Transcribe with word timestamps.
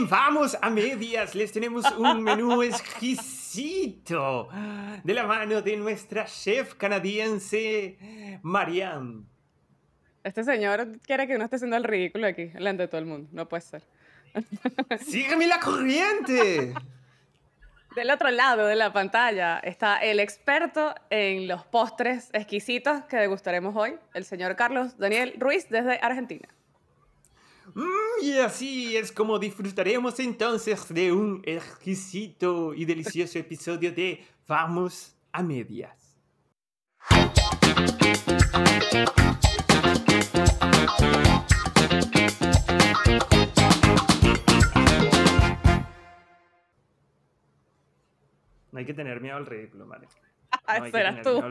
En 0.00 0.08
Vamos 0.08 0.56
a 0.62 0.70
Medias 0.70 1.34
les 1.34 1.52
tenemos 1.52 1.84
un 1.92 2.22
menú 2.22 2.62
exquisito 2.62 4.48
de 5.04 5.12
la 5.12 5.24
mano 5.26 5.60
de 5.60 5.76
nuestra 5.76 6.24
chef 6.24 6.74
canadiense 6.76 8.38
Marianne. 8.40 9.24
Este 10.24 10.42
señor 10.42 11.00
quiere 11.02 11.26
que 11.26 11.34
uno 11.36 11.44
esté 11.44 11.56
haciendo 11.56 11.76
el 11.76 11.84
ridículo 11.84 12.28
aquí, 12.28 12.46
delante 12.46 12.84
de 12.84 12.88
todo 12.88 12.98
el 12.98 13.06
mundo. 13.06 13.28
No 13.32 13.46
puede 13.46 13.60
ser. 13.60 13.82
¡Sígueme 15.06 15.46
la 15.46 15.60
corriente! 15.60 16.72
Del 17.94 18.10
otro 18.10 18.30
lado 18.30 18.66
de 18.68 18.76
la 18.76 18.94
pantalla 18.94 19.58
está 19.58 19.98
el 19.98 20.18
experto 20.18 20.94
en 21.10 21.46
los 21.46 21.66
postres 21.66 22.30
exquisitos 22.32 23.04
que 23.04 23.18
degustaremos 23.18 23.76
hoy, 23.76 23.96
el 24.14 24.24
señor 24.24 24.56
Carlos 24.56 24.96
Daniel 24.96 25.34
Ruiz 25.36 25.68
desde 25.68 25.98
Argentina. 26.00 26.48
Mm, 27.74 28.22
y 28.22 28.38
así 28.38 28.96
es 28.96 29.12
como 29.12 29.38
disfrutaremos 29.38 30.18
entonces 30.18 30.92
de 30.92 31.12
un 31.12 31.42
exquisito 31.44 32.74
y 32.74 32.84
delicioso 32.84 33.38
episodio 33.38 33.92
de 33.92 34.24
Vamos 34.48 35.14
a 35.32 35.42
Medias. 35.42 36.18
No 48.72 48.78
hay 48.78 48.84
que 48.84 48.94
tener 48.94 49.20
miedo 49.20 49.36
al 49.36 49.46
ridículo, 49.46 49.86
¿vale? 49.86 50.08
No 50.78 50.86
serás 50.90 51.22
tú. 51.22 51.42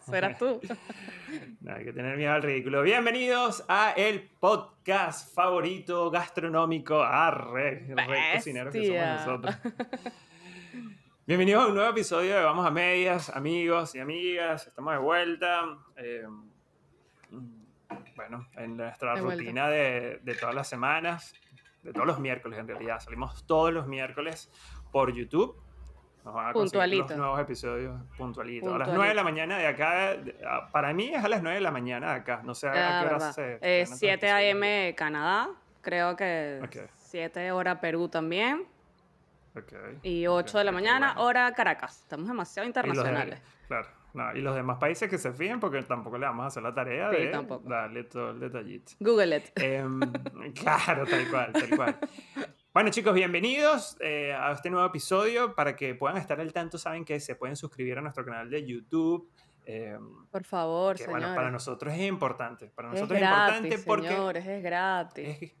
Serás 0.00 0.38
tú. 0.38 0.60
No 1.60 1.74
hay 1.74 1.84
que 1.84 1.92
tener 1.92 2.16
miedo 2.16 2.32
al 2.32 2.42
ridículo. 2.42 2.82
Bienvenidos 2.82 3.64
a 3.68 3.92
el 3.92 4.22
podcast 4.22 5.34
favorito 5.34 6.10
gastronómico. 6.10 7.02
Arre, 7.02 7.86
re 7.88 8.34
cocineros 8.34 8.72
que 8.72 8.86
somos 8.86 9.26
nosotros. 9.26 9.56
Bienvenidos 11.26 11.64
a 11.64 11.66
un 11.68 11.74
nuevo 11.74 11.90
episodio 11.90 12.36
de 12.36 12.42
Vamos 12.42 12.66
a 12.66 12.70
Medias, 12.70 13.30
amigos 13.30 13.94
y 13.94 14.00
amigas. 14.00 14.66
Estamos 14.66 14.94
de 14.94 14.98
vuelta. 14.98 15.78
Eh, 15.96 16.26
bueno, 18.16 18.48
en 18.56 18.76
nuestra 18.76 19.16
rutina 19.16 19.68
de, 19.68 20.20
de 20.22 20.34
todas 20.34 20.54
las 20.54 20.68
semanas, 20.68 21.34
de 21.82 21.92
todos 21.92 22.06
los 22.06 22.18
miércoles 22.18 22.58
en 22.58 22.68
realidad. 22.68 23.00
Salimos 23.00 23.46
todos 23.46 23.72
los 23.72 23.86
miércoles 23.86 24.50
por 24.90 25.12
YouTube 25.12 25.63
nos 26.24 26.34
van 26.34 26.48
a 26.48 26.52
puntualito. 26.52 27.08
los 27.08 27.18
nuevos 27.18 27.40
episodios 27.40 28.00
puntualitos. 28.16 28.72
A 28.72 28.78
las 28.78 28.88
9 28.88 29.08
de 29.08 29.14
la 29.14 29.24
mañana 29.24 29.58
de 29.58 29.66
acá, 29.66 30.16
ah, 30.46 30.68
para 30.72 30.92
mí 30.94 31.12
es 31.12 31.22
a 31.22 31.28
las 31.28 31.42
9 31.42 31.56
de 31.56 31.60
la 31.60 31.70
mañana 31.70 32.12
de 32.12 32.20
acá. 32.20 32.40
No 32.42 32.54
sé 32.54 32.68
a, 32.68 32.72
qué 32.72 33.06
hora 33.06 33.32
se. 33.32 33.58
Eh, 33.60 33.86
7 33.86 34.30
a.m. 34.30 34.94
Canadá, 34.96 35.50
creo 35.82 36.16
que 36.16 36.88
7 36.96 37.52
hora 37.52 37.80
Perú 37.80 38.08
también. 38.08 38.66
Okay. 39.56 39.98
Y 40.02 40.26
8 40.26 40.58
de 40.58 40.64
la 40.64 40.72
mañana, 40.72 41.14
hora 41.18 41.52
Caracas. 41.52 42.00
Estamos 42.00 42.26
demasiado 42.26 42.66
internacionales. 42.66 43.40
claro. 43.68 43.88
No, 44.14 44.32
y 44.32 44.40
los 44.42 44.54
demás 44.54 44.78
países 44.78 45.10
que 45.10 45.18
se 45.18 45.32
fíen 45.32 45.58
porque 45.58 45.82
tampoco 45.82 46.16
le 46.18 46.26
vamos 46.26 46.44
a 46.44 46.46
hacer 46.46 46.62
la 46.62 46.72
tarea 46.72 47.10
de 47.10 47.32
darle 47.64 48.04
todo 48.04 48.30
el 48.30 48.38
detallito. 48.38 48.92
Google 49.00 49.38
it. 49.38 49.50
Em, 49.56 49.98
claro, 50.54 51.04
tal 51.04 51.28
cual, 51.28 51.52
tal 51.52 51.70
cual. 51.76 51.98
Bueno 52.74 52.90
chicos, 52.90 53.14
bienvenidos 53.14 53.96
eh, 54.00 54.34
a 54.34 54.50
este 54.50 54.68
nuevo 54.68 54.84
episodio. 54.84 55.54
Para 55.54 55.76
que 55.76 55.94
puedan 55.94 56.16
estar 56.16 56.40
al 56.40 56.52
tanto, 56.52 56.76
saben 56.76 57.04
que 57.04 57.20
se 57.20 57.36
pueden 57.36 57.54
suscribir 57.54 57.96
a 57.98 58.00
nuestro 58.00 58.24
canal 58.24 58.50
de 58.50 58.66
YouTube. 58.66 59.30
Eh, 59.64 59.96
Por 60.32 60.42
favor, 60.42 60.96
que, 60.96 61.06
Bueno, 61.06 61.32
para 61.36 61.52
nosotros 61.52 61.94
es 61.94 62.00
importante. 62.00 62.66
Para 62.74 62.88
nosotros 62.88 63.16
es, 63.16 63.24
importante 63.24 63.78
porque... 63.78 64.08
Señores, 64.08 64.44
es 64.44 64.60
gratis. 64.60 65.28
Es, 65.40 65.52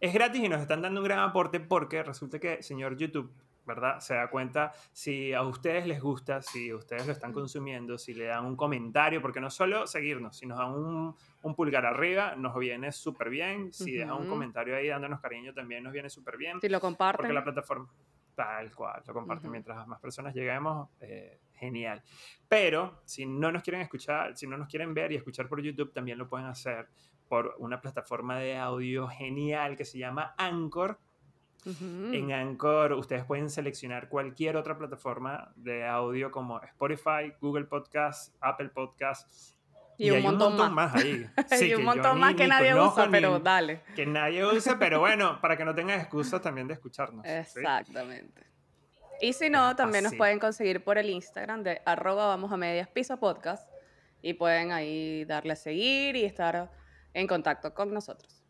es 0.00 0.14
gratis 0.14 0.42
y 0.42 0.48
nos 0.48 0.62
están 0.62 0.80
dando 0.80 1.02
un 1.02 1.04
gran 1.04 1.18
aporte 1.18 1.60
porque 1.60 2.02
resulta 2.02 2.38
que, 2.38 2.62
señor 2.62 2.96
YouTube, 2.96 3.30
¿verdad? 3.68 4.00
Se 4.00 4.14
da 4.14 4.28
cuenta 4.28 4.72
si 4.92 5.32
a 5.32 5.42
ustedes 5.42 5.86
les 5.86 6.00
gusta, 6.00 6.42
si 6.42 6.72
ustedes 6.72 7.06
lo 7.06 7.12
están 7.12 7.32
consumiendo, 7.32 7.96
si 7.98 8.14
le 8.14 8.24
dan 8.24 8.44
un 8.44 8.56
comentario, 8.56 9.22
porque 9.22 9.40
no 9.40 9.50
solo 9.50 9.86
seguirnos, 9.86 10.36
si 10.36 10.46
nos 10.46 10.58
dan 10.58 10.72
un, 10.72 11.14
un 11.42 11.54
pulgar 11.54 11.86
arriba, 11.86 12.34
nos 12.34 12.58
viene 12.58 12.90
súper 12.90 13.30
bien. 13.30 13.72
Si 13.72 13.92
dejan 13.92 14.16
un 14.16 14.28
comentario 14.28 14.74
ahí 14.74 14.88
dándonos 14.88 15.20
cariño, 15.20 15.54
también 15.54 15.84
nos 15.84 15.92
viene 15.92 16.10
súper 16.10 16.36
bien. 16.36 16.60
Si 16.60 16.68
lo 16.68 16.80
comparten. 16.80 17.18
Porque 17.18 17.34
la 17.34 17.44
plataforma, 17.44 17.88
tal 18.34 18.74
cual, 18.74 19.02
lo 19.06 19.14
comparten 19.14 19.50
mientras 19.50 19.86
más 19.86 20.00
personas 20.00 20.34
lleguemos, 20.34 20.88
eh, 21.00 21.38
genial. 21.54 22.02
Pero 22.48 23.02
si 23.04 23.26
no 23.26 23.52
nos 23.52 23.62
quieren 23.62 23.82
escuchar, 23.82 24.36
si 24.36 24.46
no 24.46 24.56
nos 24.56 24.68
quieren 24.68 24.94
ver 24.94 25.12
y 25.12 25.16
escuchar 25.16 25.48
por 25.48 25.60
YouTube, 25.60 25.92
también 25.92 26.18
lo 26.18 26.28
pueden 26.28 26.46
hacer 26.46 26.88
por 27.28 27.54
una 27.58 27.80
plataforma 27.80 28.38
de 28.38 28.56
audio 28.56 29.06
genial 29.06 29.76
que 29.76 29.84
se 29.84 29.98
llama 29.98 30.34
Anchor 30.38 30.98
en 31.64 32.32
Anchor 32.32 32.92
ustedes 32.94 33.24
pueden 33.24 33.50
seleccionar 33.50 34.08
cualquier 34.08 34.56
otra 34.56 34.78
plataforma 34.78 35.52
de 35.56 35.86
audio 35.86 36.30
como 36.30 36.60
Spotify, 36.62 37.32
Google 37.40 37.64
Podcast, 37.64 38.34
Apple 38.40 38.68
Podcast. 38.70 39.56
Y, 40.00 40.10
un, 40.10 40.22
montón 40.22 40.72
más. 40.72 40.94
ahí. 40.94 41.26
y 41.60 41.74
un 41.74 41.84
montón 41.84 42.20
más 42.20 42.34
que 42.36 42.46
nadie 42.46 42.72
usa, 42.80 43.08
pero 43.10 43.40
dale. 43.40 43.82
Que 43.96 44.06
nadie 44.06 44.44
usa, 44.44 44.78
pero 44.78 45.00
bueno, 45.00 45.40
para 45.40 45.56
que 45.56 45.64
no 45.64 45.74
tengan 45.74 45.98
excusa 45.98 46.40
también 46.40 46.68
de 46.68 46.74
escucharnos. 46.74 47.26
Exactamente. 47.26 48.46
Y 49.20 49.32
si 49.32 49.50
no, 49.50 49.74
también 49.74 50.04
nos 50.04 50.14
pueden 50.14 50.38
conseguir 50.38 50.84
por 50.84 50.98
el 50.98 51.10
Instagram 51.10 51.64
de 51.64 51.82
arroba 51.84 52.28
vamos 52.28 52.52
a 52.52 52.56
medias 52.56 52.88
piso 52.88 53.18
podcast 53.18 53.68
y 54.22 54.34
pueden 54.34 54.70
ahí 54.70 55.24
darle 55.24 55.54
a 55.54 55.56
seguir 55.56 56.14
y 56.14 56.24
estar 56.24 56.70
en 57.14 57.26
contacto 57.26 57.74
con 57.74 57.92
nosotros. 57.92 58.44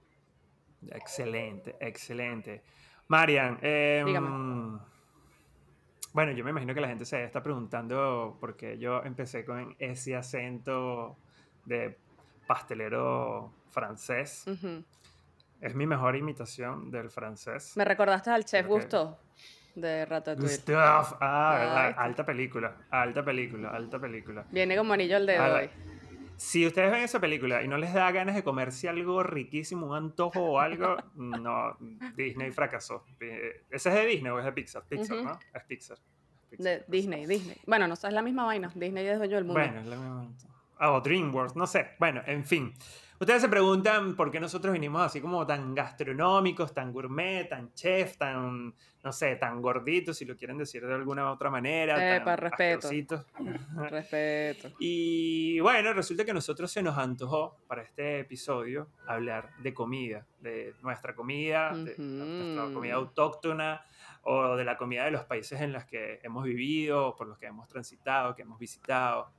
Excelente, 0.91 1.77
excelente. 1.81 2.63
Marian, 3.09 3.59
em, 3.63 4.79
bueno, 6.13 6.33
yo 6.33 6.45
me 6.45 6.51
imagino 6.51 6.75
que 6.75 6.81
la 6.81 6.89
gente 6.89 7.07
se 7.07 7.25
está 7.25 7.43
preguntando 7.43 8.37
por 8.39 8.55
qué 8.55 8.79
yo 8.79 9.03
empecé 9.03 9.45
con 9.45 9.75
ese 9.79 10.15
acento 10.15 11.17
de 11.65 11.97
pastelero 12.47 13.53
francés. 13.71 14.45
Es 15.61 15.75
mi 15.75 15.87
mejor 15.87 16.17
imitación 16.17 16.91
del 16.91 17.11
francés. 17.11 17.77
Me 17.77 17.85
recordaste 17.85 18.31
al 18.31 18.45
chef 18.45 18.67
Gusto 18.67 19.19
de 19.75 20.05
Ratatouille. 20.05 20.51
Gustave. 20.57 21.17
Ah, 21.21 21.95
alta 21.97 22.27
película, 22.27 22.77
alta 22.91 23.25
película, 23.25 23.71
alta 23.71 23.99
película. 23.99 24.45
Viene 24.51 24.77
como 24.77 24.93
anillo 24.93 25.17
al 25.17 25.27
dedo 25.27 25.55
hoy. 25.55 25.71
Si 26.39 26.65
ustedes 26.65 26.93
ven 26.93 27.03
esa 27.03 27.19
película 27.19 27.65
y 27.65 27.69
no 27.69 27.77
les 27.79 27.93
da 27.93 28.11
ganas 28.13 28.37
de 28.37 28.45
comerse 28.45 28.89
algo 28.89 29.25
riquísimo, 29.25 29.89
un 29.89 29.97
antojo 29.97 30.41
o 30.41 30.61
algo, 30.61 30.97
no, 31.17 31.77
Disney 32.17 32.53
fracasó. 32.53 33.05
Eh, 33.19 33.65
¿Ese 33.69 33.89
es 33.89 33.95
de 33.97 34.07
Disney 34.07 34.31
o 34.31 34.39
es 34.39 34.45
de 34.45 34.53
Pixar? 34.53 34.85
Pixar, 34.89 35.17
¿no? 35.17 35.39
Es 35.53 35.65
Pixar. 35.65 35.99
de 36.53 36.85
Disney, 36.87 37.27
Disney. 37.27 37.57
Bueno, 37.67 37.89
no 37.89 37.95
es 37.95 38.03
la 38.05 38.23
misma 38.23 38.45
vaina. 38.45 38.71
Disney 38.73 39.05
es 39.05 39.19
dueño 39.19 39.35
del 39.35 39.45
mundo. 39.47 39.61
Bueno, 39.61 39.81
es 39.81 39.87
la 39.87 39.97
misma. 39.97 40.29
Ah, 40.79 40.93
o 40.93 41.01
DreamWorks, 41.01 41.57
no 41.57 41.67
sé. 41.67 41.89
Bueno, 41.99 42.23
en 42.25 42.45
fin. 42.45 42.73
Ustedes 43.21 43.43
se 43.43 43.49
preguntan 43.49 44.15
por 44.15 44.31
qué 44.31 44.39
nosotros 44.39 44.73
vinimos 44.73 45.03
así 45.03 45.21
como 45.21 45.45
tan 45.45 45.75
gastronómicos, 45.75 46.73
tan 46.73 46.93
gourmet, 46.93 47.49
tan 47.49 47.75
chef, 47.75 48.17
tan, 48.17 48.73
no 49.03 49.13
sé, 49.13 49.35
tan 49.35 49.61
gorditos, 49.61 50.17
si 50.17 50.25
lo 50.25 50.37
quieren 50.37 50.57
decir 50.57 50.87
de 50.87 50.95
alguna 50.95 51.33
otra 51.33 51.51
manera. 51.51 52.17
Epa, 52.17 52.37
respeto. 52.37 52.89
respeto. 53.91 54.71
Y 54.79 55.59
bueno, 55.59 55.93
resulta 55.93 56.25
que 56.25 56.31
a 56.31 56.35
nosotros 56.35 56.71
se 56.71 56.81
nos 56.81 56.97
antojó 56.97 57.57
para 57.67 57.83
este 57.83 58.21
episodio 58.21 58.89
hablar 59.09 59.51
de 59.59 59.75
comida, 59.75 60.25
de 60.39 60.75
nuestra 60.83 61.17
comida, 61.17 61.75
de 61.75 61.97
nuestra 61.99 62.73
comida 62.73 62.95
autóctona 62.95 63.85
o 64.23 64.55
de 64.55 64.65
la 64.65 64.77
comida 64.77 65.05
de 65.07 65.11
los 65.11 65.25
países 65.25 65.61
en 65.61 65.73
los 65.73 65.85
que 65.87 66.21
hemos 66.23 66.45
vivido, 66.45 67.17
por 67.17 67.27
los 67.27 67.37
que 67.37 67.47
hemos 67.47 67.67
transitado, 67.67 68.37
que 68.37 68.43
hemos 68.43 68.61
visitado, 68.61 69.33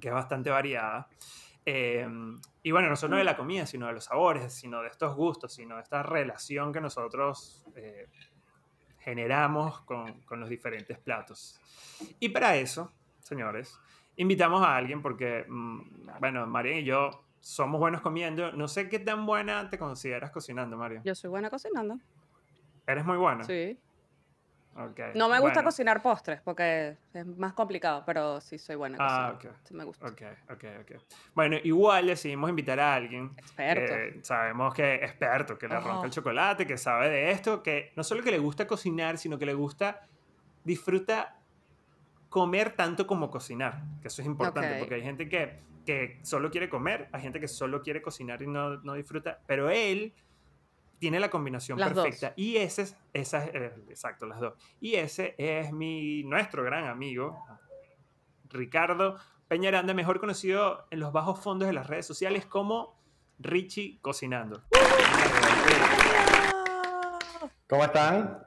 que 0.00 0.08
es 0.08 0.14
bastante 0.14 0.50
variada. 0.50 1.08
Em, 1.66 2.38
y 2.62 2.70
bueno, 2.72 2.88
no 2.90 2.96
solo 2.96 3.16
de 3.16 3.24
la 3.24 3.36
comida, 3.36 3.64
sino 3.64 3.86
de 3.86 3.94
los 3.94 4.04
sabores, 4.04 4.52
sino 4.52 4.82
de 4.82 4.88
estos 4.88 5.14
gustos, 5.14 5.54
sino 5.54 5.76
de 5.76 5.82
esta 5.82 6.02
relación 6.02 6.72
que 6.72 6.80
nosotros 6.80 7.64
eh, 7.74 8.08
generamos 8.98 9.80
con, 9.82 10.20
con, 10.22 10.40
los 10.40 10.48
diferentes 10.48 10.98
platos. 10.98 11.58
Y 12.20 12.28
para 12.28 12.56
eso, 12.56 12.92
señores, 13.20 13.78
invitamos 14.16 14.62
a 14.62 14.76
alguien 14.76 15.00
porque, 15.00 15.46
mm, 15.48 15.80
bueno, 16.20 16.46
María 16.46 16.78
y 16.78 16.84
yo 16.84 17.24
somos 17.40 17.78
buenos 17.78 18.00
comiendo. 18.00 18.52
No 18.52 18.68
sé 18.68 18.88
qué 18.88 18.98
tan 18.98 19.26
buena 19.26 19.68
te 19.68 19.78
consideras 19.78 20.30
cocinando, 20.30 20.76
María. 20.76 21.02
Yo 21.04 21.14
soy 21.14 21.30
buena 21.30 21.50
cocinando. 21.50 21.98
¿Eres 22.86 23.04
muy 23.04 23.16
buena? 23.16 23.44
Sí. 23.44 23.78
No 25.14 25.28
me 25.28 25.38
gusta 25.38 25.62
cocinar 25.62 26.02
postres 26.02 26.40
porque 26.40 26.96
es 27.12 27.26
más 27.26 27.52
complicado, 27.52 28.02
pero 28.04 28.40
sí 28.40 28.58
soy 28.58 28.76
buena 28.76 28.96
ah, 29.00 29.32
ok. 29.36 29.46
Sí 29.62 29.74
me 29.74 29.84
gusta. 29.84 30.06
Ok, 30.06 30.22
ok, 30.50 30.64
ok. 30.80 31.02
Bueno, 31.34 31.56
igual 31.62 32.08
decidimos 32.08 32.50
invitar 32.50 32.80
a 32.80 32.94
alguien. 32.94 33.30
Experto. 33.36 34.24
sabemos 34.24 34.74
que 34.74 34.96
experto, 34.96 35.56
que 35.56 35.68
le 35.68 35.78
rompe 35.78 36.06
el 36.06 36.12
chocolate, 36.12 36.66
que 36.66 36.76
sabe 36.76 37.08
de 37.08 37.30
esto, 37.30 37.62
que 37.62 37.92
no 37.96 38.02
solo 38.02 38.22
que 38.22 38.30
le 38.30 38.38
gusta 38.38 38.66
cocinar, 38.66 39.16
sino 39.18 39.38
que 39.38 39.46
le 39.46 39.54
gusta, 39.54 40.00
disfruta 40.64 41.36
comer 42.28 42.74
tanto 42.74 43.06
como 43.06 43.30
cocinar. 43.30 43.80
Que 44.02 44.08
eso 44.08 44.22
es 44.22 44.26
importante 44.26 44.76
porque 44.80 44.96
hay 44.96 45.02
gente 45.02 45.28
que, 45.28 45.60
que 45.86 46.18
solo 46.22 46.50
quiere 46.50 46.68
comer, 46.68 47.08
hay 47.12 47.22
gente 47.22 47.38
que 47.38 47.46
solo 47.46 47.80
quiere 47.80 48.02
cocinar 48.02 48.42
y 48.42 48.48
no, 48.48 48.78
no 48.78 48.94
disfruta. 48.94 49.38
Pero 49.46 49.70
él 49.70 50.12
tiene 50.98 51.20
la 51.20 51.30
combinación 51.30 51.78
perfecta. 51.78 52.32
Y 52.36 52.56
ese 52.56 52.82
es, 52.82 52.96
esa 53.12 53.44
es, 53.44 53.54
eh, 53.54 53.72
exacto, 53.88 54.26
las 54.26 54.40
dos. 54.40 54.54
Y 54.80 54.94
ese 54.94 55.34
es 55.38 55.72
mi, 55.72 56.24
nuestro 56.24 56.64
gran 56.64 56.86
amigo, 56.86 57.38
Ricardo 58.48 59.16
Peñaranda, 59.48 59.94
mejor 59.94 60.20
conocido 60.20 60.86
en 60.90 61.00
los 61.00 61.12
bajos 61.12 61.40
fondos 61.40 61.68
de 61.68 61.74
las 61.74 61.86
redes 61.86 62.06
sociales 62.06 62.46
como 62.46 62.98
Richie 63.38 63.98
Cocinando. 64.00 64.62
¿Cómo 67.68 67.84
están? 67.84 68.46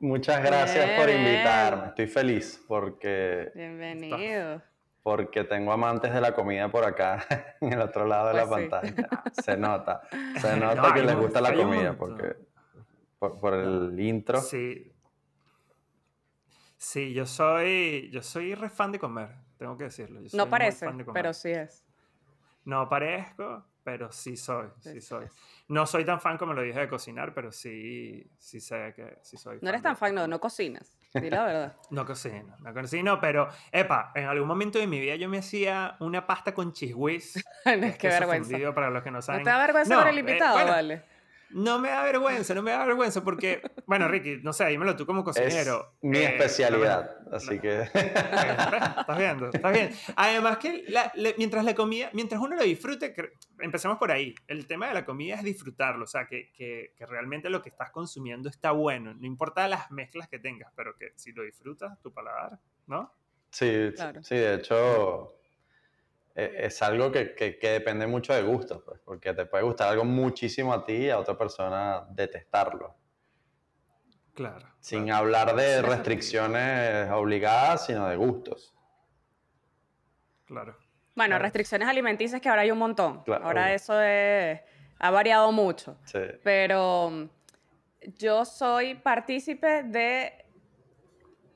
Muchas 0.00 0.42
gracias 0.42 1.00
por 1.00 1.08
invitarme. 1.08 1.86
Estoy 1.88 2.06
feliz 2.06 2.62
porque... 2.68 3.50
Bienvenido. 3.54 4.62
Porque 5.04 5.44
tengo 5.44 5.70
amantes 5.70 6.14
de 6.14 6.20
la 6.22 6.34
comida 6.34 6.70
por 6.70 6.82
acá, 6.82 7.22
en 7.60 7.74
el 7.74 7.80
otro 7.82 8.06
lado 8.06 8.28
de 8.28 8.34
la 8.34 8.48
pues 8.48 8.70
pantalla. 8.70 9.22
Se 9.32 9.54
nota. 9.54 10.00
Se 10.40 10.56
nota 10.60 10.94
que 10.94 11.02
les 11.02 11.14
gusta 11.14 11.42
la 11.42 11.54
comida 11.54 11.92
porque 11.92 12.36
por, 13.18 13.52
el 13.52 14.00
intro. 14.00 14.40
Sí. 14.40 14.90
Sí, 16.78 17.12
yo 17.12 17.26
soy, 17.26 18.08
yo 18.10 18.22
soy 18.22 18.54
re 18.54 18.70
fan 18.70 18.92
de 18.92 18.98
comer, 18.98 19.28
tengo 19.58 19.76
que 19.76 19.84
decirlo. 19.84 20.20
no 20.32 20.48
parece, 20.48 20.86
pero 21.12 21.34
sí 21.34 21.50
es. 21.50 21.84
No 22.64 22.88
parezco, 22.88 23.62
pero 23.82 24.10
sí 24.10 24.38
soy, 24.38 24.68
sí 24.80 25.02
soy. 25.02 25.26
No 25.68 25.84
soy 25.84 26.06
tan 26.06 26.18
fan 26.18 26.38
como 26.38 26.54
lo 26.54 26.62
dije 26.62 26.80
de 26.80 26.88
cocinar, 26.88 27.34
pero 27.34 27.52
sí, 27.52 28.26
sí 28.38 28.58
sé 28.58 28.94
que 28.96 29.18
sí 29.20 29.36
soy. 29.36 29.58
No 29.60 29.68
eres 29.68 29.82
tan 29.82 29.98
fan, 29.98 30.14
no, 30.14 30.26
no 30.26 30.40
cocinas. 30.40 30.96
Di 31.14 31.30
la 31.30 31.44
verdad. 31.44 31.76
no 31.90 32.04
cocino, 32.04 32.56
no 32.58 32.74
cocino, 32.74 33.20
pero, 33.20 33.48
epa, 33.70 34.10
en 34.14 34.24
algún 34.24 34.48
momento 34.48 34.78
de 34.78 34.86
mi 34.86 34.98
vida 34.98 35.14
yo 35.14 35.28
me 35.28 35.38
hacía 35.38 35.96
una 36.00 36.26
pasta 36.26 36.52
con 36.52 36.72
cheese 36.72 36.94
whiz. 36.96 37.44
qué 37.64 38.08
vergüenza. 38.08 38.74
Para 38.74 38.90
los 38.90 39.02
que 39.02 39.10
no 39.10 39.22
saben. 39.22 39.42
¿No 39.42 39.44
te 39.44 39.50
da 39.50 39.58
vergüenza 39.58 39.94
no, 39.94 40.08
el 40.08 40.16
eh, 40.16 40.20
invitado? 40.20 40.56
vale. 40.66 41.13
No 41.54 41.78
me 41.78 41.88
da 41.88 42.02
vergüenza, 42.02 42.52
no 42.52 42.62
me 42.62 42.72
da 42.72 42.84
vergüenza 42.84 43.22
porque, 43.22 43.62
bueno, 43.86 44.08
Ricky, 44.08 44.40
no 44.42 44.52
sé, 44.52 44.66
dímelo 44.66 44.96
tú 44.96 45.06
como 45.06 45.22
cocinero. 45.22 45.94
Es 46.02 46.10
mi 46.10 46.18
eh, 46.18 46.24
especialidad, 46.24 47.16
así 47.30 47.60
que... 47.60 47.82
Estás 47.82 49.16
viendo, 49.16 49.50
estás 49.50 49.72
bien. 49.72 49.90
Además 50.16 50.58
que 50.58 50.84
mientras 51.38 51.64
la 51.64 51.76
comida, 51.76 52.10
mientras 52.12 52.40
uno 52.40 52.56
lo 52.56 52.64
disfrute, 52.64 53.14
empecemos 53.60 53.98
por 53.98 54.10
ahí. 54.10 54.34
El 54.48 54.66
tema 54.66 54.88
de 54.88 54.94
la 54.94 55.04
comida 55.04 55.36
es 55.36 55.44
disfrutarlo, 55.44 56.02
o 56.02 56.08
sea, 56.08 56.26
que, 56.26 56.50
que, 56.52 56.92
que, 56.96 57.06
realmente 57.06 57.48
lo 57.48 57.62
que 57.62 57.68
estás 57.68 57.92
consumiendo 57.92 58.48
está 58.48 58.72
bueno. 58.72 59.14
No 59.14 59.24
importa 59.24 59.68
las 59.68 59.92
mezclas 59.92 60.28
que 60.28 60.40
tengas, 60.40 60.72
pero 60.74 60.96
que 60.96 61.12
si 61.14 61.30
lo 61.30 61.44
disfrutas, 61.44 62.00
tu 62.02 62.12
paladar, 62.12 62.58
¿no? 62.88 63.14
Sí, 63.50 63.92
sí, 64.22 64.34
de 64.34 64.54
hecho 64.56 65.36
es 66.34 66.82
algo 66.82 67.12
que, 67.12 67.34
que, 67.34 67.68
depende 67.68 68.06
mucho 68.06 68.34
de 68.34 68.42
gusto, 68.42 68.82
pues, 68.84 69.00
porque 69.04 69.32
te 69.34 69.46
puede 69.46 69.64
gustar 69.64 69.90
algo 69.90 70.04
muchísimo 70.04 70.72
a 70.72 70.84
ti 70.84 70.94
y 70.94 71.10
a 71.10 71.18
otra 71.18 71.38
persona 71.38 72.06
detestarlo. 72.10 72.96
Claro. 74.34 74.66
Sin 74.80 75.12
hablar 75.12 75.54
de 75.54 75.80
restricciones 75.80 77.08
obligadas, 77.12 77.86
sino 77.86 78.08
de 78.08 78.16
gustos. 78.16 78.74
Claro. 80.44 80.76
Bueno, 81.14 81.38
restricciones 81.38 81.88
alimenticias 81.88 82.40
que 82.40 82.48
ahora 82.48 82.62
hay 82.62 82.72
un 82.72 82.78
montón. 82.78 83.22
ahora 83.40 83.72
eso 83.72 83.94
ha 83.94 85.10
variado 85.10 85.52
mucho. 85.52 85.96
Sí. 86.04 86.18
Pero 86.42 87.28
yo 88.18 88.44
soy 88.44 88.96
partícipe 88.96 89.84
de 89.84 90.44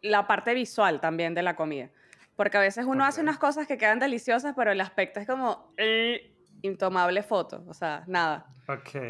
la 0.02 0.26
parte 0.28 0.54
visual 0.54 1.00
también 1.00 1.34
de 1.34 1.42
la 1.42 1.56
comida. 1.56 1.90
Porque 2.38 2.56
a 2.56 2.60
veces 2.60 2.86
uno 2.86 3.04
hace 3.04 3.20
unas 3.20 3.36
cosas 3.36 3.66
que 3.66 3.76
quedan 3.76 3.98
deliciosas, 3.98 4.54
pero 4.56 4.70
el 4.70 4.80
aspecto 4.80 5.18
es 5.18 5.26
como 5.26 5.74
eh, 5.76 6.36
intomable 6.62 7.24
foto. 7.24 7.64
O 7.66 7.74
sea, 7.74 8.04
nada. 8.06 8.46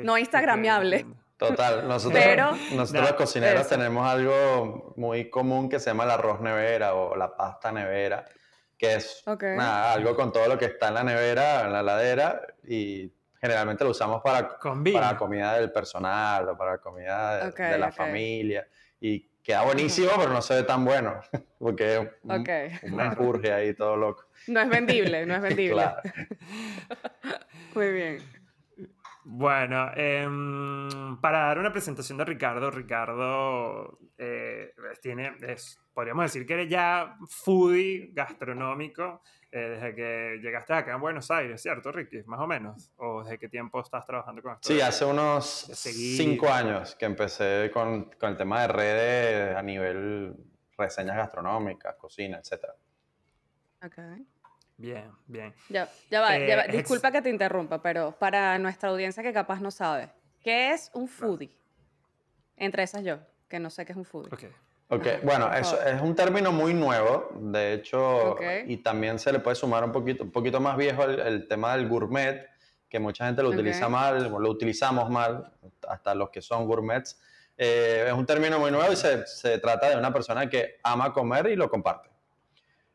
no 0.03 0.17
instagramiable. 0.17 1.05
Total. 1.37 1.87
Nosotros, 1.89 2.59
nosotros 2.73 3.05
los 3.05 3.13
cocineros 3.13 3.69
tenemos 3.69 4.09
algo 4.09 4.95
muy 4.97 5.29
común 5.29 5.69
que 5.69 5.79
se 5.79 5.91
llama 5.91 6.05
el 6.05 6.13
arroz 6.13 6.41
nevera 6.41 6.95
o 6.95 7.15
la 7.17 7.37
pasta 7.37 7.71
nevera, 7.71 8.25
que 8.79 8.95
es 8.95 9.23
nada, 9.27 9.93
algo 9.93 10.17
con 10.17 10.33
todo 10.33 10.49
lo 10.49 10.57
que 10.57 10.65
está 10.65 10.89
en 10.89 10.95
la 10.95 11.05
nevera, 11.05 11.67
en 11.67 11.73
la 11.75 11.83
ladera, 11.83 12.41
y 12.65 13.13
generalmente 13.39 13.85
lo 13.85 13.91
usamos 13.91 14.23
para, 14.23 14.59
para 14.59 15.17
comida 15.19 15.53
del 15.53 15.71
personal 15.71 16.49
o 16.49 16.57
para 16.57 16.79
comida 16.79 17.51
de, 17.51 17.63
de 17.63 17.79
la 17.79 17.93
familia. 17.93 18.67
Y 18.99 19.29
Queda 19.43 19.65
buenísimo, 19.65 20.11
pero 20.17 20.33
no 20.33 20.43
se 20.43 20.55
ve 20.57 20.63
tan 20.63 20.85
bueno, 20.85 21.21
porque 21.59 21.95
es 21.95 22.01
un, 22.23 23.47
ahí 23.53 23.75
todo 23.75 23.97
loco. 23.97 24.25
No 24.47 24.61
es 24.61 24.69
vendible, 24.69 25.25
no 25.27 25.35
es 25.37 25.41
vendible. 25.41 25.85
Muy 27.75 27.93
bien. 27.93 28.38
Bueno, 29.31 29.91
em, 29.95 31.21
para 31.21 31.41
dar 31.41 31.59
una 31.59 31.71
presentación 31.71 32.17
de 32.17 32.25
Ricardo, 32.25 32.71
Ricardo 32.71 33.99
eh, 34.17 34.73
tiene, 35.03 35.37
es, 35.43 35.79
podríamos 35.93 36.25
decir 36.25 36.47
que 36.47 36.55
eres 36.55 36.71
ya 36.71 37.15
foodie 37.29 38.09
gastronómico, 38.15 39.21
eh, 39.53 39.59
desde 39.59 39.95
que 39.95 40.39
llegaste 40.43 40.73
acá 40.73 40.95
en 40.95 41.03
Buenos 41.03 41.31
Aires, 41.31 41.61
¿cierto, 41.61 41.93
Ricky? 41.93 42.23
Más 42.25 42.41
o 42.41 42.47
menos. 42.47 42.91
¿O 42.97 43.23
desde 43.23 43.39
qué 43.39 43.51
tiempo 43.51 43.83
estás 43.83 44.07
trabajando 44.07 44.41
con 44.41 44.55
esto? 44.55 44.67
Sí, 44.67 44.81
hace 44.81 45.05
unos 45.05 45.45
cinco 45.75 46.49
años 46.49 46.95
que 46.95 47.05
empecé 47.05 47.71
con, 47.71 48.11
con, 48.19 48.31
el 48.31 48.37
tema 48.39 48.63
de 48.63 48.69
redes 48.69 49.57
a 49.57 49.63
nivel 49.63 50.37
reseñas 50.79 51.17
gastronómicas, 51.17 51.97
cocina, 51.97 52.39
etc. 52.39 52.65
Ok. 53.85 53.99
Bien, 54.79 55.11
bien. 55.27 55.53
Ya, 55.69 55.89
ya 56.09 56.21
va, 56.21 56.39
ya 56.39 56.57
va. 56.57 56.65
Eh, 56.67 56.73
Disculpa 56.73 57.11
que 57.11 57.21
te 57.21 57.29
interrumpa, 57.29 57.83
pero 57.83 58.13
para 58.13 58.57
nuestra 58.59 58.91
audiencia 58.91 59.23
que 59.25 59.33
capaz 59.33 59.61
no 59.61 59.73
sabe, 59.73 60.09
¿qué 60.41 60.71
es 60.71 60.91
un 60.95 61.09
foodie? 61.09 61.51
Entre 62.57 62.85
esas 62.85 63.05
yo, 63.05 63.19
que 63.49 63.59
no 63.59 63.71
sé 63.71 63.85
qué 63.85 63.93
es 63.93 63.99
un 63.99 64.05
foodie. 64.05 64.33
Okay. 64.33 64.51
Ok, 64.91 65.07
bueno, 65.23 65.53
eso 65.53 65.83
es 65.83 66.01
un 66.01 66.15
término 66.15 66.51
muy 66.51 66.73
nuevo, 66.73 67.29
de 67.35 67.75
hecho, 67.75 68.37
y 68.67 68.79
también 68.79 69.19
se 69.19 69.31
le 69.31 69.41
puede 69.41 69.55
sumar 69.55 69.85
un 69.85 69.93
poquito, 69.93 70.25
un 70.25 70.31
poquito 70.31 70.61
más 70.61 70.79
viejo 70.79 71.05
el, 71.05 71.47
tema 71.47 71.77
del 71.77 71.89
gourmet, 71.89 72.49
que 72.89 72.99
mucha 72.99 73.27
gente 73.27 73.43
lo 73.43 73.51
utiliza 73.51 73.91
mal, 73.91 74.31
lo 74.31 74.49
utilizamos 74.49 75.11
mal, 75.11 75.53
hasta 75.87 76.15
los 76.15 76.31
que 76.31 76.41
son 76.41 76.67
gourmets. 76.67 77.21
Eh, 77.59 78.05
es 78.07 78.13
un 78.15 78.25
término 78.25 78.59
muy 78.59 78.71
nuevo 78.71 78.91
y 78.91 78.97
se, 78.97 79.27
se, 79.27 79.59
trata 79.59 79.91
de 79.91 79.97
una 79.97 80.11
persona 80.11 80.49
que 80.49 80.79
ama 80.83 81.13
comer 81.13 81.49
y 81.49 81.57
lo 81.57 81.69
comparte. 81.69 82.09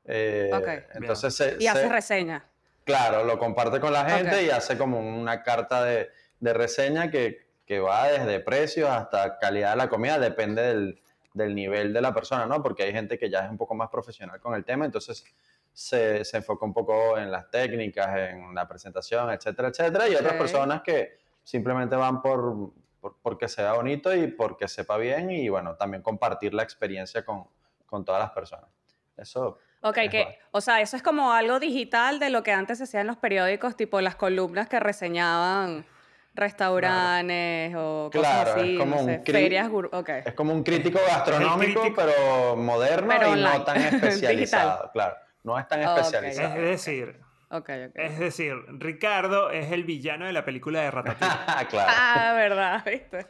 Eh, 0.06 0.52
entonces 0.94 1.56
y 1.60 1.68
hace 1.68 1.88
reseña. 1.90 2.46
Claro, 2.84 3.24
lo 3.24 3.40
comparte 3.40 3.80
con 3.80 3.94
la 3.94 4.10
gente 4.10 4.44
y 4.44 4.50
hace 4.50 4.78
como 4.78 5.00
una 5.00 5.42
carta 5.44 5.84
de, 5.84 6.10
de 6.40 6.54
reseña 6.54 7.10
que, 7.10 7.48
que 7.66 7.80
va 7.80 8.10
desde 8.10 8.42
precios 8.42 8.90
hasta 8.90 9.38
calidad 9.40 9.72
de 9.72 9.78
la 9.78 9.90
comida, 9.90 10.20
depende 10.20 10.62
del 10.62 11.04
del 11.34 11.56
nivel 11.56 11.94
de 11.94 12.02
la 12.02 12.14
persona, 12.14 12.46
¿no? 12.46 12.62
Porque 12.62 12.84
hay 12.84 12.92
gente 12.92 13.18
que 13.18 13.30
ya 13.30 13.46
es 13.46 13.52
un 13.52 13.58
poco 13.58 13.76
más 13.76 13.90
profesional 13.90 14.40
con 14.40 14.54
el 14.54 14.64
tema, 14.64 14.86
entonces 14.86 15.26
se, 15.74 16.24
se 16.24 16.38
enfoca 16.38 16.66
un 16.66 16.74
poco 16.74 17.18
en 17.18 17.32
las 17.32 17.50
técnicas, 17.50 18.16
en 18.16 18.54
la 18.54 18.68
presentación, 18.68 19.32
etcétera, 19.32 19.70
etcétera, 19.70 20.08
y 20.08 20.16
otras 20.16 20.34
personas 20.34 20.84
que 20.84 21.18
simplemente 21.44 21.96
van 21.96 22.22
por, 22.22 22.72
por, 23.02 23.18
porque 23.22 23.48
sea 23.48 23.74
bonito 23.74 24.16
y 24.16 24.28
porque 24.28 24.68
sepa 24.68 24.98
bien 24.98 25.32
y, 25.32 25.50
bueno, 25.50 25.76
también 25.76 26.04
compartir 26.04 26.54
la 26.54 26.64
experiencia 26.64 27.26
con, 27.26 27.48
con 27.86 28.06
todas 28.06 28.22
las 28.22 28.32
personas. 28.32 28.70
Eso. 29.18 29.58
Ok, 29.86 29.98
que, 30.10 30.40
o 30.52 30.62
sea, 30.62 30.80
eso 30.80 30.96
es 30.96 31.04
como 31.04 31.34
algo 31.34 31.60
digital 31.60 32.18
de 32.18 32.30
lo 32.30 32.42
que 32.42 32.54
antes 32.54 32.78
se 32.78 32.86
hacía 32.86 33.02
en 33.02 33.08
los 33.08 33.18
periódicos, 33.18 33.76
tipo 33.76 34.00
las 34.00 34.16
columnas 34.16 34.70
que 34.70 34.80
reseñaban 34.80 35.86
restaurantes 36.34 37.74
o 37.76 38.10
cosas 38.12 38.50
así, 38.50 38.74
es 38.74 38.80
como 38.80 39.02
un 39.02 39.24
ferias, 39.26 39.70
okay. 39.92 40.22
Es 40.26 40.34
como 40.34 40.54
un 40.54 40.64
crítico 40.64 41.00
gastronómico, 41.08 41.94
pero 41.94 42.56
moderno 42.56 43.36
y 43.36 43.42
no 43.42 43.64
tan 43.64 43.78
especializado, 43.82 44.90
claro. 44.94 45.16
No 45.44 45.60
es 45.60 45.68
tan 45.68 45.82
especializado. 45.82 46.56
Es 46.56 46.62
decir, 46.62 47.20
okay, 47.50 47.92
es 47.94 48.18
decir, 48.18 48.54
Ricardo 48.70 49.52
es 49.52 49.70
el 49.74 49.84
villano 49.84 50.26
de 50.26 50.32
la 50.32 50.46
película 50.46 50.80
de 50.80 50.92
Ratatouille. 50.92 51.68
claro. 51.70 51.92
Ah, 51.94 52.34
verdad, 52.36 52.86
¿viste? 52.86 53.28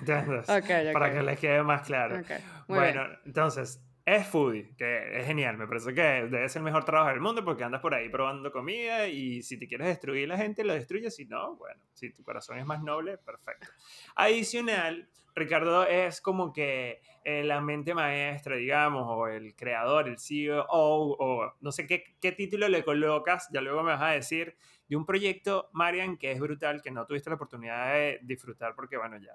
Entonces, 0.00 0.92
para 0.92 1.10
que 1.10 1.22
les 1.22 1.38
quede 1.38 1.62
más 1.62 1.86
claro. 1.86 2.22
Bueno, 2.68 3.06
entonces, 3.24 3.80
es 4.06 4.24
foodie, 4.28 4.72
que 4.78 5.18
es 5.18 5.26
genial. 5.26 5.58
Me 5.58 5.66
parece 5.66 5.92
que 5.92 6.00
debe 6.00 6.48
ser 6.48 6.60
el 6.60 6.64
mejor 6.64 6.84
trabajo 6.84 7.10
del 7.10 7.20
mundo 7.20 7.44
porque 7.44 7.64
andas 7.64 7.80
por 7.80 7.92
ahí 7.92 8.08
probando 8.08 8.52
comida 8.52 9.08
y 9.08 9.42
si 9.42 9.58
te 9.58 9.66
quieres 9.66 9.88
destruir 9.88 10.28
la 10.28 10.38
gente, 10.38 10.62
lo 10.62 10.74
destruyes. 10.74 11.16
Si 11.16 11.24
no, 11.24 11.56
bueno, 11.56 11.80
si 11.92 12.12
tu 12.12 12.22
corazón 12.22 12.56
es 12.58 12.64
más 12.64 12.84
noble, 12.84 13.18
perfecto. 13.18 13.66
Adicional, 14.14 15.08
Ricardo 15.34 15.84
es 15.88 16.20
como 16.20 16.52
que 16.52 17.02
eh, 17.24 17.42
la 17.42 17.60
mente 17.60 17.94
maestra, 17.94 18.54
digamos, 18.54 19.04
o 19.08 19.26
el 19.26 19.56
creador, 19.56 20.08
el 20.08 20.20
CEO, 20.20 20.64
o 20.68 21.52
no 21.60 21.72
sé 21.72 21.88
qué, 21.88 22.04
qué 22.20 22.30
título 22.30 22.68
le 22.68 22.84
colocas, 22.84 23.48
ya 23.52 23.60
luego 23.60 23.82
me 23.82 23.90
vas 23.90 24.02
a 24.02 24.10
decir, 24.10 24.56
de 24.88 24.96
un 24.96 25.04
proyecto, 25.04 25.68
Marian, 25.72 26.16
que 26.16 26.30
es 26.30 26.38
brutal, 26.38 26.80
que 26.80 26.90
no 26.90 27.06
tuviste 27.06 27.28
la 27.28 27.36
oportunidad 27.36 27.92
de 27.92 28.20
disfrutar 28.22 28.74
porque, 28.74 28.96
bueno, 28.96 29.18
ya 29.18 29.34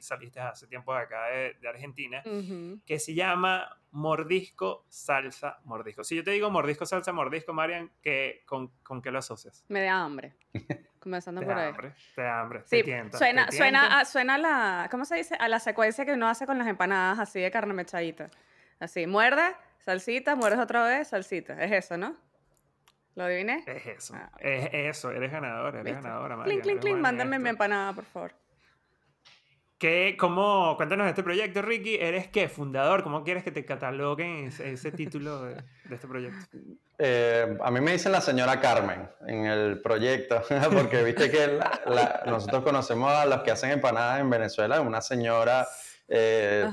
saliste 0.00 0.40
hace 0.40 0.66
tiempo 0.66 0.94
de 0.94 1.00
acá 1.00 1.26
de, 1.26 1.68
Argentina, 1.68 2.22
que 2.84 2.98
se 2.98 3.14
llama 3.14 3.78
Mordisco 3.92 4.84
Salsa 4.88 5.60
Mordisco. 5.64 6.04
Si 6.04 6.16
yo 6.16 6.24
te 6.24 6.32
digo 6.32 6.50
Mordisco 6.50 6.84
Salsa 6.84 7.12
Mordisco, 7.12 7.52
Marian, 7.52 7.90
¿qué, 8.02 8.42
con, 8.46 8.68
¿con 8.82 9.00
qué 9.00 9.10
lo 9.10 9.18
asocias? 9.18 9.64
Me 9.68 9.82
da 9.82 10.02
hambre. 10.02 10.34
Comenzando 11.00 11.40
te 11.40 11.46
por 11.46 11.56
ahí. 11.56 11.68
hambre, 11.70 11.94
te 12.14 12.26
hambre, 12.26 12.60
Sí, 12.64 12.76
te 12.76 12.82
tienta, 12.82 13.16
suena, 13.16 13.46
te 13.46 13.56
suena, 13.56 14.00
a, 14.00 14.04
suena 14.04 14.34
a 14.34 14.38
la, 14.38 14.88
¿cómo 14.90 15.06
se 15.06 15.16
dice? 15.16 15.34
A 15.36 15.48
la 15.48 15.58
secuencia 15.58 16.04
que 16.04 16.12
uno 16.12 16.28
hace 16.28 16.44
con 16.44 16.58
las 16.58 16.68
empanadas 16.68 17.18
así 17.18 17.40
de 17.40 17.50
carne 17.50 17.72
mechadita. 17.72 18.30
Así, 18.78 19.06
muerde, 19.06 19.56
salsita, 19.78 20.36
muerdes 20.36 20.60
otra 20.60 20.84
vez, 20.84 21.08
salsita. 21.08 21.62
Es 21.64 21.72
eso, 21.72 21.96
¿no? 21.96 22.16
¿Lo 23.20 23.26
adiviné? 23.26 23.62
Es 23.66 23.86
eso, 23.86 24.14
Ah, 24.16 24.30
es 24.40 24.70
eso, 24.72 25.10
eres 25.10 25.30
ganador, 25.30 25.74
eres 25.74 25.84
¿Viste? 25.84 26.00
ganadora, 26.00 26.36
Clink, 26.36 26.38
Marian, 26.46 26.60
clink, 26.62 26.80
clink, 26.80 26.96
en 26.96 27.02
mándame 27.02 27.38
mi 27.38 27.50
empanada, 27.50 27.92
por 27.92 28.04
favor. 28.06 28.32
¿Qué, 29.76 30.16
cómo, 30.18 30.74
cuéntanos 30.78 31.04
de 31.04 31.10
este 31.10 31.22
proyecto, 31.22 31.60
Ricky. 31.60 31.96
¿Eres 31.96 32.28
qué? 32.28 32.48
¿Fundador? 32.48 33.02
¿Cómo 33.02 33.22
quieres 33.22 33.44
que 33.44 33.50
te 33.50 33.66
cataloguen 33.66 34.46
ese, 34.46 34.72
ese 34.72 34.90
título 34.92 35.42
de, 35.42 35.54
de 35.54 35.94
este 35.94 36.08
proyecto? 36.08 36.56
Eh, 36.98 37.58
a 37.62 37.70
mí 37.70 37.80
me 37.82 37.92
dicen 37.92 38.12
la 38.12 38.22
señora 38.22 38.58
Carmen 38.58 39.06
en 39.26 39.44
el 39.44 39.82
proyecto, 39.82 40.42
porque 40.72 41.02
viste 41.02 41.30
que 41.30 41.46
la- 41.46 41.80
la- 41.86 42.22
nosotros 42.24 42.62
conocemos 42.64 43.12
a 43.12 43.26
los 43.26 43.42
que 43.42 43.50
hacen 43.50 43.70
empanadas 43.70 44.20
en 44.20 44.30
Venezuela, 44.30 44.80
una 44.80 45.02
señora 45.02 45.66
eh, 46.12 46.68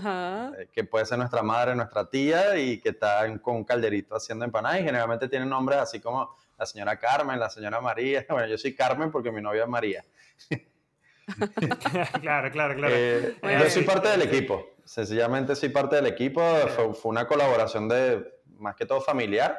eh, 0.58 0.68
que 0.74 0.84
puede 0.84 1.06
ser 1.06 1.20
nuestra 1.20 1.44
madre, 1.44 1.76
nuestra 1.76 2.10
tía, 2.10 2.58
y 2.58 2.80
que 2.82 2.90
está 2.90 3.24
en- 3.28 3.38
con 3.38 3.56
un 3.58 3.64
calderito 3.64 4.16
haciendo 4.16 4.44
empanadas, 4.46 4.80
y 4.80 4.84
generalmente 4.84 5.30
tienen 5.30 5.48
nombres 5.48 5.78
así 5.80 6.00
como 6.00 6.36
la 6.58 6.66
señora 6.66 6.98
Carmen, 6.98 7.40
la 7.40 7.50
señora 7.50 7.80
María. 7.80 8.26
Bueno, 8.30 8.48
yo 8.48 8.58
soy 8.58 8.74
Carmen 8.76 9.12
porque 9.12 9.32
mi 9.32 9.40
novia 9.42 9.64
es 9.64 9.70
María. 9.70 10.04
claro, 12.22 12.52
claro, 12.52 12.76
claro. 12.76 12.94
Eh, 12.96 13.38
Muy 13.44 13.54
yo 13.60 13.70
soy 13.70 13.84
parte 13.84 14.10
del 14.10 14.24
equipo, 14.24 14.66
sencillamente 14.86 15.56
soy 15.56 15.70
parte 15.70 15.98
del 15.98 16.08
equipo, 16.08 16.42
fue, 16.76 16.94
fue 16.96 17.12
una 17.12 17.28
colaboración 17.28 17.88
de, 17.88 18.26
más 18.58 18.76
que 18.76 18.86
todo 18.86 19.02
familiar, 19.02 19.56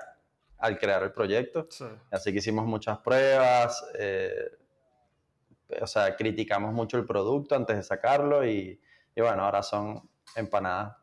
al 0.59 0.77
crear 0.77 1.05
el 1.05 1.13
proyecto. 1.13 1.69
Sí. 1.71 1.85
Así 2.11 2.33
que 2.33 2.39
hicimos 2.39 2.67
muchas 2.67 2.99
pruebas, 2.99 3.85
eh, 3.97 4.57
o 5.81 5.87
sea, 5.87 6.17
criticamos 6.17 6.73
mucho 6.73 6.97
el 6.97 7.05
producto 7.05 7.55
antes 7.55 7.77
de 7.77 7.83
sacarlo 7.85 8.45
y, 8.45 8.81
y 9.19 9.21
bueno, 9.21 9.45
ahora 9.45 9.65
son 9.65 10.09
empanadas 10.37 10.97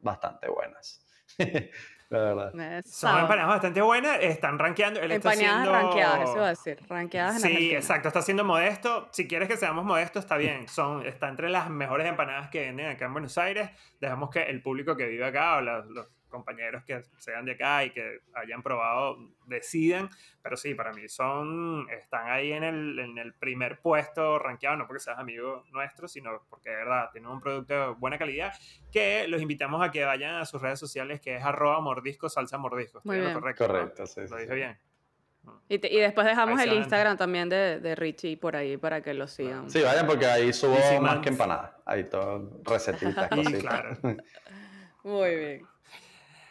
bastante 0.00 0.48
buenas. 0.48 1.06
La 2.10 2.18
verdad. 2.18 2.82
Son 2.84 3.16
empanadas 3.20 3.46
bastante 3.48 3.80
buenas, 3.80 4.18
están 4.20 4.58
rankeando. 4.58 4.98
Él 4.98 5.12
está 5.12 5.32
Empanadas 5.32 5.60
haciendo- 5.68 5.72
ranqueadas, 5.72 6.20
eso 6.22 6.34
iba 6.34 6.46
a 6.46 6.48
decir. 6.48 6.78
Ranqueadas 6.88 7.34
en 7.36 7.40
Sí, 7.42 7.46
Argentina. 7.46 7.78
exacto, 7.78 8.08
está 8.08 8.22
siendo 8.22 8.44
modesto. 8.44 9.08
Si 9.12 9.28
quieres 9.28 9.46
que 9.48 9.56
seamos 9.56 9.84
modestos, 9.84 10.24
está 10.24 10.36
bien. 10.36 10.66
Son, 10.66 11.06
está 11.06 11.28
entre 11.28 11.48
las 11.50 11.70
mejores 11.70 12.08
empanadas 12.08 12.50
que 12.50 12.62
venden 12.62 12.88
acá 12.88 13.04
en 13.04 13.12
Buenos 13.12 13.38
Aires. 13.38 13.70
Dejamos 14.00 14.30
que 14.30 14.42
el 14.42 14.60
público 14.60 14.96
que 14.96 15.06
vive 15.06 15.24
acá 15.24 15.58
o 15.58 15.60
los, 15.60 15.86
los 15.86 16.08
compañeros 16.30 16.84
que 16.84 17.02
sean 17.18 17.44
de 17.44 17.52
acá 17.52 17.84
y 17.84 17.90
que 17.90 18.20
hayan 18.34 18.62
probado 18.62 19.18
decidan. 19.46 20.08
Pero 20.42 20.56
sí, 20.56 20.74
para 20.74 20.92
mí 20.94 21.06
son, 21.08 21.86
están 21.90 22.30
ahí 22.30 22.52
en 22.52 22.64
el, 22.64 22.98
en 22.98 23.18
el 23.18 23.34
primer 23.34 23.78
puesto 23.80 24.38
rankeado, 24.38 24.76
no 24.76 24.86
porque 24.86 25.00
seas 25.00 25.18
amigo 25.18 25.64
nuestro, 25.72 26.08
sino 26.08 26.42
porque 26.48 26.70
de 26.70 26.76
verdad 26.76 27.10
tienen 27.12 27.30
un 27.30 27.40
producto 27.40 27.74
de 27.74 27.86
buena 27.98 28.16
calidad 28.16 28.54
que 28.90 29.26
los 29.28 29.42
invitamos 29.42 29.82
a 29.86 29.90
que 29.90 30.04
vayan 30.04 30.36
a 30.36 30.46
sus 30.46 30.62
redes 30.62 30.78
sociales 30.78 31.20
que 31.20 31.36
es 31.36 31.44
arroba 31.44 31.80
mordisco 31.80 32.28
salsa 32.30 32.56
mordisco. 32.56 32.98
Estoy 32.98 33.08
Muy 33.10 33.18
lo 33.18 33.24
bien. 33.24 33.34
correcto. 33.40 33.64
¿no? 33.66 33.72
Correcto, 33.74 34.06
sí. 34.06 34.20
sí, 34.24 34.30
Lo 34.30 34.36
dije 34.38 34.54
bien. 34.54 34.78
Y, 35.70 35.78
te- 35.78 35.90
y 35.92 35.98
después 35.98 36.26
dejamos 36.26 36.60
Ahí 36.60 36.68
el. 36.68 36.74
Instagram 36.76 37.16
también 37.16 37.48
de, 37.48 37.80
de 37.80 37.94
Richie 37.94 38.36
por 38.36 38.56
ahí 38.56 38.76
para 38.76 39.00
que 39.02 39.14
lo 39.14 39.26
sigan. 39.26 39.70
Sí, 39.70 39.80
vayan 39.82 40.06
porque 40.06 40.26
ahí 40.26 40.52
subo 40.52 40.76
más 41.00 41.18
que 41.20 41.30
empanadas. 41.30 41.72
Ahí 41.86 42.04
todo, 42.04 42.60
recetitas, 42.62 43.28
cositas. 43.30 43.60
claro. 43.62 43.96
Muy 45.02 45.34
bien. 45.36 45.66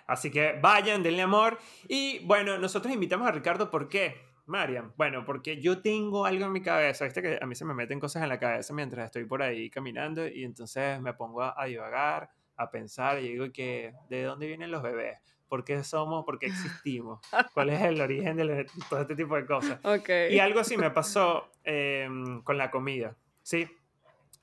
Así 0.10 0.32
que 0.32 0.58
vayan, 0.60 1.04
denle 1.04 1.22
amor. 1.22 1.60
Y 1.88 2.20
bueno, 2.26 2.58
nosotros 2.58 2.92
invitamos 2.94 3.28
a 3.28 3.32
Ricardo, 3.32 3.70
¿por 3.70 3.88
qué? 3.88 4.28
Mariam, 4.48 4.92
bueno, 4.98 5.24
porque 5.24 5.62
yo 5.62 5.82
tengo 5.82 6.26
algo 6.26 6.46
en 6.46 6.52
mi 6.52 6.62
cabeza, 6.62 7.06
viste 7.06 7.22
que 7.22 7.38
a 7.40 7.46
mí 7.46 7.54
se 7.54 7.66
me 7.66 7.76
meten 7.76 8.00
cosas 8.00 8.24
en 8.24 8.30
la 8.30 8.40
cabeza 8.40 8.74
mientras 8.74 9.06
estoy 9.06 9.26
por 9.26 9.44
ahí 9.44 9.70
caminando 9.70 10.28
y 10.28 10.44
entonces 10.44 11.00
me 11.00 11.14
pongo 11.14 11.44
a, 11.44 11.54
a 11.56 11.66
divagar, 11.66 12.32
a 12.56 12.72
pensar 12.72 13.20
y 13.20 13.30
digo 13.30 13.46
que, 13.54 13.94
¿de 14.10 14.24
dónde 14.24 14.48
vienen 14.48 14.72
los 14.72 14.82
bebés? 14.82 15.20
¿Por 15.48 15.64
qué 15.64 15.84
somos? 15.84 16.26
¿Por 16.26 16.40
qué 16.40 16.48
existimos? 16.48 17.20
¿Cuál 17.54 17.70
es 17.70 17.82
el 17.82 18.02
origen 18.02 18.38
de 18.38 18.68
todo 18.90 19.02
este 19.02 19.16
tipo 19.16 19.36
de 19.36 19.46
cosas? 19.46 19.80
Y 20.32 20.40
algo 20.40 20.60
así 20.60 20.78
me 20.78 20.90
pasó 20.90 21.52
eh, 21.64 22.10
con 22.44 22.58
la 22.58 22.72
comida, 22.72 23.16
¿sí? 23.44 23.68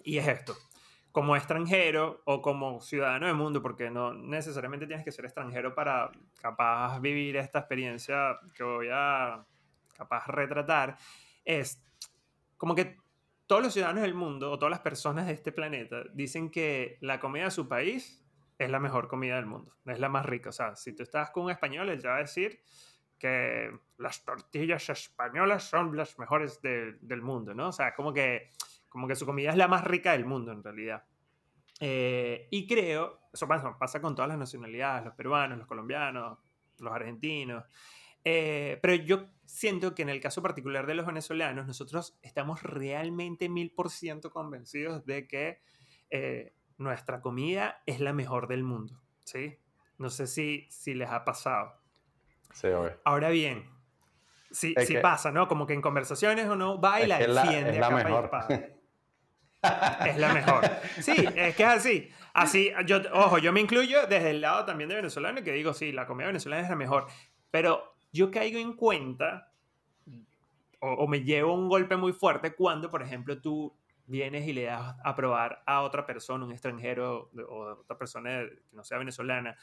Y 0.05 0.19
es 0.19 0.29
esto. 0.29 0.57
Como 1.17 1.35
extranjero 1.35 2.21
o 2.27 2.43
como 2.43 2.79
ciudadano 2.83 3.27
del 3.27 3.35
mundo, 3.37 3.63
porque 3.63 3.89
no 3.89 4.13
necesariamente 4.13 4.87
tienes 4.87 5.03
que 5.03 5.11
ser 5.11 5.25
extranjero 5.25 5.75
para 5.75 6.13
capaz 6.43 7.01
vivir 7.01 7.39
esta 7.39 7.61
experiencia 7.61 8.39
que 8.55 8.63
voy 8.63 8.89
a 8.93 9.43
capaz 9.97 10.27
retratar, 10.27 10.99
es 11.43 11.83
como 12.59 12.75
que 12.75 12.99
todos 13.47 13.63
los 13.63 13.73
ciudadanos 13.73 14.03
del 14.03 14.13
mundo 14.13 14.53
o 14.53 14.59
todas 14.59 14.71
las 14.71 14.81
personas 14.81 15.27
de 15.27 15.33
este 15.33 15.53
planeta 15.53 16.03
dicen 16.13 16.51
que 16.51 16.99
la 17.01 17.19
comida 17.19 17.45
de 17.45 17.51
su 17.51 17.67
país 17.67 18.23
es 18.59 18.69
la 18.69 18.79
mejor 18.79 19.09
comida 19.09 19.37
del 19.37 19.47
mundo, 19.47 19.75
es 19.87 19.99
la 19.99 20.11
más 20.11 20.27
rica. 20.27 20.51
O 20.51 20.53
sea, 20.53 20.77
si 20.77 20.95
tú 20.95 21.03
estás 21.03 21.31
con 21.31 21.45
un 21.45 21.51
español, 21.51 21.89
él 21.89 22.03
te 22.03 22.09
va 22.09 22.17
a 22.17 22.21
decir 22.29 22.61
que 23.19 23.71
las 23.97 24.23
tortillas 24.23 24.87
españolas 24.91 25.65
son 25.65 25.97
las 25.97 26.19
mejores 26.19 26.61
de- 26.61 26.99
del 27.01 27.23
mundo, 27.23 27.55
¿no? 27.55 27.69
O 27.69 27.73
sea, 27.73 27.95
como 27.95 28.13
que, 28.13 28.51
como 28.89 29.07
que 29.09 29.17
su 29.17 29.27
comida 29.27 29.51
es 29.51 29.57
la 29.57 29.69
más 29.69 29.85
rica 29.85 30.13
del 30.13 30.25
mundo 30.25 30.53
en 30.53 30.63
realidad. 30.63 31.05
Eh, 31.81 32.49
y 32.51 32.67
creo, 32.67 33.21
eso 33.33 33.47
pasa, 33.47 33.79
pasa 33.79 34.01
con 34.01 34.15
todas 34.15 34.29
las 34.29 34.39
nacionalidades, 34.39 35.05
los 35.05 35.15
peruanos, 35.15 35.59
los 35.59 35.67
colombianos, 35.67 36.39
los 36.79 36.93
argentinos. 36.93 37.65
Eh, 38.25 38.79
pero 38.83 38.95
yo 38.95 39.27
siento 39.45 39.95
que 39.95 40.03
en 40.03 40.09
el 40.09 40.21
caso 40.21 40.43
particular 40.43 40.87
de 40.87 40.95
los 40.95 41.07
venezolanos, 41.07 41.67
nosotros 41.67 42.19
estamos 42.23 42.63
realmente 42.63 43.49
mil 43.49 43.71
por 43.71 43.91
ciento 43.91 44.31
convencidos 44.31 45.05
de 45.07 45.29
que 45.29 45.61
eh, 46.11 46.55
nuestra 46.79 47.21
comida 47.21 47.83
es 47.87 48.01
la 48.01 48.13
mejor 48.13 48.49
del 48.49 48.65
mundo, 48.65 49.01
¿sí? 49.25 49.59
No 49.99 50.11
sé 50.11 50.27
si, 50.27 50.67
si 50.71 50.95
les 50.95 51.09
ha 51.11 51.25
pasado. 51.25 51.75
Sí, 52.53 52.67
obvio. 52.69 52.99
Ahora 53.05 53.29
bien, 53.31 53.71
sí, 54.51 54.75
sí 54.85 54.95
que- 54.95 55.01
pasa, 55.01 55.31
¿no? 55.31 55.47
Como 55.47 55.67
que 55.67 55.75
en 55.75 55.83
conversaciones 55.83 56.49
uno 56.49 56.81
va 56.81 57.01
y 57.03 57.07
la 57.07 57.19
que 57.19 57.25
es 57.25 57.31
la- 57.31 57.43
defiende 57.43 57.71
es 57.71 57.79
la 57.79 57.87
a 57.87 57.91
mejor. 57.91 58.31
Es 60.07 60.19
la 60.19 60.33
mejor. 60.33 60.65
Sí, 61.01 61.13
es 61.35 61.57
que 61.57 61.63
es 61.63 61.69
así. 61.69 62.11
Así, 62.35 62.71
yo, 62.87 63.01
ojo, 63.13 63.39
yo 63.39 63.53
me 63.53 63.61
incluyo 63.61 64.07
desde 64.07 64.31
el 64.31 64.41
lado 64.41 64.65
también 64.65 64.89
de 64.89 64.97
venezolano 64.97 65.43
que 65.43 65.53
digo, 65.53 65.73
sí, 65.73 65.93
la 65.93 66.07
comida 66.07 66.27
venezolana 66.27 66.63
es 66.63 66.71
la 66.71 66.77
mejor. 66.77 67.07
Pero 67.51 67.95
yo 68.13 68.31
caigo 68.31 68.59
en 68.59 68.75
cuenta 68.75 69.53
o, 70.81 70.89
o 70.89 71.09
me 71.09 71.23
llevo 71.23 71.55
un 71.55 71.69
golpe 71.69 71.97
muy 71.97 72.13
fuerte 72.13 72.55
cuando, 72.55 72.91
por 72.91 73.03
ejemplo, 73.03 73.41
tú 73.41 73.75
vienes 74.07 74.47
y 74.47 74.53
le 74.53 74.65
das 74.65 74.97
a 75.03 75.15
probar 75.15 75.63
a 75.67 75.83
otra 75.83 76.07
persona, 76.07 76.45
un 76.45 76.53
extranjero 76.53 77.31
o 77.49 77.81
otra 77.81 77.99
persona 77.99 78.41
que 78.41 78.63
no 78.73 78.85
sea 78.85 78.99
venezolana, 78.99 79.57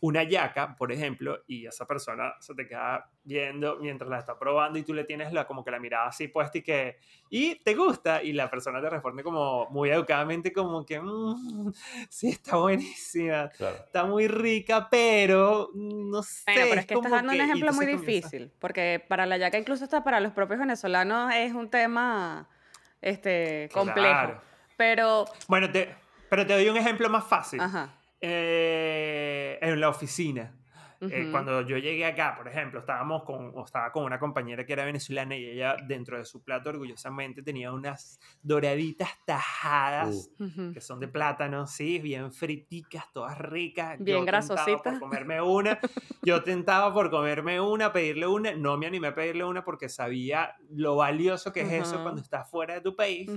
una 0.00 0.22
yaca, 0.22 0.76
por 0.76 0.92
ejemplo, 0.92 1.42
y 1.48 1.66
esa 1.66 1.84
persona 1.86 2.32
se 2.38 2.54
te 2.54 2.68
queda 2.68 3.10
viendo 3.24 3.78
mientras 3.80 4.08
la 4.08 4.18
está 4.20 4.38
probando 4.38 4.78
y 4.78 4.84
tú 4.84 4.94
le 4.94 5.02
tienes 5.04 5.32
la, 5.32 5.44
como 5.46 5.64
que 5.64 5.70
la 5.72 5.80
mirada 5.80 6.06
así 6.06 6.28
puesta 6.28 6.58
y 6.58 6.62
que, 6.62 6.98
¿y 7.30 7.56
te 7.56 7.74
gusta? 7.74 8.22
Y 8.22 8.32
la 8.32 8.48
persona 8.48 8.80
te 8.80 8.88
responde 8.88 9.22
como 9.24 9.66
muy 9.70 9.90
educadamente 9.90 10.52
como 10.52 10.86
que, 10.86 11.00
"Mm, 11.00 11.72
sí, 12.08 12.28
está 12.28 12.56
buenísima, 12.56 13.48
Claro. 13.50 13.76
está 13.86 14.04
muy 14.04 14.28
rica, 14.28 14.88
pero 14.88 15.70
no 15.74 16.22
sé. 16.22 16.42
Bueno, 16.46 16.66
pero 16.68 16.80
es 16.80 16.86
que 16.86 16.94
estás 16.94 17.10
dando 17.10 17.32
un 17.32 17.38
que-". 17.38 17.42
Y 17.44 17.46
ejemplo 17.46 17.72
muy 17.72 17.86
comienza- 17.86 18.06
difícil, 18.06 18.52
porque 18.60 19.04
para 19.08 19.26
la 19.26 19.36
yaca, 19.36 19.58
incluso 19.58 19.82
hasta 19.84 20.04
para 20.04 20.20
los 20.20 20.32
propios 20.32 20.60
venezolanos, 20.60 21.32
es 21.34 21.52
un 21.52 21.68
tema 21.70 22.48
este, 23.02 23.68
complejo. 23.72 24.08
Claro. 24.08 24.40
Pero, 24.76 25.24
Bueno, 25.48 25.70
te, 25.72 25.94
pero 26.30 26.46
te 26.46 26.52
doy 26.54 26.68
un 26.68 26.76
ejemplo 26.76 27.08
más 27.10 27.24
fácil. 27.26 27.60
ajá. 27.60 27.94
Eh, 28.20 29.58
en 29.60 29.80
la 29.80 29.88
oficina. 29.88 30.52
Eh, 31.00 31.22
ujú. 31.22 31.30
cuando 31.30 31.60
yo 31.62 31.78
llegué 31.78 32.04
acá, 32.06 32.34
por 32.36 32.48
ejemplo, 32.48 32.80
estábamos 32.80 33.22
con, 33.24 33.52
o 33.54 33.64
estaba 33.64 33.92
con 33.92 34.04
una 34.04 34.18
compañera 34.18 34.66
que 34.66 34.72
era 34.72 34.84
venezolana 34.84 35.36
y 35.36 35.44
ella 35.46 35.76
dentro 35.86 36.18
de 36.18 36.24
su 36.24 36.42
plato 36.42 36.70
orgullosamente 36.70 37.42
tenía 37.42 37.72
unas 37.72 38.18
doraditas 38.42 39.10
tajadas 39.24 40.30
Uh. 40.38 40.72
Que 40.72 40.80
son 40.80 41.00
de 41.00 41.08
plátano, 41.08 41.66
sí, 41.66 41.98
bien 41.98 42.32
friticas, 42.32 43.04
todas 43.12 43.38
ricas. 43.38 43.98
Bien 43.98 44.18
yo 44.18 44.24
tentaba 44.24 44.54
grasositas. 44.56 44.80
por 44.82 44.98
comerme 45.00 45.40
una. 45.40 45.78
Yo 46.22 46.42
tentaba 46.42 46.92
por 46.92 47.10
comerme 47.10 47.60
una, 47.60 47.92
pedirle 47.92 48.26
una. 48.26 48.52
No 48.54 48.76
me 48.78 48.86
animé 48.86 49.08
a 49.08 49.14
pedirle 49.14 49.44
una 49.44 49.64
porque 49.64 49.88
sabía 49.88 50.56
lo 50.70 50.96
valioso 50.96 51.52
que 51.52 51.60
es 51.62 51.72
eso 51.72 51.94
Ajá. 51.96 52.02
cuando 52.02 52.22
estás 52.22 52.50
fuera 52.50 52.74
de 52.74 52.80
tu 52.80 52.94
país. 52.96 53.30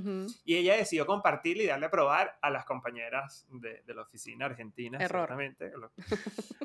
Y 0.46 0.56
ella 0.56 0.76
decidió 0.78 1.06
compartirle 1.06 1.64
y 1.64 1.68
darle 1.68 1.86
a 1.88 1.92
probar 1.92 2.38
a 2.42 2.50
las 2.50 2.66
compañeras 2.66 3.46
de, 3.52 3.82
de 3.86 3.94
la 3.94 4.02
oficina 4.04 4.46
argentina, 4.46 4.98
Error. 5.00 5.24
exactamente. 5.24 5.72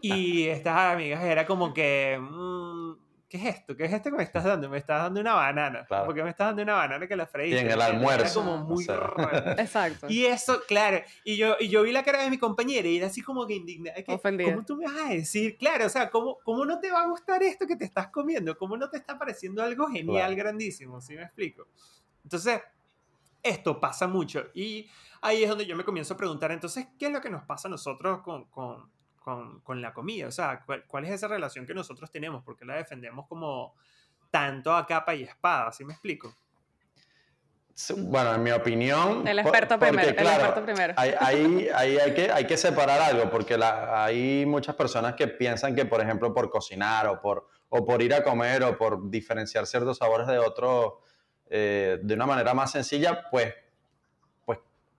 Y 0.02 0.46
estas 0.48 0.76
amigas 0.92 1.22
era 1.24 1.46
como 1.46 1.72
que, 1.72 2.18
mm, 2.20 2.92
¿qué 3.28 3.36
es 3.36 3.56
esto? 3.56 3.76
¿Qué 3.76 3.84
es 3.84 3.92
esto 3.92 4.10
que 4.10 4.16
me 4.16 4.22
estás 4.22 4.44
dando? 4.44 4.68
Me 4.68 4.78
estás 4.78 5.02
dando 5.02 5.20
una 5.20 5.34
banana. 5.34 5.86
¿Por 5.86 6.14
qué 6.14 6.22
me 6.22 6.30
estás 6.30 6.48
dando 6.48 6.62
una 6.62 6.74
banana 6.74 7.06
que 7.06 7.16
la 7.16 7.26
freíste? 7.26 7.60
Y 7.60 7.64
en 7.64 7.70
el 7.70 7.80
almuerzo. 7.80 8.40
como 8.40 8.58
muy 8.58 8.84
Exacto. 9.58 10.06
Y 10.08 10.26
eso, 10.26 10.60
claro. 10.66 11.00
Y 11.24 11.36
yo, 11.36 11.56
y 11.58 11.68
yo 11.68 11.82
vi 11.82 11.92
la 11.92 12.02
cara 12.02 12.22
de 12.22 12.30
mi 12.30 12.38
compañera 12.38 12.88
y 12.88 12.98
era 12.98 13.08
así 13.08 13.22
como 13.22 13.46
que 13.46 13.54
indignada. 13.54 13.98
Ofendida. 14.08 14.52
¿Cómo 14.52 14.64
tú 14.64 14.76
me 14.76 14.84
vas 14.84 15.06
a 15.06 15.08
decir? 15.10 15.56
Claro, 15.58 15.86
o 15.86 15.90
sea, 15.90 16.10
¿cómo, 16.10 16.38
¿cómo 16.44 16.64
no 16.64 16.78
te 16.78 16.90
va 16.90 17.02
a 17.02 17.06
gustar 17.06 17.42
esto 17.42 17.66
que 17.66 17.76
te 17.76 17.84
estás 17.84 18.08
comiendo? 18.08 18.56
¿Cómo 18.56 18.76
no 18.76 18.88
te 18.88 18.96
está 18.96 19.18
pareciendo 19.18 19.62
algo 19.62 19.88
genial, 19.88 20.34
grandísimo? 20.36 21.00
¿Sí 21.00 21.14
me 21.14 21.22
explico? 21.22 21.66
Entonces, 22.22 22.60
esto 23.42 23.80
pasa 23.80 24.06
mucho. 24.06 24.46
Y 24.54 24.88
ahí 25.20 25.42
es 25.42 25.48
donde 25.48 25.66
yo 25.66 25.76
me 25.76 25.84
comienzo 25.84 26.14
a 26.14 26.16
preguntar, 26.16 26.52
entonces, 26.52 26.88
¿qué 26.98 27.06
es 27.06 27.12
lo 27.12 27.20
que 27.20 27.30
nos 27.30 27.44
pasa 27.44 27.68
a 27.68 27.70
nosotros 27.70 28.22
con, 28.22 28.44
con 28.46 28.90
con, 29.26 29.58
con 29.62 29.82
la 29.82 29.92
comida? 29.92 30.28
O 30.28 30.30
sea, 30.30 30.64
¿cuál, 30.64 31.04
es 31.04 31.10
esa 31.10 31.26
relación 31.26 31.66
que 31.66 31.74
nosotros 31.74 32.12
tenemos? 32.12 32.44
¿Por 32.44 32.56
qué 32.56 32.64
la 32.64 32.76
defendemos 32.76 33.26
como 33.26 33.74
tanto 34.30 34.72
a 34.72 34.86
capa 34.86 35.16
y 35.16 35.24
espada? 35.24 35.72
¿Sí 35.72 35.84
me 35.84 35.94
explico? 35.94 36.32
Bueno, 37.96 38.36
en 38.36 38.42
mi 38.44 38.52
opinión... 38.52 39.26
El 39.26 39.40
experto 39.40 39.80
primero. 39.80 40.08
el 40.08 40.26
experto 40.26 40.64
primero. 40.64 40.94
Ahí, 40.96 41.68
hay, 41.74 42.14
que, 42.14 42.30
hay 42.32 42.46
que 42.46 42.56
separar 42.56 43.00
algo, 43.00 43.28
porque 43.28 43.58
la, 43.58 44.04
hay 44.04 44.46
muchas 44.46 44.76
personas 44.76 45.14
que 45.14 45.26
piensan 45.26 45.74
que, 45.74 45.84
por 45.86 46.00
ejemplo, 46.00 46.32
por 46.32 46.48
cocinar 46.48 47.08
o 47.08 47.20
por, 47.20 47.48
o 47.68 47.84
por 47.84 48.00
ir 48.02 48.14
a 48.14 48.22
comer 48.22 48.62
o 48.62 48.78
por 48.78 49.10
diferenciar 49.10 49.66
ciertos 49.66 49.98
sabores 49.98 50.28
de 50.28 50.38
otros 50.38 50.94
eh, 51.50 51.98
de 52.00 52.14
una 52.14 52.26
manera 52.26 52.54
más 52.54 52.70
sencilla, 52.70 53.28
pues 53.28 53.52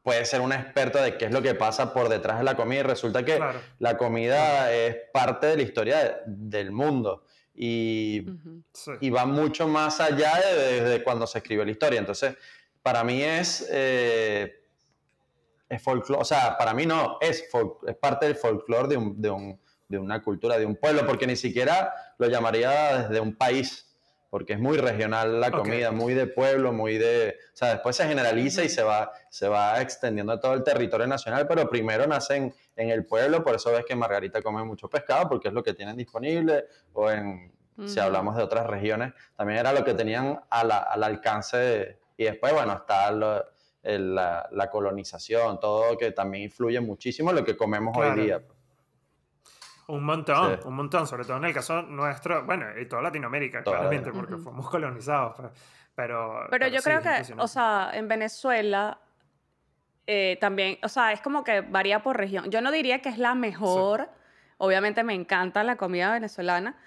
puede 0.07 0.23
ser 0.23 0.39
un 0.39 0.53
experto 0.53 1.01
de 1.01 1.17
qué 1.17 1.25
es 1.25 1.31
lo 1.33 1.41
que 1.41 1.53
pasa 1.53 1.93
por 1.93 2.07
detrás 2.07 2.37
de 2.37 2.45
la 2.45 2.55
comida 2.55 2.79
y 2.79 2.83
resulta 2.83 3.25
que 3.25 3.41
la 3.79 3.97
comida 3.97 4.71
es 4.71 4.95
parte 5.11 5.47
de 5.47 5.57
la 5.57 5.63
historia 5.63 6.21
del 6.25 6.71
mundo. 6.71 7.25
Y, 7.53 8.25
y, 9.01 9.09
va 9.09 9.25
mucho 9.25 9.67
más 9.67 9.99
allá 9.99 10.31
de, 10.39 11.03
cuando 11.03 11.27
se 11.27 11.39
escribió 11.39 11.65
la 11.65 11.71
historia. 11.71 11.99
Entonces, 11.99 12.37
para 12.81 13.03
mí 13.03 13.21
es, 13.21 13.67
eh, 13.69 14.63
es 15.67 15.83
folclore, 15.83 16.21
o 16.21 16.25
sea, 16.25 16.57
para 16.57 16.73
mí 16.73 16.85
no, 16.85 17.17
es, 17.19 17.43
es 17.85 17.95
parte 17.97 18.27
del 18.27 18.37
folclore 18.37 18.87
de, 18.87 18.95
un, 18.95 19.21
de, 19.21 19.29
un, 19.29 19.59
de 19.89 19.97
una 19.97 20.23
cultura, 20.23 20.57
de 20.57 20.65
un 20.65 20.77
pueblo, 20.77 21.05
porque 21.05 21.27
ni 21.27 21.35
siquiera 21.35 21.93
lo 22.17 22.29
llamaría 22.29 23.09
desde 23.09 23.19
un 23.19 23.35
país 23.35 23.86
porque 24.29 24.53
es 24.53 24.59
muy 24.59 24.77
regional 24.77 25.39
la 25.39 25.51
comida, 25.51 25.91
muy 25.91 26.13
de 26.13 26.27
pueblo, 26.27 26.73
muy 26.73 26.97
de... 26.97 27.37
O 27.53 27.55
sea, 27.55 27.69
después 27.69 27.95
se 27.95 28.05
generaliza 28.07 28.63
y 28.63 28.69
se 28.69 28.83
va, 28.83 29.11
se 29.29 29.47
va 29.47 29.81
extendiendo 29.81 30.33
a 30.33 30.39
todo 30.39 30.53
el 30.53 30.63
territorio 30.63 31.07
nacional, 31.07 31.47
pero 31.47 31.69
primero 31.69 32.05
nacen 32.07 32.53
en 32.75 32.89
el 32.89 33.05
pueblo, 33.05 33.43
por 33.43 33.55
eso 33.55 33.71
ves 33.71 33.85
que 33.85 33.95
Margarita 33.95 34.41
come 34.41 34.63
mucho 34.63 34.89
pescado, 34.89 35.29
porque 35.29 35.47
es 35.47 35.53
lo 35.53 35.63
que 35.63 35.73
tienen 35.73 35.95
disponible, 35.95 36.65
o 36.93 37.09
en, 37.09 37.51
si 37.85 37.99
hablamos 37.99 38.35
de 38.35 38.43
otras 38.43 38.67
regiones, 38.67 39.13
también 39.35 39.59
era 39.59 39.71
lo 39.71 39.83
que 39.85 39.93
tenían 39.93 40.39
al 40.49 41.03
alcance, 41.03 41.97
y 42.17 42.25
después, 42.25 42.53
bueno, 42.53 42.73
está 42.73 43.11
la, 43.11 43.45
la, 44.51 44.69
colonización, 44.69 45.59
todo 45.59 45.97
que 45.97 46.11
también 46.11 46.45
influye 46.45 46.79
muchísimo 46.81 47.29
en 47.29 47.37
lo 47.37 47.45
que 47.45 47.55
comemos 47.55 47.95
hoy 47.95 48.21
día. 48.21 48.41
Un 49.87 50.03
montón, 50.03 50.59
un 50.65 50.75
montón, 50.75 51.07
sobre 51.07 51.23
todo 51.23 51.37
en 51.37 51.45
el 51.45 51.53
caso 51.53 51.81
nuestro, 51.81 52.45
bueno, 52.45 52.65
y 52.77 52.85
toda 52.87 53.01
Latinoamérica, 53.01 53.63
claramente, 53.63 54.11
porque 54.11 54.35
fuimos 54.35 54.69
colonizados, 54.69 55.35
pues, 55.37 55.51
pero... 55.95 56.45
Pero, 56.49 56.67
yo 56.67 56.81
creo 56.81 57.01
que, 57.01 57.33
o 57.37 57.47
sea, 57.47 57.91
en 57.93 58.09
Venezuela 58.09 58.99
eh, 60.05 60.37
también, 60.41 60.77
o 60.83 60.89
sea, 60.89 61.11
es 61.11 61.21
como 61.21 61.43
que 61.43 61.61
varía 61.61 62.01
por 62.01 62.17
región. 62.17 62.49
Yo 62.51 62.61
no 62.61 62.71
diría 62.71 63.01
que 63.01 63.09
es 63.09 63.17
la 63.17 63.33
mejor, 63.33 64.09
obviamente 64.57 65.03
me 65.03 65.13
encanta 65.13 65.63
la 65.63 65.77
comida 65.77 66.11
venezolana, 66.11 66.77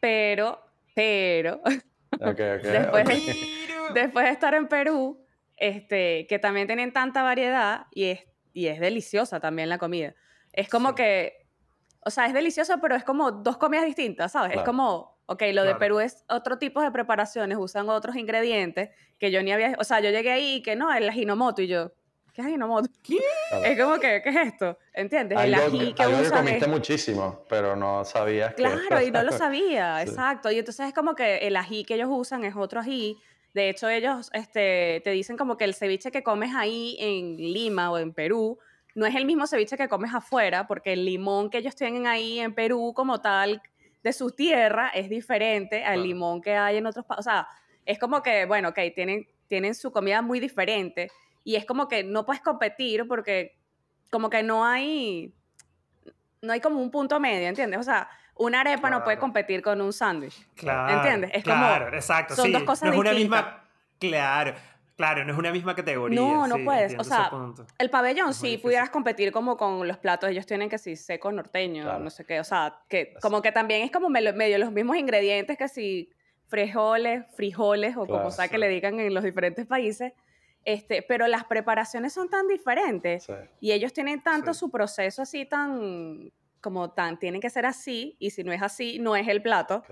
pero, 0.00 0.62
pero, 0.94 1.62
después, 2.18 3.08
después 3.94 4.24
de 4.26 4.30
estar 4.30 4.54
en 4.54 4.68
Perú, 4.68 5.26
este, 5.56 6.26
que 6.26 6.38
también 6.38 6.66
tienen 6.66 6.92
tanta 6.92 7.22
variedad 7.22 7.86
y 7.90 8.04
es, 8.04 8.20
y 8.52 8.66
es 8.66 8.80
deliciosa 8.80 9.40
también 9.40 9.68
la 9.68 9.78
comida. 9.78 10.14
Es 10.52 10.68
como 10.68 10.94
que 10.94 11.39
o 12.04 12.10
sea, 12.10 12.26
es 12.26 12.32
delicioso, 12.32 12.78
pero 12.80 12.96
es 12.96 13.04
como 13.04 13.30
dos 13.30 13.56
comidas 13.58 13.84
distintas, 13.84 14.32
¿sabes? 14.32 14.56
Es 14.56 14.62
como, 14.62 15.18
ok, 15.26 15.42
lo 15.52 15.64
de 15.64 15.74
Perú 15.74 16.00
es 16.00 16.24
otro 16.28 16.58
tipo 16.58 16.80
de 16.80 16.90
preparaciones, 16.90 17.58
usan 17.58 17.88
otros 17.88 18.16
ingredientes 18.16 18.90
que 19.18 19.30
yo 19.30 19.42
ni 19.42 19.52
había, 19.52 19.76
o 19.78 19.84
sea, 19.84 20.00
yo 20.00 20.10
llegué 20.10 20.32
ahí 20.32 20.54
y 20.56 20.62
que 20.62 20.76
no, 20.76 20.92
el 20.92 21.08
ajinomoto 21.08 21.60
y 21.60 21.66
yo, 21.66 21.92
¿qué 22.32 22.40
es 22.40 22.46
ajinomoto? 22.46 22.88
¿Qué? 23.02 23.18
Es 23.64 23.78
como 23.78 23.98
que, 23.98 24.22
¿qué 24.22 24.30
es 24.30 24.36
esto? 24.36 24.78
¿Entiendes? 24.94 25.38
el 25.40 25.54
ají 25.54 25.92
que 25.92 26.06
usan 26.06 26.24
que 26.24 26.30
comiste 26.30 26.66
muchísimo, 26.68 27.44
pero 27.48 27.76
no 27.76 28.04
sabías 28.04 28.54
Claro, 28.54 29.02
y 29.02 29.10
no 29.10 29.22
lo 29.22 29.32
sabía, 29.38 30.02
exacto. 30.02 30.50
Y 30.50 30.58
entonces 30.58 30.88
es 30.88 30.94
como 30.94 31.14
que 31.14 31.38
el 31.38 31.56
ají 31.56 31.84
que 31.84 31.94
ellos 31.94 32.08
usan 32.10 32.44
es 32.44 32.56
otro 32.56 32.80
ají. 32.80 33.18
De 33.52 33.68
hecho, 33.68 33.88
ellos 33.88 34.30
este, 34.32 35.02
te 35.02 35.10
dicen 35.10 35.36
como 35.36 35.56
que 35.56 35.64
el 35.64 35.74
ceviche 35.74 36.10
que 36.10 36.22
comes 36.22 36.54
ahí 36.54 36.96
en 37.00 37.36
Lima 37.36 37.90
o 37.90 37.98
en 37.98 38.14
Perú 38.14 38.58
no 38.94 39.06
es 39.06 39.14
el 39.14 39.24
mismo 39.24 39.46
ceviche 39.46 39.76
que 39.76 39.88
comes 39.88 40.14
afuera, 40.14 40.66
porque 40.66 40.92
el 40.92 41.04
limón 41.04 41.50
que 41.50 41.58
ellos 41.58 41.76
tienen 41.76 42.06
ahí 42.06 42.40
en 42.40 42.54
Perú 42.54 42.92
como 42.94 43.20
tal 43.20 43.62
de 44.02 44.12
su 44.12 44.30
tierra 44.30 44.88
es 44.88 45.08
diferente 45.08 45.84
al 45.84 46.02
limón 46.02 46.40
que 46.40 46.56
hay 46.56 46.78
en 46.78 46.86
otros 46.86 47.04
países. 47.04 47.26
O 47.26 47.30
sea, 47.30 47.48
es 47.84 47.98
como 47.98 48.22
que, 48.22 48.46
bueno, 48.46 48.70
ok, 48.70 48.78
tienen, 48.94 49.28
tienen 49.48 49.74
su 49.74 49.92
comida 49.92 50.22
muy 50.22 50.40
diferente 50.40 51.10
y 51.44 51.56
es 51.56 51.64
como 51.64 51.88
que 51.88 52.04
no 52.04 52.24
puedes 52.24 52.42
competir 52.42 53.06
porque 53.06 53.56
como 54.10 54.30
que 54.30 54.42
no 54.42 54.64
hay, 54.64 55.34
no 56.42 56.52
hay 56.52 56.60
como 56.60 56.80
un 56.80 56.90
punto 56.90 57.20
medio, 57.20 57.48
¿entiendes? 57.48 57.80
O 57.80 57.82
sea, 57.82 58.08
una 58.36 58.60
arepa 58.60 58.88
no 58.90 59.04
puede 59.04 59.18
competir 59.18 59.62
con 59.62 59.80
un 59.80 59.92
sándwich. 59.92 60.46
Claro. 60.54 60.96
¿Entiendes? 60.96 61.30
Es 61.34 61.44
claro, 61.44 61.84
como, 61.84 61.96
exacto. 61.96 62.34
Son 62.34 62.50
dos 62.50 62.62
cosas 62.62 62.88
no 62.88 62.94
es 62.94 62.98
una 62.98 63.12
misma. 63.12 63.64
Claro. 63.98 64.54
Claro, 65.00 65.24
no 65.24 65.32
es 65.32 65.38
una 65.38 65.50
misma 65.50 65.74
categoría. 65.74 66.20
No, 66.20 66.46
no 66.46 66.62
puedes. 66.62 66.94
O 66.98 67.04
sea, 67.04 67.32
el 67.78 67.88
pabellón 67.88 68.34
sí 68.34 68.58
pudieras 68.58 68.90
competir 68.90 69.32
como 69.32 69.56
con 69.56 69.88
los 69.88 69.96
platos. 69.96 70.28
Ellos 70.28 70.44
tienen 70.44 70.68
que 70.68 70.76
sí, 70.76 70.94
seco 70.94 71.32
norteño, 71.32 71.98
no 71.98 72.10
sé 72.10 72.26
qué. 72.26 72.38
O 72.38 72.44
sea, 72.44 72.82
que 72.86 73.14
como 73.22 73.40
que 73.40 73.50
también 73.50 73.80
es 73.82 73.90
como 73.90 74.10
medio 74.10 74.58
los 74.58 74.72
mismos 74.72 74.98
ingredientes 74.98 75.56
que 75.56 75.68
si 75.68 76.10
frijoles, 76.48 77.24
frijoles 77.34 77.96
o 77.96 78.06
como 78.06 78.30
sea 78.30 78.48
que 78.48 78.58
le 78.58 78.68
digan 78.68 79.00
en 79.00 79.14
los 79.14 79.24
diferentes 79.24 79.64
países. 79.64 80.12
Este, 80.66 81.00
pero 81.00 81.26
las 81.28 81.44
preparaciones 81.44 82.12
son 82.12 82.28
tan 82.28 82.46
diferentes 82.46 83.26
y 83.58 83.72
ellos 83.72 83.94
tienen 83.94 84.22
tanto 84.22 84.52
su 84.52 84.70
proceso 84.70 85.22
así 85.22 85.46
tan 85.46 86.30
como 86.60 86.90
tan 86.90 87.18
tienen 87.18 87.40
que 87.40 87.48
ser 87.48 87.64
así 87.64 88.16
y 88.18 88.28
si 88.28 88.44
no 88.44 88.52
es 88.52 88.60
así 88.60 88.98
no 88.98 89.16
es 89.16 89.26
el 89.28 89.40
plato 89.40 89.82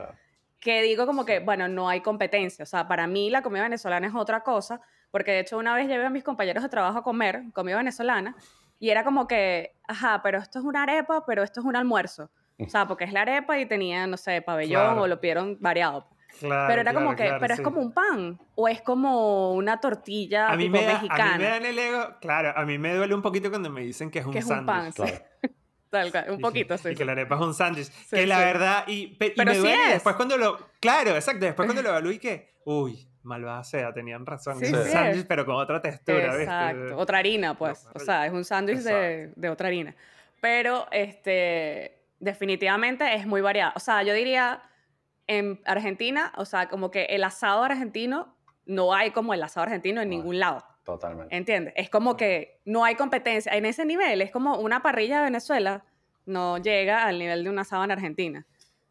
que 0.61 0.83
digo 0.83 1.07
como 1.07 1.25
que 1.25 1.40
bueno 1.40 1.66
no 1.68 1.88
hay 1.88 2.03
competencia 2.03 2.64
o 2.64 2.66
sea 2.66 2.87
para 2.87 3.07
mí 3.07 3.31
la 3.31 3.40
comida 3.40 3.62
venezolana 3.62 4.09
es 4.09 4.14
otra 4.14 4.42
cosa 4.42 4.83
porque 5.11 5.33
de 5.33 5.40
hecho 5.40 5.59
una 5.59 5.75
vez 5.75 5.88
llevé 5.88 6.07
a 6.07 6.11
mis 6.11 6.25
compañeros 6.25 6.62
de 6.62 6.68
trabajo 6.68 6.99
a 6.99 7.03
comer 7.03 7.44
comida 7.53 7.77
venezolana 7.77 8.37
y 8.81 8.90
era 8.90 9.05
como 9.05 9.27
que, 9.27 9.73
ajá, 9.87 10.21
pero 10.23 10.38
esto 10.38 10.59
es 10.59 10.64
una 10.64 10.85
arepa, 10.85 11.25
pero 11.27 11.42
esto 11.42 11.61
es 11.61 11.66
un 11.66 11.77
almuerzo. 11.77 12.31
O 12.61 12.68
sea, 12.68 12.87
porque 12.87 13.05
es 13.05 13.12
la 13.12 13.23
arepa 13.23 13.59
y 13.59 13.66
tenía, 13.66 14.07
no 14.07 14.16
sé, 14.16 14.42
pabellón 14.42 14.99
o 14.99 15.07
lo 15.07 15.21
pidieron 15.21 15.57
variado. 15.61 16.09
Claro, 16.40 16.68
pero 16.68 16.81
era 16.83 16.94
como 16.94 17.16
que, 17.16 17.33
pero 17.40 17.55
es 17.55 17.61
como 17.61 17.81
un 17.81 17.92
pan 17.92 18.38
o 18.55 18.68
es 18.68 18.83
como 18.83 19.55
una 19.55 19.81
tortilla 19.81 20.49
a 20.49 20.57
mí 20.57 20.68
me 20.68 20.87
mexicana. 20.87 21.35
A 21.35 21.38
mí 21.38 21.42
me 21.42 21.51
dan 21.51 21.66
el 21.66 21.79
ego, 21.79 22.16
claro, 22.21 22.53
a 22.55 22.64
mí 22.64 22.79
me 22.79 22.94
duele 22.94 23.14
un 23.14 23.23
poquito 23.23 23.49
cuando 23.49 23.71
me 23.71 23.81
dicen 23.81 24.11
que 24.11 24.18
es 24.18 24.27
un 24.27 24.33
que 24.33 24.38
es 24.40 24.47
un 24.47 24.66
pan, 24.66 24.92
sí. 24.92 25.03
Tal 25.90 26.12
un 26.29 26.40
poquito, 26.40 26.77
sí. 26.77 26.90
Y 26.90 26.94
que 26.94 27.05
la 27.07 27.12
arepa 27.12 27.37
es 27.37 27.40
un 27.40 27.55
sándwich. 27.55 27.88
que 28.11 28.27
la 28.27 28.40
verdad, 28.40 28.85
y, 28.87 29.16
pero 29.16 29.51
me 29.53 29.57
duele 29.57 29.92
después 29.94 30.16
cuando 30.16 30.37
lo, 30.37 30.59
claro, 30.81 31.14
exacto, 31.14 31.47
después 31.47 31.66
cuando 31.66 31.83
lo 31.83 31.88
evalué 31.92 32.18
que, 32.18 32.57
uy, 32.66 33.09
malvada 33.22 33.64
sea, 33.64 33.92
tenían 33.92 34.24
razón. 34.26 34.62
es 34.62 34.72
un 34.72 34.85
sándwich, 34.85 35.26
pero 35.26 35.44
con 35.44 35.57
otra 35.57 35.81
textura, 35.81 36.37
Exacto. 36.37 36.96
Otra 36.96 37.18
harina, 37.18 37.54
pues. 37.54 37.87
o 37.94 37.98
sea, 37.98 38.26
es 38.26 38.33
un 38.33 38.44
sándwich 38.44 38.81
de, 38.81 39.33
de, 39.35 39.48
otra 39.48 39.68
harina. 39.68 39.94
Pero, 40.40 40.87
este, 40.90 42.00
definitivamente 42.20 43.14
es 43.14 43.26
muy 43.26 43.40
variado. 43.40 43.72
O 43.76 43.81
sea, 43.81 44.02
yo 44.02 44.14
diría, 44.14 44.62
en 45.26 45.61
Argentina, 45.64 46.33
o 46.37 46.44
sea, 46.44 46.68
como 46.68 46.90
que 46.90 47.04
el 47.07 47.24
asado 47.24 47.62
argentino, 47.62 48.35
no 48.66 48.94
hay 48.94 49.11
como 49.11 49.35
el 49.35 49.42
asado 49.42 49.64
argentino 49.64 50.00
en 50.00 50.11
ningún 50.11 50.38
lado. 50.38 50.64
Totalmente. 50.85 51.37
¿Entiendes? 51.37 51.74
Es 51.76 51.90
como 51.90 52.16
que 52.16 52.61
no 52.64 52.85
hay 52.85 52.94
competencia. 52.94 53.52
En 53.52 53.66
ese 53.66 53.85
nivel, 53.85 54.22
es 54.22 54.31
como 54.31 54.59
una 54.59 54.83
parrilla 54.83 55.18
de 55.18 55.24
Venezuela 55.24 55.85
no 56.28 56.59
llega 56.59 57.04
al 57.04 57.18
nivel 57.18 57.42
de 57.42 57.50
un 57.50 57.59
asado 57.59 57.85
en 57.85 57.90
Argentina. 57.90 58.46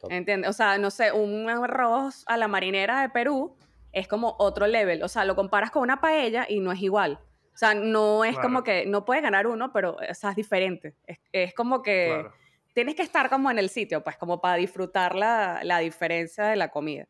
¿Entiendes? 0.10 0.50
O 0.50 0.54
sea, 0.54 0.78
no 0.78 0.92
sé, 0.92 1.12
un 1.12 1.50
arroz 1.50 2.24
a 2.28 2.38
la 2.38 2.48
marinera 2.48 3.02
de 3.02 3.10
Perú 3.10 3.56
es 3.98 4.08
como 4.08 4.36
otro 4.40 4.68
level. 4.68 5.04
O 5.04 5.08
sea, 5.08 5.26
lo 5.26 5.36
comparas 5.36 5.72
con 5.72 5.82
una 5.82 6.00
paella 6.00 6.46
y 6.48 6.60
no 6.60 6.72
es 6.72 6.82
igual. 6.82 7.20
O 7.54 7.58
sea, 7.58 7.74
no 7.74 8.24
es 8.24 8.38
como 8.38 8.64
que 8.64 8.86
no 8.86 9.04
puedes 9.04 9.24
ganar 9.24 9.48
uno, 9.48 9.74
pero 9.74 9.96
o 9.96 10.14
sea, 10.14 10.30
es 10.30 10.36
diferente. 10.36 10.94
Es, 11.32 11.54
como 11.56 11.82
que 11.82 12.28
tienes 12.74 12.94
que 12.94 13.02
estar 13.02 13.30
como 13.30 13.50
en 13.50 13.58
el 13.58 13.70
sitio, 13.70 14.04
pues 14.04 14.16
como 14.18 14.40
para 14.40 14.58
disfrutar 14.58 15.16
la, 15.16 15.62
la 15.64 15.80
diferencia 15.80 16.46
de 16.46 16.56
la 16.56 16.70
comida. 16.70 17.08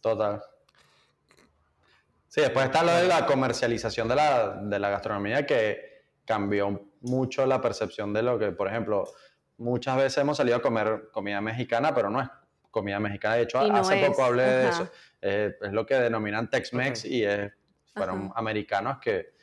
Total. 0.00 0.40
Sí, 2.28 2.42
después 2.42 2.66
está 2.66 2.84
lo 2.84 2.92
de 2.92 3.08
la 3.08 3.26
comercialización 3.26 4.06
de 4.06 4.14
la, 4.14 4.60
de 4.62 4.78
la 4.78 4.90
gastronomía 4.90 5.44
que 5.44 6.04
cambió 6.24 6.88
mucho 7.00 7.44
la 7.46 7.60
percepción 7.60 8.12
de 8.12 8.22
lo 8.22 8.38
que, 8.38 8.52
por 8.52 8.68
ejemplo, 8.68 9.04
muchas 9.56 9.96
veces 9.96 10.18
hemos 10.18 10.36
salido 10.36 10.58
a 10.58 10.62
comer 10.62 11.08
comida 11.10 11.40
mexicana, 11.40 11.92
pero 11.92 12.10
no 12.10 12.20
es 12.20 12.28
comida 12.70 12.98
mexicana. 13.00 13.36
De 13.36 13.42
hecho, 13.42 13.58
hace 13.58 14.06
poco 14.06 14.24
hablé 14.24 14.42
de 14.42 14.68
eso. 14.68 14.90
es 15.20 15.72
lo 15.72 15.86
que 15.86 15.94
denominan 15.94 16.48
Tex-Mex 16.50 17.04
y 17.04 17.24
fueron 17.94 18.32
americanos 18.34 18.98
que 18.98 19.38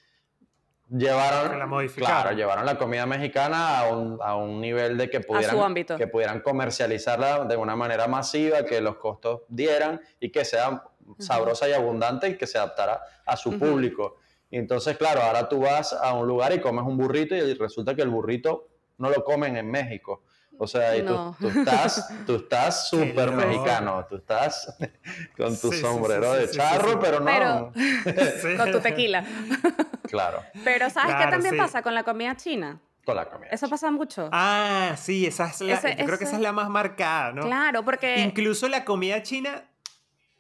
llevaron, 0.89 1.57
la 1.57 1.88
claro, 1.95 2.31
llevaron 2.31 2.65
la 2.65 2.77
comida 2.77 3.05
mexicana 3.05 3.79
a 3.79 3.89
un, 3.89 4.19
a 4.21 4.35
un 4.35 4.61
nivel 4.61 4.97
de 4.97 5.09
que 5.09 5.19
pudieran, 5.19 5.73
que 5.97 6.07
pudieran 6.07 6.41
comercializarla 6.41 7.45
de 7.45 7.57
una 7.57 7.75
manera 7.75 8.07
masiva, 8.07 8.63
que 8.63 8.81
los 8.81 8.97
costos 8.97 9.41
dieran 9.47 10.01
y 10.19 10.31
que 10.31 10.45
sea 10.45 10.83
sabrosa 11.19 11.67
y 11.69 11.73
abundante 11.73 12.29
y 12.29 12.38
que 12.38 12.47
se 12.47 12.57
adaptara 12.57 13.01
a 13.25 13.35
su 13.35 13.57
público. 13.57 14.17
Y 14.49 14.57
entonces, 14.57 14.97
claro, 14.97 15.21
ahora 15.21 15.49
tú 15.49 15.61
vas 15.61 15.93
a 15.93 16.13
un 16.13 16.27
lugar 16.27 16.53
y 16.53 16.59
comes 16.59 16.85
un 16.85 16.97
burrito 16.97 17.35
y 17.35 17.53
resulta 17.55 17.95
que 17.95 18.03
el 18.03 18.09
burrito 18.09 18.69
no 18.97 19.09
lo 19.09 19.23
comen 19.23 19.57
en 19.57 19.69
México. 19.69 20.23
O 20.57 20.67
sea, 20.67 21.05
tú, 21.05 21.47
estás 21.47 22.07
tú 22.25 22.35
estás 22.35 22.89
súper 22.89 23.31
mexicano, 23.31 24.05
tú 24.09 24.17
estás 24.17 24.75
con 25.37 25.59
tu 25.59 25.71
sombrero 25.71 26.33
de 26.33 26.49
charro, 26.49 26.99
pero 26.99 27.19
no. 27.19 27.71
con 28.57 28.71
tu 28.71 28.79
tequila. 28.79 29.25
Claro. 30.07 30.43
Pero 30.63 30.89
¿sabes 30.89 31.15
qué 31.15 31.29
también 31.29 31.57
pasa 31.57 31.81
con 31.81 31.93
la 31.93 32.03
comida 32.03 32.35
china? 32.35 32.79
Con 33.05 33.15
la 33.15 33.29
comida. 33.29 33.49
Eso 33.51 33.69
pasa 33.69 33.91
mucho. 33.91 34.29
Ah, 34.31 34.95
sí, 34.97 35.25
esa 35.25 35.47
es 35.47 35.61
la, 35.61 35.95
yo 35.95 36.05
creo 36.05 36.17
que 36.17 36.23
esa 36.23 36.37
es 36.37 36.41
la 36.41 36.51
más 36.51 36.69
marcada, 36.69 37.33
¿no? 37.33 37.43
Claro, 37.43 37.85
porque... 37.85 38.19
Incluso 38.21 38.67
la 38.67 38.83
comida 38.83 39.21
china, 39.21 39.63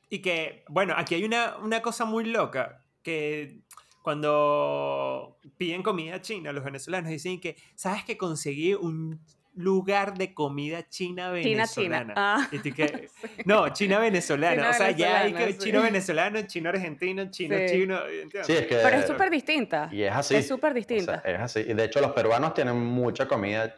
y 0.09 0.19
que, 0.19 0.63
bueno, 0.67 0.95
aquí 0.97 1.13
hay 1.13 1.23
una, 1.25 1.57
una 1.57 1.83
cosa 1.83 2.05
muy 2.05 2.25
loca, 2.25 2.83
que 3.03 3.59
cuando 4.01 5.37
piden 5.57 5.83
comida 5.83 6.21
china, 6.21 6.51
los 6.51 6.63
venezolanos 6.63 7.09
dicen 7.09 7.39
que, 7.39 7.55
¿sabes 7.75 8.03
que 8.03 8.17
conseguí 8.17 8.73
un 8.73 9.19
lugar 9.55 10.17
de 10.17 10.33
comida 10.33 10.87
china 10.89 11.31
venezolana. 11.31 12.13
Ah. 12.15 12.49
No, 13.45 13.69
china 13.69 13.99
venezolana. 13.99 14.69
o 14.69 14.73
sea, 14.73 14.91
ya 14.91 15.21
hay 15.21 15.33
que 15.33 15.57
chino 15.57 15.81
venezolano, 15.81 16.41
chino 16.43 16.69
argentino, 16.69 17.29
chino 17.31 17.55
chino. 17.67 17.99
Sí, 18.43 18.53
es 18.53 18.67
que, 18.67 18.75
Pero 18.75 18.97
es 18.97 19.07
súper 19.07 19.29
distinta. 19.29 19.89
Y 19.91 20.03
es 20.03 20.13
así. 20.13 20.35
Es 20.35 20.47
súper 20.47 20.73
distinta. 20.73 21.21
es 21.25 21.39
así. 21.39 21.59
Y 21.61 21.73
de 21.73 21.85
hecho, 21.85 22.01
los 22.01 22.11
peruanos 22.11 22.53
tienen 22.53 22.77
mucha 22.77 23.27
comida 23.27 23.75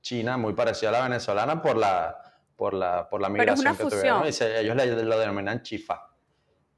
china 0.00 0.36
muy 0.36 0.52
parecida 0.52 0.90
a 0.90 0.92
la 0.92 1.02
venezolana 1.04 1.62
por 1.62 1.76
la, 1.76 2.16
por 2.56 2.74
la, 2.74 3.08
por 3.08 3.20
la 3.20 3.28
migración 3.28 3.76
que 3.76 3.84
tuvieron. 3.84 4.24
Y 4.24 4.28
ellos 4.28 4.76
lo 4.76 5.18
denominan 5.18 5.62
chifa, 5.62 6.08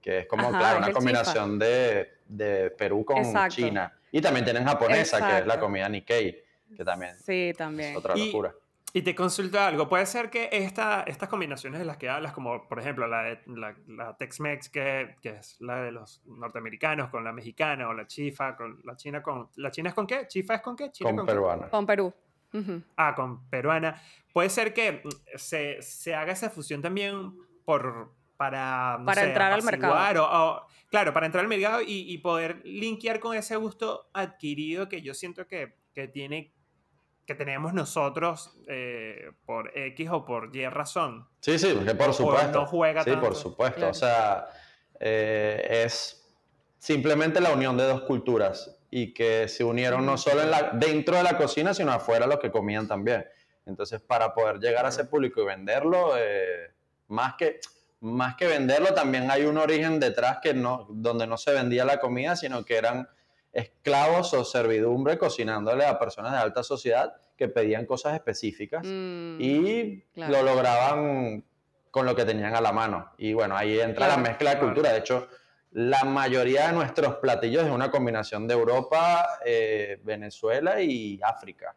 que 0.01 0.21
es 0.21 0.27
como, 0.27 0.51
claro, 0.51 0.79
una 0.79 0.93
combinación 0.93 1.59
de, 1.59 2.21
de, 2.27 2.71
Perú 2.71 3.05
con 3.05 3.23
China. 3.49 3.93
Y 4.13 4.21
también 4.21 4.45
tienen 4.45 4.65
japonesa, 4.65 5.27
que 5.27 5.39
es 5.39 5.47
la 5.47 5.59
comida 5.59 5.89
Nikkei 5.89 6.46
que 6.75 6.85
también, 6.85 7.17
sí, 7.19 7.53
también. 7.57 7.91
es 7.91 7.97
otra 7.97 8.17
locura. 8.17 8.55
Y, 8.93 9.03
te 9.03 9.15
consulto 9.15 9.61
algo, 9.61 9.91
puede 9.91 10.07
ser 10.07 10.31
que 10.31 10.49
esta, 10.51 11.03
estas 11.03 11.29
combinaciones 11.29 11.79
de 11.79 11.85
las 11.85 11.99
que 11.99 12.09
hablas, 12.09 12.33
como 12.33 12.67
por 12.67 12.79
ejemplo 12.79 13.07
la, 13.07 13.39
la, 13.47 13.77
la 13.89 14.17
Tex-Mex, 14.17 14.71
que, 14.71 15.17
que, 15.21 15.31
es 15.31 15.61
la 15.61 15.83
de 15.83 15.93
los 15.93 16.23
norteamericanos, 16.25 17.11
con 17.11 17.23
la 17.23 17.33
mexicana, 17.33 17.89
o 17.89 17.93
la 17.93 18.07
chifa, 18.07 18.57
con 18.57 18.81
la 18.85 18.97
china 18.97 19.23
con... 19.23 19.51
¿La 19.57 19.71
china 19.71 19.91
es 19.91 19.95
con 19.95 20.07
qué? 20.07 20.27
¿Chifa 20.27 20.55
es 20.55 20.63
con 20.63 20.77
qué? 20.77 20.91
¿China 20.93 21.15
con, 21.15 21.27
peruana. 21.27 21.69
Con 21.69 21.85
Perú. 21.85 22.15
Ah, 22.97 23.15
con 23.15 23.49
peruana. 23.49 24.01
Puede 24.33 24.49
ser 24.51 24.73
que 24.73 25.03
se, 25.35 25.83
se 25.83 26.15
haga 26.15 26.33
esa 26.33 26.51
fusión 26.51 26.81
también 26.81 27.35
por, 27.65 28.13
para, 28.37 29.01
para 29.05 29.25
entrar 29.25 29.53
al 29.53 29.63
mercado. 29.63 30.25
O, 30.25 30.67
claro, 30.89 31.13
para 31.13 31.27
entrar 31.27 31.45
al 31.45 31.49
mercado 31.49 31.83
y, 31.83 32.13
y, 32.13 32.19
poder 32.19 32.63
linkear 32.65 33.21
con 33.21 33.37
ese 33.37 33.57
gusto 33.57 34.09
adquirido 34.13 34.89
que 34.89 35.03
yo 35.03 35.15
siento 35.15 35.47
que, 35.47 35.75
que 35.95 36.09
tiene 36.09 36.53
que 37.27 37.35
tenemos 37.35 37.75
nosotros 37.75 38.57
eh, 38.69 39.33
por 39.45 39.77
X 39.77 40.09
o 40.13 40.25
por 40.25 40.55
Y 40.55 40.67
razón. 40.69 41.29
Sí, 41.41 41.59
sí, 41.59 41.73
porque 41.75 41.95
por 41.95 42.15
supuesto. 42.15 42.61
No 42.61 42.67
juega 42.67 43.03
sí, 43.03 43.11
por 43.17 43.35
supuesto. 43.35 43.89
O 43.89 43.95
sea, 43.95 44.47
eh, 45.01 45.83
es 45.85 46.25
simplemente 46.79 47.41
la 47.41 47.51
unión 47.51 47.77
de 47.77 47.85
dos 47.85 48.03
culturas 48.03 48.79
y 48.91 49.13
que 49.13 49.49
se 49.49 49.65
unieron 49.65 50.07
no 50.07 50.17
solo 50.17 50.43
en 50.43 50.51
la, 50.53 50.71
dentro 50.75 51.17
de 51.17 51.25
la 51.25 51.37
cocina, 51.37 51.75
sino 51.75 51.93
afuera 51.93 52.27
los 52.27 52.39
que 52.39 52.53
comían 52.53 52.87
también. 52.87 53.27
Entonces, 53.67 54.01
para 54.01 54.33
poder 54.33 54.61
llegar 54.61 54.87
a 54.87 54.91
ese 54.91 55.05
público 55.05 55.43
y 55.43 55.47
venderlo, 55.47 56.17
eh, 56.17 56.71
más, 57.09 57.35
que, 57.35 57.59
más 57.99 58.37
que 58.37 58.47
venderlo, 58.47 58.95
también 58.95 59.29
hay 59.33 59.45
un 59.45 59.59
origen 59.59 59.99
detrás 59.99 60.39
que 60.41 60.55
no, 60.55 60.87
donde 60.89 61.27
no 61.27 61.37
se 61.37 61.53
vendía 61.53 61.85
la 61.85 61.99
comida, 61.99 62.37
sino 62.37 62.65
que 62.65 62.77
eran 62.77 63.09
esclavos 63.57 64.35
o 64.35 64.45
servidumbre 64.45 65.17
cocinándole 65.17 65.85
a 65.85 65.99
personas 65.99 66.33
de 66.33 66.39
alta 66.39 66.63
sociedad 66.63 67.15
que 67.37 67.49
pedían 67.49 67.87
cosas 67.87 68.15
específicas 68.15 68.83
mm, 68.85 69.41
y 69.41 70.05
lo 70.15 70.43
lograban 70.43 71.43
con 71.91 72.05
lo 72.05 72.15
que 72.15 72.25
tenían 72.25 72.55
a 72.55 72.61
la 72.61 72.73
mano. 72.73 73.13
Y 73.17 73.33
bueno, 73.33 73.57
ahí 73.57 73.81
entra 73.81 74.09
la 74.09 74.19
mezcla 74.19 74.55
de 74.55 74.61
cultura. 74.61 74.93
De 74.93 74.99
hecho, 74.99 75.29
la 75.73 76.05
mayoría 76.05 76.67
de 76.67 76.75
nuestros 76.75 77.17
platillos 77.17 77.65
es 77.65 77.71
una 77.71 77.91
combinación 77.91 78.47
de 78.47 78.55
Europa, 78.55 79.27
eh, 79.45 80.01
Venezuela 80.05 80.81
y 80.81 81.19
África. 81.23 81.75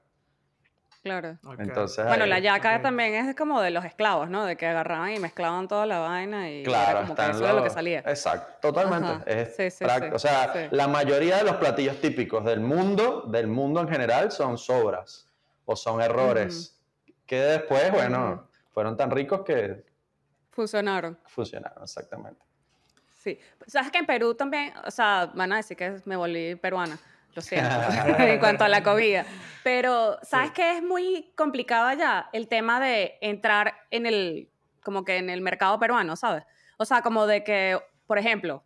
Claro. 1.02 1.38
bueno, 1.42 2.26
la 2.26 2.40
yaca 2.40 2.82
también 2.82 3.14
es 3.14 3.36
como 3.36 3.62
de 3.62 3.72
los 3.72 3.86
esclavos, 3.86 4.30
¿no? 4.30 4.46
De 4.46 4.58
que 4.58 4.68
agarraban 4.68 5.14
y 5.14 5.20
mezclaban 5.20 5.70
toda 5.70 5.86
la 5.86 6.00
vaina 6.00 6.52
y 6.52 6.64
claro, 6.64 6.92
era 6.92 7.02
como 7.02 7.16
que 7.16 7.32
eso 7.32 7.40
lo... 7.40 7.54
lo 7.54 7.64
que 7.64 7.70
salía. 7.70 8.00
Exacto, 8.00 8.70
totalmente. 8.74 9.42
Es 9.42 9.56
sí, 9.56 9.72
sí, 9.72 9.86
O 10.14 10.20
sea, 10.20 10.68
la 10.72 10.90
mayoría 10.90 11.38
de 11.38 11.46
los 11.46 11.56
platillos 11.56 12.02
típicos 12.02 12.44
del 12.44 12.60
mundo, 12.60 13.24
del 13.28 13.48
mundo 13.48 13.80
en 13.80 13.88
general, 13.88 14.32
son 14.32 14.58
sobras 14.58 15.26
o 15.64 15.76
son 15.76 16.02
errores 16.02 16.78
que 17.26 17.40
después, 17.40 17.92
bueno, 17.92 18.50
fueron 18.74 18.98
tan 18.98 19.10
ricos 19.12 19.42
que... 19.46 19.86
Funcionaron. 20.52 21.18
Funcionaron, 21.28 21.84
exactamente. 21.84 22.42
Sí. 23.20 23.40
¿Sabes 23.68 23.92
que 23.92 24.00
en 24.00 24.06
Perú 24.06 24.34
también, 24.34 24.74
o 24.86 24.92
sea, 24.92 25.32
van 25.34 25.54
a 25.54 25.58
decir 25.58 25.78
que 25.78 26.02
me 26.06 26.16
volví 26.18 26.56
peruana? 26.56 26.98
Lo 27.34 27.42
siento, 27.42 27.70
en 28.20 28.40
cuanto 28.40 28.64
a 28.64 28.70
la 28.70 28.84
comida. 28.84 29.26
Pero, 29.64 30.18
¿sabes 30.24 30.52
qué 30.52 30.78
es 30.78 30.84
muy 30.84 31.32
complicado 31.36 31.88
allá? 31.88 32.30
El 32.34 32.48
tema 32.48 32.80
de 32.80 33.18
entrar 33.22 33.76
en 33.92 34.06
el, 34.06 34.50
como 34.84 35.04
que 35.04 35.18
en 35.18 35.30
el 35.30 35.42
mercado 35.42 35.80
peruano, 35.80 36.16
¿sabes? 36.16 36.44
O 36.78 36.86
sea, 36.86 37.02
como 37.02 37.28
de 37.28 37.44
que, 37.44 37.80
por 38.08 38.18
ejemplo, 38.18 38.64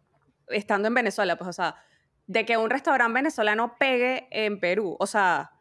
estando 0.47 0.88
en 0.88 0.93
Venezuela, 0.93 1.36
pues, 1.36 1.49
o 1.49 1.54
sea, 1.54 1.76
de 2.28 2.45
que 2.45 2.58
un 2.58 2.69
restaurante 2.69 3.13
venezolano 3.13 3.76
pegue 3.78 4.28
en 4.32 4.60
Perú, 4.60 4.95
o 4.99 5.08
sea, 5.08 5.52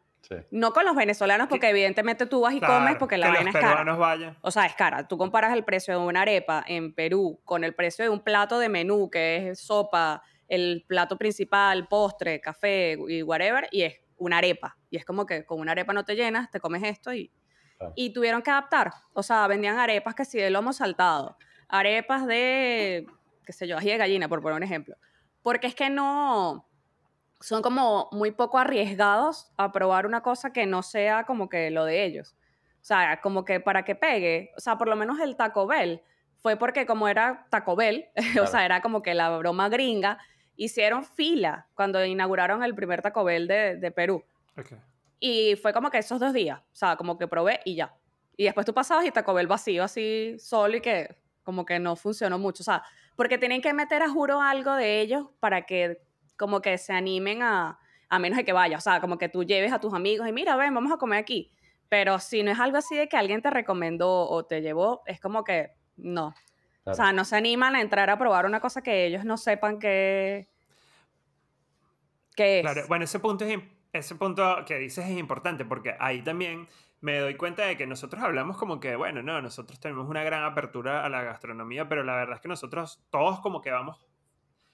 no 0.51 0.71
con 0.71 0.85
los 0.85 0.95
venezolanos, 0.95 1.47
porque 1.47 1.69
evidentemente 1.69 2.25
tú 2.25 2.41
vas 2.41 2.53
y 2.53 2.61
comes 2.61 2.95
porque 2.97 3.17
la 3.17 3.29
vaina 3.29 3.49
es 3.49 3.55
cara. 3.55 3.83
Vayan. 3.95 4.37
O 4.41 4.51
sea, 4.51 4.65
es 4.65 4.73
cara. 4.73 5.07
Tú 5.07 5.17
comparas 5.17 5.53
el 5.53 5.63
precio 5.63 5.99
de 5.99 6.05
una 6.05 6.21
arepa 6.21 6.63
en 6.65 6.93
Perú 6.93 7.41
con 7.43 7.63
el 7.63 7.75
precio 7.75 8.05
de 8.05 8.09
un 8.09 8.21
plato 8.21 8.59
de 8.59 8.69
menú, 8.69 9.09
que 9.09 9.49
es 9.49 9.59
sopa, 9.59 10.23
el 10.53 10.85
plato 10.87 11.17
principal, 11.17 11.87
postre, 11.87 12.39
café 12.39 12.97
y 13.07 13.23
whatever, 13.23 13.67
y 13.71 13.81
es 13.81 13.95
una 14.17 14.37
arepa. 14.37 14.77
Y 14.91 14.97
es 14.97 15.05
como 15.05 15.25
que 15.25 15.45
con 15.45 15.59
una 15.59 15.71
arepa 15.71 15.93
no 15.93 16.05
te 16.05 16.15
llenas, 16.15 16.51
te 16.51 16.59
comes 16.59 16.83
esto 16.83 17.13
y... 17.13 17.31
Y 17.95 18.13
tuvieron 18.13 18.41
que 18.41 18.49
adaptar. 18.49 18.93
O 19.11 19.23
sea, 19.23 19.45
vendían 19.47 19.77
arepas 19.77 20.15
que 20.15 20.23
sí 20.23 20.37
de 20.37 20.49
lomo 20.49 20.71
saltado, 20.71 21.35
arepas 21.67 22.25
de, 22.25 23.05
qué 23.45 23.51
sé 23.51 23.67
yo, 23.67 23.77
ají 23.77 23.89
de 23.89 23.97
gallina, 23.97 24.29
por 24.29 24.41
poner 24.41 24.55
un 24.55 24.63
ejemplo. 24.63 24.95
Porque 25.41 25.67
es 25.67 25.75
que 25.75 25.89
no... 25.89 26.65
Son 27.41 27.61
como 27.61 28.07
muy 28.13 28.31
poco 28.31 28.57
arriesgados 28.57 29.51
a 29.57 29.73
probar 29.73 30.05
una 30.05 30.21
cosa 30.21 30.53
que 30.53 30.65
no 30.65 30.81
sea 30.81 31.25
como 31.25 31.49
que 31.49 31.71
lo 31.71 31.83
de 31.83 32.05
ellos. 32.05 32.37
O 32.75 32.85
sea, 32.85 33.19
como 33.19 33.43
que 33.43 33.59
para 33.59 33.83
que 33.83 33.95
pegue, 33.95 34.51
o 34.55 34.61
sea, 34.61 34.77
por 34.77 34.87
lo 34.87 34.95
menos 34.95 35.19
el 35.19 35.35
Taco 35.35 35.67
Bell 35.67 36.01
fue 36.43 36.57
porque 36.57 36.85
como 36.85 37.09
era 37.09 37.47
Taco 37.49 37.75
Bell, 37.75 38.07
o 38.41 38.47
sea, 38.47 38.63
era 38.63 38.81
como 38.81 39.01
que 39.01 39.13
la 39.13 39.35
broma 39.37 39.67
gringa, 39.67 40.19
hicieron 40.55 41.03
fila 41.03 41.67
cuando 41.73 42.03
inauguraron 42.05 42.63
el 42.63 42.75
primer 42.75 43.01
Taco 43.01 43.23
Bell 43.23 43.47
de, 43.47 43.91
Perú. 43.95 44.23
Y 45.19 45.55
fue 45.55 45.73
como 45.73 45.89
que 45.89 45.97
esos 45.97 46.19
dos 46.19 46.33
días, 46.33 46.59
o 46.59 46.75
sea, 46.75 46.95
como 46.95 47.17
que 47.17 47.27
probé 47.27 47.59
y 47.65 47.75
ya. 47.75 47.95
Y 48.35 48.45
después 48.45 48.65
tú 48.65 48.73
pasabas 48.73 49.05
y 49.05 49.11
Taco 49.11 49.33
Bell 49.33 49.47
vacío, 49.47 49.83
así 49.83 50.35
solo 50.39 50.77
y 50.77 50.81
que 50.81 51.15
como 51.43 51.65
que 51.65 51.79
no 51.79 51.95
funcionó 51.95 52.39
mucho. 52.39 52.63
O 52.63 52.65
sea, 52.65 52.83
porque 53.15 53.37
tienen 53.37 53.61
que 53.61 53.73
meter 53.73 54.01
a 54.01 54.09
juro 54.09 54.41
algo 54.41 54.73
de 54.75 55.01
ellos 55.01 55.27
para 55.39 55.65
que 55.65 56.01
como 56.37 56.61
que 56.61 56.77
se 56.77 56.93
animen 56.93 57.41
a, 57.43 57.79
a 58.09 58.19
menos 58.19 58.37
de 58.37 58.45
que 58.45 58.53
vaya. 58.53 58.77
O 58.77 58.81
sea, 58.81 58.99
como 59.01 59.17
que 59.17 59.29
tú 59.29 59.43
lleves 59.43 59.71
a 59.71 59.79
tus 59.79 59.93
amigos 59.93 60.27
y 60.27 60.31
mira, 60.31 60.55
ven, 60.55 60.73
vamos 60.73 60.91
a 60.91 60.97
comer 60.97 61.19
aquí. 61.19 61.51
Pero 61.89 62.19
si 62.19 62.43
no 62.43 62.51
es 62.51 62.59
algo 62.59 62.77
así 62.77 62.95
de 62.95 63.07
que 63.07 63.17
alguien 63.17 63.41
te 63.41 63.49
recomendó 63.49 64.27
o 64.29 64.45
te 64.45 64.61
llevó, 64.61 65.03
es 65.05 65.19
como 65.19 65.43
que 65.43 65.71
no. 65.95 66.33
O 66.85 66.93
sea, 66.93 67.13
no 67.13 67.23
se 67.23 67.37
animan 67.37 67.75
a 67.75 67.81
entrar 67.81 68.09
a 68.09 68.17
probar 68.17 68.45
una 68.45 68.59
cosa 68.59 68.81
que 68.81 69.05
ellos 69.05 69.23
no 69.23 69.37
sepan 69.37 69.79
que, 69.79 70.47
es. 72.35 72.61
Claro, 72.61 72.81
bueno, 72.87 73.05
ese 73.05 73.19
punto, 73.19 73.45
es, 73.45 73.59
ese 73.93 74.15
punto 74.15 74.63
que 74.65 74.77
dices 74.79 75.05
es 75.05 75.17
importante 75.17 75.63
porque 75.63 75.95
ahí 75.99 76.21
también 76.21 76.67
me 76.99 77.19
doy 77.19 77.35
cuenta 77.35 77.65
de 77.65 77.77
que 77.77 77.85
nosotros 77.85 78.23
hablamos 78.23 78.57
como 78.57 78.79
que, 78.79 78.95
bueno, 78.95 79.21
no, 79.21 79.41
nosotros 79.41 79.79
tenemos 79.79 80.09
una 80.09 80.23
gran 80.23 80.43
apertura 80.43 81.05
a 81.05 81.09
la 81.09 81.21
gastronomía, 81.21 81.87
pero 81.87 82.03
la 82.03 82.15
verdad 82.15 82.35
es 82.35 82.41
que 82.41 82.47
nosotros 82.47 83.03
todos 83.09 83.39
como 83.41 83.61
que 83.61 83.71
vamos... 83.71 84.05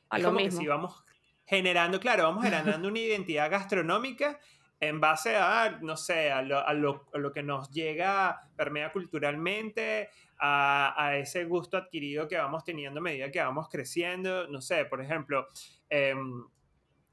A 0.09 0.17
lo 0.19 0.31
mismo. 0.31 0.59
Que 0.59 0.63
si 0.63 0.67
vamos 0.67 1.03
generando, 1.45 1.99
claro, 1.99 2.23
vamos 2.23 2.43
generando 2.43 2.87
una 2.87 2.99
identidad 2.99 3.49
gastronómica 3.49 4.39
en 4.79 4.99
base 4.99 5.35
a, 5.35 5.79
no 5.81 5.97
sé, 5.97 6.31
a 6.31 6.41
lo, 6.41 6.59
a 6.59 6.73
lo, 6.73 7.07
a 7.13 7.17
lo 7.17 7.31
que 7.31 7.43
nos 7.43 7.71
llega, 7.71 8.47
permea 8.55 8.91
culturalmente, 8.91 10.09
a, 10.39 11.17
ese 11.17 11.45
gusto 11.45 11.77
adquirido 11.77 12.27
que 12.27 12.37
vamos 12.37 12.63
teniendo 12.63 12.99
a 12.99 13.03
medida 13.03 13.31
que 13.31 13.41
vamos 13.41 13.67
creciendo. 13.69 14.47
No 14.47 14.61
sé, 14.61 14.85
por 14.85 15.01
ejemplo, 15.01 15.47
em, 15.89 16.43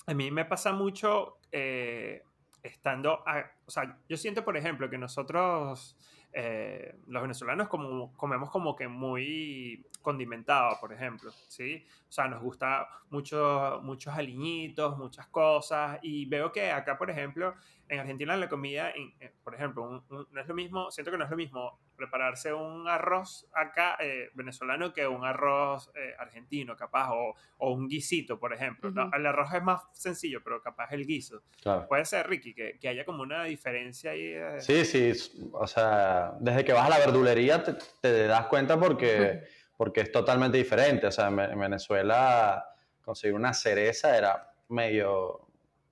a 0.07 0.15
mí 0.15 0.31
me 0.31 0.45
pasa 0.45 0.73
mucho 0.73 1.39
eh, 1.51 2.23
estando, 2.63 3.25
o 3.67 3.71
sea, 3.71 3.99
yo 4.09 4.17
siento, 4.17 4.45
por 4.45 4.57
ejemplo, 4.57 4.89
que 4.89 4.99
nosotros 4.99 5.97
eh, 6.33 6.95
los 7.07 7.23
venezolanos 7.23 7.67
como, 7.69 8.13
comemos 8.15 8.51
como 8.51 8.77
que 8.77 8.89
muy 8.89 9.87
condimentado, 10.03 10.77
por 10.81 10.93
ejemplo, 10.93 11.31
¿sí? 11.49 11.85
O 12.09 12.13
sea, 12.13 12.29
nos 12.29 12.43
gusta 12.43 12.87
mucho, 13.09 13.81
muchos 13.83 14.13
aliñitos, 14.15 14.99
muchas 14.99 15.29
cosas, 15.29 15.99
y 16.03 16.27
veo 16.27 16.53
que 16.53 16.71
acá, 16.71 16.99
por 16.99 17.11
ejemplo, 17.11 17.55
en 17.89 18.01
Argentina 18.01 18.37
la 18.37 18.49
comida, 18.49 18.91
eh, 18.91 19.33
por 19.43 19.55
ejemplo, 19.55 20.05
no 20.11 20.41
es 20.41 20.47
lo 20.47 20.55
mismo, 20.55 20.91
siento 20.91 21.11
que 21.11 21.19
no 21.19 21.25
es 21.25 21.31
lo 21.31 21.37
mismo 21.37 21.81
prepararse 21.97 22.53
un 22.53 22.87
arroz 22.89 23.47
acá 23.53 23.97
eh, 24.01 24.31
venezolano 24.35 24.93
que 24.93 25.07
un 25.07 25.25
arroz 25.25 25.91
eh, 25.95 26.15
argentino, 26.19 26.77
capaz, 26.77 27.11
o, 27.13 27.35
o, 27.59 27.73
un 27.73 27.89
guisito, 27.89 28.39
por 28.39 28.53
ejemplo. 28.53 28.93
El 29.13 29.27
arroz 29.27 29.53
es 29.55 29.63
más 29.63 29.83
sencillo, 29.93 30.41
pero 30.45 30.63
capaz 30.63 30.93
el 30.93 31.07
guiso. 31.07 31.43
Puede 31.89 32.05
ser, 32.05 32.29
Ricky, 32.29 32.55
que, 32.55 32.79
que, 32.79 32.89
haya 32.89 33.05
como 33.05 33.23
una 33.23 33.45
diferencia 33.45 34.13
ahí. 34.13 34.35
Sí, 34.61 34.85
sí, 34.85 35.13
o 35.53 35.67
sea, 35.67 36.33
desde 36.41 36.65
que 36.65 36.73
vas 36.73 36.87
a 36.87 36.91
la 36.91 36.99
verdulería 36.99 37.63
te, 37.63 37.75
te 38.01 38.27
das 38.27 38.47
cuenta 38.47 38.79
porque, 38.79 39.43
porque 39.77 40.03
es 40.03 40.13
totalmente 40.13 40.59
diferente. 40.59 41.07
O 41.07 41.13
sea, 41.13 41.29
en 41.29 41.59
Venezuela 41.59 42.65
conseguir 43.03 43.35
una 43.35 43.53
cereza 43.53 44.17
era 44.17 44.53
medio 44.69 45.46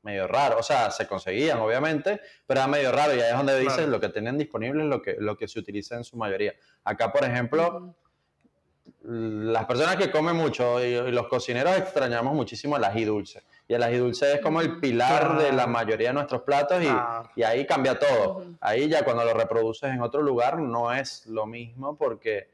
medio 0.04 0.26
raro. 0.28 0.58
O 0.58 0.62
sea, 0.62 0.90
se 0.90 1.06
conseguían, 1.06 1.58
obviamente, 1.58 2.20
pero 2.46 2.60
era 2.60 2.68
medio 2.68 2.92
raro. 2.92 3.14
Y 3.14 3.20
ahí 3.20 3.30
es 3.30 3.36
donde 3.36 3.58
dices 3.58 3.88
lo 3.88 4.00
que 4.00 4.08
tenían 4.10 4.38
disponible 4.38 4.84
es 4.84 4.88
lo 4.88 5.02
que, 5.02 5.16
lo 5.18 5.36
que 5.36 5.48
se 5.48 5.58
utiliza 5.58 5.96
en 5.96 6.04
su 6.04 6.16
mayoría. 6.16 6.54
Acá, 6.84 7.12
por 7.12 7.24
ejemplo, 7.24 7.94
las 9.02 9.64
personas 9.66 9.96
que 9.96 10.10
comen 10.10 10.36
mucho 10.36 10.84
y, 10.84 11.10
los 11.10 11.26
cocineros 11.28 11.76
extrañamos 11.76 12.34
muchísimo 12.34 12.76
el 12.76 12.84
ají 12.84 13.04
dulce. 13.04 13.42
Y 13.66 13.74
el 13.74 13.82
ají 13.82 13.96
dulce 13.96 14.34
es 14.34 14.40
como 14.40 14.60
el 14.60 14.78
pilar 14.78 15.38
de 15.38 15.52
la 15.52 15.66
mayoría 15.66 16.08
de 16.08 16.14
nuestros 16.14 16.42
platos 16.42 16.82
y, 16.82 17.40
y 17.40 17.42
ahí 17.42 17.66
cambia 17.66 17.98
todo. 17.98 18.44
Ahí 18.60 18.88
ya 18.88 19.04
cuando 19.04 19.24
lo 19.24 19.34
reproduces 19.34 19.90
en 19.90 20.02
otro 20.02 20.22
lugar 20.22 20.58
no 20.58 20.92
es 20.92 21.26
lo 21.26 21.46
mismo 21.46 21.96
porque 21.96 22.52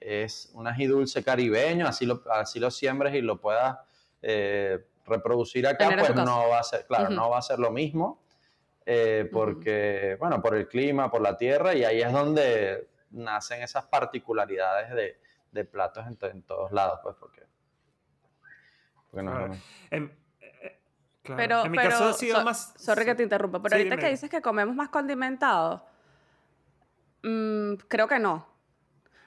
es 0.00 0.50
un 0.54 0.66
ají 0.66 0.86
dulce 0.86 1.22
caribeño, 1.22 1.86
así 1.86 2.06
lo, 2.06 2.22
así 2.32 2.58
lo 2.58 2.70
siembres 2.70 3.14
y 3.14 3.20
lo 3.20 3.38
puedas 3.40 3.76
eh, 4.22 4.78
reproducir 5.10 5.66
acá, 5.66 5.90
pues 5.98 6.14
no 6.14 6.48
va 6.48 6.60
a 6.60 6.62
ser, 6.62 6.86
claro, 6.86 7.10
no 7.10 7.30
va 7.30 7.38
a 7.38 7.42
ser 7.42 7.58
lo 7.58 7.70
mismo, 7.70 8.22
eh, 8.86 9.28
porque, 9.30 10.16
bueno, 10.18 10.40
por 10.40 10.54
el 10.54 10.66
clima, 10.66 11.10
por 11.10 11.20
la 11.20 11.36
tierra, 11.36 11.74
y 11.74 11.84
ahí 11.84 12.00
es 12.00 12.12
donde 12.12 12.88
nacen 13.10 13.62
esas 13.62 13.84
particularidades 13.86 14.90
de, 14.94 15.20
de 15.52 15.64
platos 15.64 16.06
en, 16.06 16.42
todos 16.42 16.72
lados, 16.72 17.00
pues, 17.02 17.16
porque... 17.20 17.46
no 19.12 19.50
en, 19.90 20.16
Pero, 21.22 21.64
en 21.66 21.70
mi 21.70 21.78
caso 21.78 22.04
ha 22.06 22.12
sido 22.14 22.42
más... 22.42 22.72
Sorry 22.76 23.04
que 23.04 23.14
te 23.14 23.22
interrumpa, 23.22 23.60
pero 23.62 23.76
ahorita 23.76 23.96
que 23.96 24.08
dices 24.08 24.30
que 24.30 24.40
comemos 24.40 24.74
más 24.74 24.88
condimentado, 24.88 25.86
mm, 27.22 27.74
creo 27.86 28.08
que 28.08 28.18
no. 28.18 28.48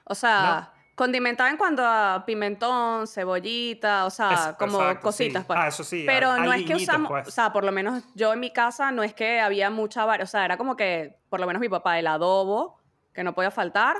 O 0.04 0.14
sea, 0.14 0.73
Condimentado 0.94 1.50
en 1.50 1.56
cuanto 1.56 1.82
a 1.84 2.22
pimentón, 2.24 3.08
cebollita, 3.08 4.06
o 4.06 4.10
sea, 4.10 4.54
como 4.58 4.78
cositas. 5.00 5.44
Pues. 5.44 5.58
Ah, 5.60 5.68
eso 5.68 5.82
sí. 5.82 6.04
Pero 6.06 6.38
no 6.38 6.52
es 6.52 6.64
que 6.64 6.76
usamos, 6.76 7.10
pues. 7.10 7.28
o 7.28 7.30
sea, 7.32 7.52
por 7.52 7.64
lo 7.64 7.72
menos 7.72 8.04
yo 8.14 8.32
en 8.32 8.40
mi 8.40 8.52
casa 8.52 8.92
no 8.92 9.02
es 9.02 9.12
que 9.12 9.40
había 9.40 9.70
mucha 9.70 10.04
o 10.04 10.26
sea, 10.26 10.44
era 10.44 10.56
como 10.56 10.76
que, 10.76 11.16
por 11.28 11.40
lo 11.40 11.46
menos 11.46 11.60
mi 11.60 11.68
papá, 11.68 11.98
el 11.98 12.06
adobo, 12.06 12.78
que 13.12 13.24
no 13.24 13.34
podía 13.34 13.50
faltar, 13.50 13.96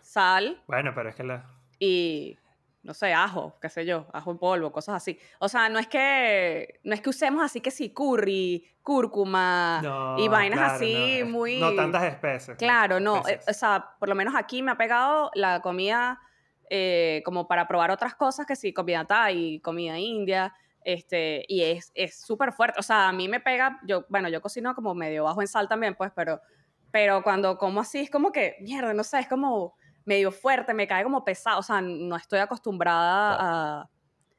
sal. 0.00 0.62
Bueno, 0.66 0.92
pero 0.94 1.10
es 1.10 1.16
que 1.16 1.24
la... 1.24 1.44
Y, 1.78 2.38
no 2.82 2.94
sé, 2.94 3.12
ajo, 3.12 3.56
qué 3.60 3.68
sé 3.68 3.84
yo, 3.84 4.06
ajo 4.12 4.30
en 4.30 4.38
polvo, 4.38 4.72
cosas 4.72 4.96
así. 4.96 5.18
O 5.40 5.48
sea, 5.48 5.68
no 5.68 5.78
es 5.78 5.86
que, 5.86 6.80
no 6.84 6.94
es 6.94 7.00
que 7.00 7.10
usemos 7.10 7.42
así 7.42 7.60
que 7.60 7.70
sí, 7.70 7.90
curry, 7.90 8.66
cúrcuma 8.82 10.16
y 10.16 10.28
vainas 10.28 10.72
así 10.72 11.22
muy... 11.26 11.60
No 11.60 11.74
tantas 11.74 12.04
especies. 12.04 12.56
Claro, 12.56 13.00
no. 13.00 13.26
Eh, 13.28 13.38
o 13.46 13.52
sea, 13.52 13.90
por 13.98 14.08
lo 14.08 14.14
menos 14.14 14.34
aquí 14.34 14.62
me 14.62 14.70
ha 14.70 14.76
pegado 14.78 15.30
la 15.34 15.60
comida 15.60 16.20
eh, 16.70 17.22
como 17.24 17.46
para 17.48 17.66
probar 17.66 17.90
otras 17.90 18.14
cosas 18.14 18.46
que 18.46 18.56
sí, 18.56 18.72
comida 18.72 19.04
thai, 19.04 19.60
comida 19.60 19.98
india, 19.98 20.54
este, 20.82 21.44
y 21.48 21.62
es 21.62 21.92
súper 22.24 22.52
fuerte. 22.52 22.80
O 22.80 22.82
sea, 22.82 23.08
a 23.08 23.12
mí 23.12 23.28
me 23.28 23.40
pega, 23.40 23.80
yo, 23.86 24.06
bueno, 24.08 24.28
yo 24.28 24.40
cocino 24.40 24.74
como 24.74 24.94
medio 24.94 25.24
bajo 25.24 25.40
en 25.40 25.48
sal 25.48 25.68
también, 25.68 25.94
pues, 25.94 26.12
pero, 26.14 26.40
pero 26.90 27.22
cuando 27.22 27.58
como 27.58 27.80
así 27.80 28.00
es 28.00 28.10
como 28.10 28.32
que, 28.32 28.56
mierda, 28.60 28.94
no 28.94 29.04
sé, 29.04 29.20
es 29.20 29.28
como 29.28 29.74
medio 30.04 30.32
fuerte, 30.32 30.72
me 30.72 30.86
cae 30.86 31.04
como 31.04 31.24
pesado, 31.24 31.60
o 31.60 31.62
sea, 31.62 31.80
no 31.82 32.16
estoy 32.16 32.38
acostumbrada 32.38 33.36
a, 33.38 33.90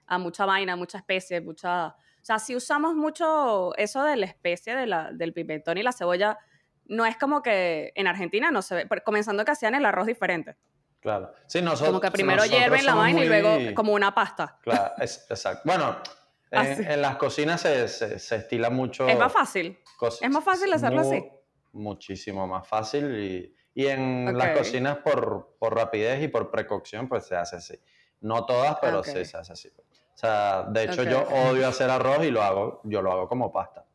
a, 0.08 0.18
mucha 0.18 0.46
vaina, 0.46 0.76
mucha 0.76 0.98
especie, 0.98 1.42
mucha... 1.42 1.89
O 1.89 2.26
sea, 2.30 2.39
si 2.39 2.56
usamos 2.56 2.96
mucho 2.96 3.76
eso 3.78 4.04
de 4.04 4.18
la 4.18 4.26
especie 4.26 4.76
de 4.76 4.88
la, 4.88 5.12
del 5.12 5.34
pimentón 5.34 5.78
y 5.78 5.84
la 5.84 5.92
cebolla, 5.94 6.38
no 6.86 7.06
es 7.06 7.15
como 7.18 7.42
que 7.42 7.92
en 7.96 8.08
Argentina 8.08 8.52
no 8.52 8.62
se 8.62 8.76
ve, 8.76 8.88
comenzando 9.06 9.46
que 9.46 9.52
hacían 9.52 9.76
el 9.76 9.86
arroz 9.86 10.08
diferente. 10.08 10.58
Claro. 11.00 11.32
Sí, 11.48 11.62
nosotros, 11.62 11.88
como 11.88 12.02
que 12.02 12.12
primero 12.12 12.46
hierven 12.46 12.86
la 12.86 12.96
vaina 12.96 13.24
y 13.24 13.28
luego 13.28 13.74
como 13.74 13.94
una 13.94 14.14
pasta. 14.14 14.60
Claro, 14.62 14.94
es, 14.98 15.26
exacto. 15.30 15.62
Bueno, 15.66 15.98
ah, 16.52 16.66
en, 16.66 17.02
las 17.02 17.16
cocinas 17.16 17.62
se, 17.62 17.88
se, 17.88 18.36
estila 18.36 18.70
mucho. 18.70 19.08
Es 19.08 19.18
más 19.18 19.32
fácil. 19.32 19.80
Es 20.22 20.30
más 20.30 20.44
fácil 20.44 20.74
hacerlo 20.74 21.02
así. 21.02 21.24
Muchísimo 21.72 22.48
más 22.48 22.68
fácil 22.68 23.16
y, 23.18 23.56
y 23.74 23.88
en 23.88 24.38
las 24.38 24.58
cocinas 24.58 24.98
por, 24.98 25.56
por, 25.60 25.76
rapidez 25.76 26.22
y 26.24 26.28
por 26.28 26.52
precaución 26.52 27.08
pues 27.08 27.26
se 27.26 27.36
hace 27.36 27.58
así. 27.58 27.80
No 28.22 28.46
todas, 28.46 28.78
pero 28.82 29.04
sí 29.04 29.24
se 29.24 29.38
hace 29.38 29.54
así. 29.54 29.70
O 29.70 30.18
sea, 30.18 30.64
de 30.64 30.84
hecho 30.84 31.04
yo 31.04 31.22
odio 31.22 31.66
hacer 31.68 31.90
arroz 31.90 32.26
y 32.26 32.32
lo 32.32 32.44
hago, 32.44 32.82
yo 32.84 33.02
lo 33.02 33.12
hago 33.12 33.30
como 33.30 33.54
pasta. 33.54 33.86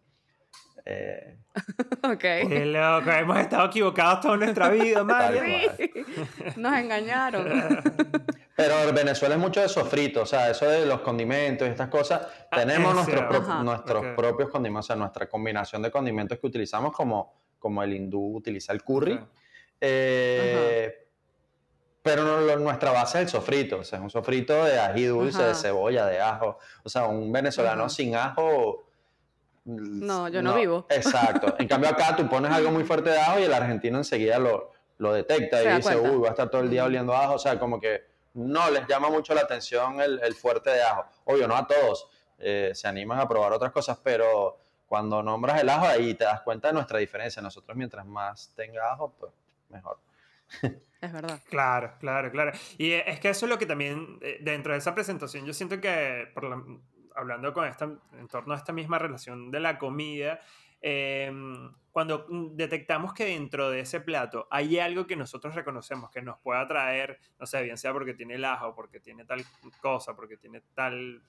Eh, 0.87 1.39
ok. 2.03 2.21
Qué 2.21 2.67
loco, 2.67 3.11
hemos 3.11 3.39
estado 3.39 3.67
equivocados 3.67 4.21
toda 4.21 4.37
nuestra 4.37 4.69
vida, 4.69 5.03
Mario. 5.05 5.43
Nos 6.57 6.77
engañaron. 6.77 7.83
Pero 8.57 8.93
Venezuela 8.93 9.35
es 9.35 9.41
mucho 9.41 9.61
de 9.61 9.69
sofrito, 9.69 10.23
o 10.23 10.27
sea, 10.27 10.51
eso 10.51 10.69
de 10.69 10.87
los 10.87 11.01
condimentos 11.01 11.67
y 11.67 11.71
estas 11.71 11.89
cosas. 11.89 12.23
Ah, 12.51 12.61
tenemos 12.61 12.95
nuestros, 12.95 13.65
nuestros 13.65 14.07
propios 14.15 14.51
condimentos, 14.51 14.87
o 14.87 14.89
sea, 14.89 14.97
nuestra 14.97 15.27
combinación 15.27 15.83
de 15.83 15.91
condimentos 15.91 16.39
que 16.39 16.47
utilizamos, 16.47 16.93
como, 16.93 17.35
como 17.59 17.83
el 17.83 17.95
hindú 17.95 18.37
utiliza 18.37 18.73
el 18.73 18.83
curry. 18.83 19.19
Eh, 19.81 21.01
pero 22.03 22.59
nuestra 22.59 22.91
base 22.93 23.19
es 23.19 23.25
el 23.25 23.29
sofrito, 23.31 23.79
o 23.79 23.85
sea, 23.85 23.99
es 23.99 24.03
un 24.03 24.11
sofrito 24.11 24.65
de 24.65 24.79
ají 24.79 25.07
dulce, 25.07 25.43
de 25.43 25.55
cebolla, 25.55 26.05
de 26.05 26.21
ajo. 26.21 26.59
O 26.83 26.89
sea, 26.89 27.07
un 27.07 27.33
venezolano 27.33 27.89
sin 27.89 28.15
ajo 28.15 28.84
no, 29.65 30.29
yo 30.29 30.43
no, 30.43 30.55
vivo. 30.55 30.87
Exacto. 30.91 31.55
En 31.59 31.67
cambio 31.67 31.89
acá 31.89 32.15
tú 32.17 32.29
pones 32.29 32.53
algo 32.53 32.71
muy 32.71 32.85
fuerte 32.85 33.11
de 33.11 33.19
ajo 33.19 33.39
y 33.39 33.45
el 33.45 33.53
argentino 33.53 33.99
enseguida 33.99 34.39
lo, 34.39 34.73
lo 34.99 35.13
detecta 35.13 35.63
y 35.63 35.77
dice, 35.77 35.97
uy, 35.97 36.21
va 36.21 36.29
a 36.29 36.31
estar 36.31 36.51
todo 36.51 36.61
el 36.63 36.71
día 36.71 36.85
oliendo 36.85 37.15
ajo. 37.15 37.35
O 37.35 37.39
sea, 37.39 37.59
como 37.59 37.81
que 37.81 38.03
no 38.35 38.71
les 38.71 38.87
llama 38.87 39.09
mucho 39.09 39.35
la 39.35 39.43
atención 39.43 40.01
el, 40.01 40.21
el 40.23 40.35
fuerte 40.35 40.71
de 40.71 40.83
ajo. 40.83 41.05
Obvio, 41.25 41.49
no 41.49 41.57
a 41.57 41.67
todos. 41.67 42.09
Eh, 42.39 42.73
se 42.75 42.89
animan 42.89 43.21
a 43.21 43.29
probar 43.29 43.53
otras 43.53 43.73
cosas, 43.73 43.99
pero 44.03 44.59
cuando 44.87 45.23
nombras 45.23 45.61
el 45.61 45.69
ajo 45.69 45.87
ahí 45.87 46.15
te 46.15 46.25
das 46.25 46.43
cuenta 46.43 46.69
de 46.69 46.75
nuestra 46.75 46.99
diferencia. 46.99 47.41
Nosotros 47.41 47.77
mientras 47.77 48.05
más 48.05 48.53
tenga 48.55 48.93
ajo, 48.93 49.15
pues 49.19 49.33
mejor. 49.71 49.99
Es 51.01 51.13
verdad. 51.13 51.41
Claro, 51.49 51.95
claro, 52.01 52.31
claro. 52.31 52.53
Y 52.79 52.93
es 52.93 53.21
que 53.21 53.31
eso 53.31 53.47
es 53.47 53.51
lo 53.51 53.59
que 53.59 53.67
también, 53.67 54.19
eh, 54.23 54.39
dentro 54.41 54.73
de 54.73 54.79
esa 54.79 54.95
presentación, 54.95 55.45
yo 55.45 55.53
siento 55.53 55.81
que, 55.81 56.31
por 56.33 56.45
la, 56.45 56.63
hablando 57.15 57.53
con 57.53 57.67
esta, 57.67 57.85
en 57.85 58.29
torno 58.29 58.55
a 58.55 58.57
esta 58.57 58.73
misma 58.73 58.99
relación 58.99 59.51
de 59.51 59.61
la 59.61 59.79
comida, 59.79 60.41
em, 60.81 61.73
cuando 61.91 62.27
detectamos 62.53 63.15
que 63.15 63.25
dentro 63.25 63.71
de 63.71 63.81
ese 63.81 64.01
plato 64.01 64.49
hay 64.51 64.79
algo 64.79 65.07
que 65.07 65.17
nosotros 65.17 65.55
reconocemos 65.55 66.11
que 66.11 66.23
nos 66.23 66.39
puede 66.41 66.61
atraer, 66.61 67.21
no 67.39 67.47
sé, 67.47 67.63
bien 67.63 67.79
sea 67.79 67.93
porque 67.93 68.15
tiene 68.15 68.35
el 68.35 68.45
ajo, 68.45 68.75
porque 68.75 69.01
tiene 69.01 69.25
tal 69.25 69.45
cosa, 69.81 70.15
porque 70.17 70.37
tiene 70.37 70.63
tal 70.75 71.23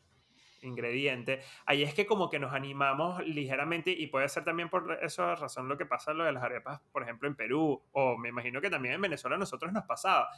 ingrediente, 0.62 1.42
ahí 1.68 1.84
es 1.84 1.94
que 1.94 2.08
como 2.08 2.30
que 2.30 2.40
nos 2.40 2.52
animamos 2.52 3.24
ligeramente 3.24 3.92
y 3.92 4.08
puede 4.08 4.28
ser 4.28 4.44
también 4.44 4.70
por 4.70 4.98
esa 5.04 5.36
razón 5.36 5.68
lo 5.68 5.78
que 5.78 5.86
pasa 5.86 6.14
lo 6.14 6.24
de 6.24 6.32
las 6.32 6.44
arepas, 6.44 6.82
por 6.92 7.04
ejemplo, 7.04 7.28
en 7.28 7.36
Perú, 7.36 7.84
o 7.92 8.18
me 8.18 8.30
imagino 8.30 8.60
que 8.60 8.72
también 8.72 8.96
en 8.96 9.02
Venezuela 9.02 9.36
a 9.36 9.40
nosotros 9.40 9.72
nos 9.72 9.86
pasaba. 9.86 10.30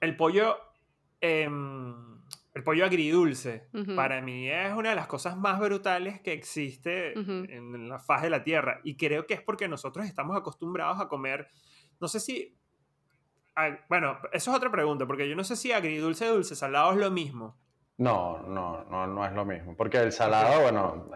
El 0.00 0.16
pollo... 0.16 0.56
Eh, 1.20 1.48
el 2.54 2.62
pollo 2.62 2.84
agridulce, 2.84 3.68
para 3.96 4.20
mí 4.20 4.50
es 4.50 4.72
una 4.74 4.90
de 4.90 4.94
las 4.94 5.06
cosas 5.06 5.36
más 5.36 5.58
brutales 5.58 6.20
que 6.20 6.32
existe 6.32 7.14
en 7.14 7.88
la 7.88 7.98
faz 7.98 8.22
de 8.22 8.30
la 8.30 8.44
tierra. 8.44 8.80
Y 8.84 8.96
creo 8.96 9.26
que 9.26 9.34
es 9.34 9.40
porque 9.40 9.68
nosotros 9.68 10.04
estamos 10.06 10.36
acostumbrados 10.36 11.00
a 11.00 11.08
comer, 11.08 11.48
no 11.98 12.08
sé 12.08 12.20
si, 12.20 12.54
bueno, 13.88 14.18
eso 14.32 14.50
es 14.50 14.56
otra 14.56 14.70
pregunta, 14.70 15.06
porque 15.06 15.28
yo 15.28 15.34
no 15.34 15.44
sé 15.44 15.56
si 15.56 15.72
agridulce, 15.72 16.26
dulce, 16.26 16.54
salado 16.54 16.92
es 16.92 16.98
lo 16.98 17.10
mismo. 17.10 17.56
No, 17.98 18.42
no, 18.42 18.84
no, 18.84 19.06
no 19.06 19.26
es 19.26 19.32
lo 19.32 19.44
mismo, 19.44 19.76
porque 19.76 19.98
el 19.98 20.12
salado, 20.12 20.62
bueno, 20.62 21.10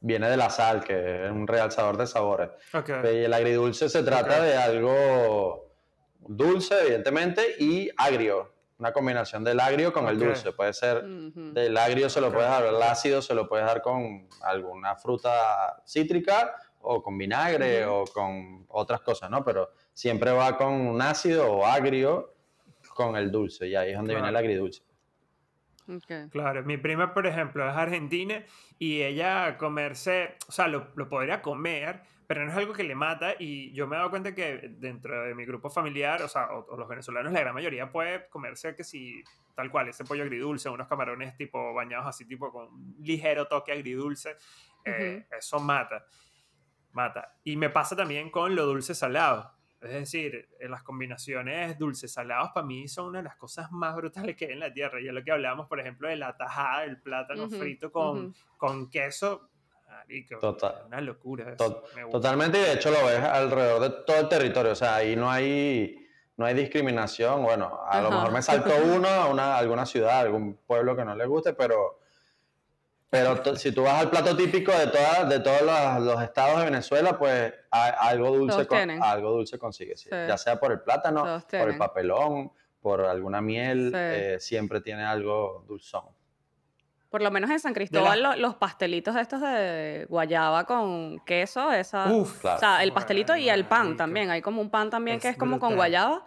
viene 0.00 0.30
de 0.30 0.36
la 0.36 0.48
sal, 0.48 0.82
que 0.82 1.26
es 1.26 1.30
un 1.30 1.46
realzador 1.46 1.96
de 1.98 2.06
sabores. 2.06 2.50
Y 2.72 3.24
el 3.24 3.34
agridulce 3.34 3.88
se 3.88 4.02
trata 4.02 4.42
de 4.42 4.56
algo 4.56 5.74
dulce, 6.20 6.80
evidentemente, 6.82 7.42
y 7.58 7.90
agrio. 7.96 8.57
Una 8.78 8.92
combinación 8.92 9.42
del 9.42 9.58
agrio 9.58 9.92
con 9.92 10.06
el 10.08 10.18
dulce. 10.18 10.52
Puede 10.52 10.72
ser 10.72 11.02
del 11.04 11.76
agrio 11.76 12.08
se 12.08 12.20
lo 12.20 12.32
puedes 12.32 12.48
dar, 12.48 12.64
el 12.64 12.80
ácido 12.80 13.20
se 13.20 13.34
lo 13.34 13.48
puedes 13.48 13.66
dar 13.66 13.82
con 13.82 14.28
alguna 14.42 14.94
fruta 14.94 15.82
cítrica 15.84 16.54
o 16.80 17.02
con 17.02 17.18
vinagre 17.18 17.84
o 17.86 18.04
con 18.04 18.64
otras 18.68 19.00
cosas, 19.00 19.30
¿no? 19.30 19.44
Pero 19.44 19.70
siempre 19.92 20.30
va 20.30 20.56
con 20.56 20.72
un 20.72 21.02
ácido 21.02 21.50
o 21.52 21.66
agrio 21.66 22.34
con 22.94 23.16
el 23.16 23.30
dulce 23.32 23.66
y 23.66 23.74
ahí 23.74 23.90
es 23.90 23.96
donde 23.96 24.14
viene 24.14 24.28
el 24.28 24.36
agridulce. 24.36 24.82
Claro, 26.30 26.62
mi 26.64 26.76
prima, 26.76 27.14
por 27.14 27.26
ejemplo, 27.26 27.68
es 27.68 27.74
argentina 27.74 28.44
y 28.78 29.02
ella 29.02 29.56
comerse, 29.56 30.36
o 30.46 30.52
sea, 30.52 30.68
lo, 30.68 30.88
lo, 30.96 31.08
podría 31.08 31.40
comer, 31.40 32.02
pero 32.26 32.44
no 32.44 32.50
es 32.50 32.56
algo 32.58 32.74
que 32.74 32.84
le 32.84 32.94
mata 32.94 33.34
y 33.38 33.72
yo 33.72 33.86
me 33.86 33.96
he 33.96 33.98
dado 33.98 34.10
cuenta 34.10 34.34
que 34.34 34.68
dentro 34.78 35.24
de 35.24 35.34
mi 35.34 35.46
grupo 35.46 35.70
familiar, 35.70 36.20
o 36.22 36.28
sea, 36.28 36.50
o, 36.52 36.76
los 36.76 36.86
venezolanos, 36.86 37.32
la 37.32 37.40
gran 37.40 37.54
mayoría 37.54 37.90
puede 37.90 38.28
comerse 38.28 38.76
que 38.76 38.84
si, 38.84 39.24
tal 39.54 39.70
cual, 39.70 39.88
ese 39.88 40.04
pollo 40.04 40.24
agridulce, 40.24 40.68
unos 40.68 40.88
camarones 40.88 41.34
tipo 41.36 41.72
bañados 41.72 42.06
así, 42.06 42.26
tipo 42.26 42.52
con 42.52 42.66
un 42.66 42.96
ligero 43.00 43.48
toque 43.48 43.72
agridulce, 43.72 44.36
eh, 44.84 45.26
eso 45.38 45.58
mata, 45.58 46.04
mata. 46.92 47.34
Y 47.44 47.56
me 47.56 47.70
pasa 47.70 47.96
también 47.96 48.30
con 48.30 48.54
lo 48.54 48.66
dulce 48.66 48.94
salado. 48.94 49.57
Es 49.80 49.92
decir, 49.92 50.48
en 50.58 50.70
las 50.72 50.82
combinaciones 50.82 51.78
dulces 51.78 52.12
salados 52.12 52.50
para 52.52 52.66
mí 52.66 52.88
son 52.88 53.06
una 53.06 53.18
de 53.18 53.24
las 53.24 53.36
cosas 53.36 53.70
más 53.70 53.94
brutales 53.94 54.36
que 54.36 54.46
hay 54.46 54.52
en 54.52 54.60
la 54.60 54.72
tierra. 54.72 55.00
Y 55.00 55.06
es 55.06 55.14
lo 55.14 55.22
que 55.22 55.30
hablábamos, 55.30 55.68
por 55.68 55.78
ejemplo, 55.78 56.08
de 56.08 56.16
la 56.16 56.36
tajada 56.36 56.82
del 56.82 57.00
plátano 57.00 57.48
frito 57.48 57.92
con, 57.92 58.34
con 58.56 58.90
queso. 58.90 59.50
Total. 60.40 60.82
Una 60.86 61.00
locura. 61.00 61.56
totalmente, 62.10 62.58
y 62.58 62.62
de 62.62 62.72
hecho 62.74 62.90
lo 62.90 63.04
ves 63.06 63.20
alrededor 63.20 63.82
de 63.82 63.90
todo 64.04 64.18
el 64.18 64.28
territorio. 64.28 64.72
O 64.72 64.76
sea, 64.76 64.96
ahí 64.96 65.14
no 65.14 65.30
hay, 65.30 66.06
no 66.36 66.44
hay 66.44 66.54
discriminación. 66.54 67.42
Bueno, 67.42 67.80
a 67.86 68.00
lo 68.00 68.10
mejor 68.10 68.32
me 68.32 68.42
saltó 68.42 68.70
uno 68.96 69.08
a 69.08 69.26
una, 69.26 69.56
alguna 69.56 69.86
ciudad, 69.86 70.20
algún 70.20 70.54
pueblo 70.66 70.96
que 70.96 71.04
no 71.04 71.14
le 71.14 71.26
guste, 71.26 71.52
pero 71.52 72.00
pero 73.10 73.56
si 73.56 73.72
tú 73.72 73.82
vas 73.82 74.02
al 74.02 74.10
plato 74.10 74.36
típico 74.36 74.70
de, 74.72 74.88
todas, 74.88 75.28
de 75.28 75.40
todos 75.40 75.62
los, 76.02 76.22
estados 76.22 76.58
de 76.58 76.64
Venezuela, 76.66 77.18
pues 77.18 77.54
algo 77.70 78.36
dulce, 78.36 78.66
algo 79.00 79.30
dulce 79.30 79.58
consigues. 79.58 80.04
Ya 80.04 80.36
sea 80.36 80.60
por 80.60 80.72
el 80.72 80.80
plátano, 80.80 81.42
por 81.50 81.70
el 81.70 81.78
papelón, 81.78 82.52
por 82.80 83.00
alguna 83.02 83.40
miel, 83.40 83.92
eh, 83.94 84.36
siempre 84.40 84.80
tiene 84.80 85.04
algo 85.04 85.64
dulzón. 85.66 86.04
Por 87.08 87.22
lo 87.22 87.30
menos 87.30 87.50
en 87.50 87.58
San 87.58 87.72
Cristóbal 87.72 88.38
los 88.38 88.56
pastelitos 88.56 89.16
estos 89.16 89.40
de 89.40 90.06
guayaba 90.10 90.64
con 90.64 91.18
queso, 91.20 91.72
esa, 91.72 92.12
o 92.12 92.26
sea, 92.26 92.82
el 92.82 92.92
pastelito 92.92 93.34
y 93.34 93.48
el 93.48 93.64
pan 93.64 93.96
también. 93.96 94.28
Hay 94.30 94.42
como 94.42 94.60
un 94.60 94.68
pan 94.68 94.90
también 94.90 95.18
que 95.18 95.30
es 95.30 95.36
como 95.38 95.58
con 95.58 95.76
guayaba. 95.76 96.26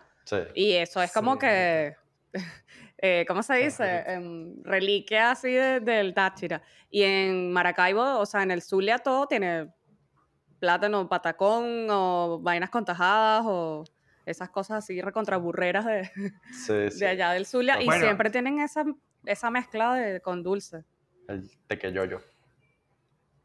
Y 0.55 0.73
eso 0.73 1.01
es 1.01 1.13
como 1.13 1.37
que 1.37 1.95
eh, 3.01 3.25
¿cómo 3.27 3.41
se 3.41 3.55
dice? 3.55 4.03
Em, 4.05 4.63
reliquia 4.63 5.31
así 5.31 5.51
del 5.51 6.13
Táchira. 6.13 6.61
Y 6.89 7.01
en 7.01 7.51
Maracaibo, 7.51 8.19
o 8.19 8.25
sea, 8.25 8.43
en 8.43 8.51
el 8.51 8.61
Zulia 8.61 8.99
todo 8.99 9.27
tiene 9.27 9.73
plátano, 10.59 11.09
patacón 11.09 11.87
o 11.89 12.39
vainas 12.41 12.69
con 12.69 12.85
tajadas 12.85 13.43
o 13.47 13.83
esas 14.25 14.49
cosas 14.49 14.83
así 14.83 15.01
recontraburreras 15.01 15.85
de, 15.85 16.11
de 16.99 17.07
allá 17.07 17.31
del 17.31 17.47
Zulia. 17.47 17.79
Pues 17.83 17.97
y 17.97 18.01
siempre 18.01 18.29
tienen 18.29 18.59
esa, 18.59 18.85
esa 19.25 19.49
mezcla 19.49 19.95
de, 19.95 20.21
con 20.21 20.43
dulce. 20.43 20.85
El 21.27 21.49
tequeyoyo. 21.67 22.21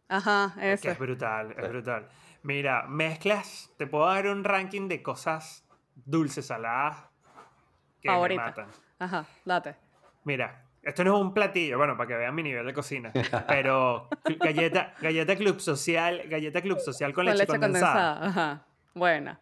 Ajá, 0.08 0.54
eso. 0.60 0.90
Es 0.90 0.98
brutal, 0.98 1.54
es 1.58 1.68
brutal. 1.68 2.08
Mira, 2.42 2.86
mezclas, 2.86 3.72
te 3.76 3.86
puedo 3.86 4.06
dar 4.06 4.28
un 4.28 4.44
ranking 4.44 4.86
de 4.86 5.02
cosas 5.02 5.66
dulces, 5.94 6.46
saladas, 6.46 7.08
que 8.00 8.10
me 8.10 8.36
matan. 8.36 8.68
Ajá, 8.98 9.26
date. 9.44 9.76
Mira, 10.24 10.62
esto 10.82 11.02
no 11.04 11.16
es 11.16 11.20
un 11.20 11.34
platillo, 11.34 11.78
bueno, 11.78 11.96
para 11.96 12.08
que 12.08 12.14
vean 12.14 12.34
mi 12.34 12.42
nivel 12.42 12.64
de 12.64 12.72
cocina, 12.72 13.12
pero 13.48 14.08
galleta, 14.40 14.94
galleta 15.00 15.36
Club 15.36 15.60
Social, 15.60 16.22
galleta 16.28 16.62
Club 16.62 16.78
Social 16.78 17.12
con, 17.12 17.26
leche, 17.26 17.46
condensada. 17.46 18.24
Ajá, 18.24 18.66
buena. 18.94 19.40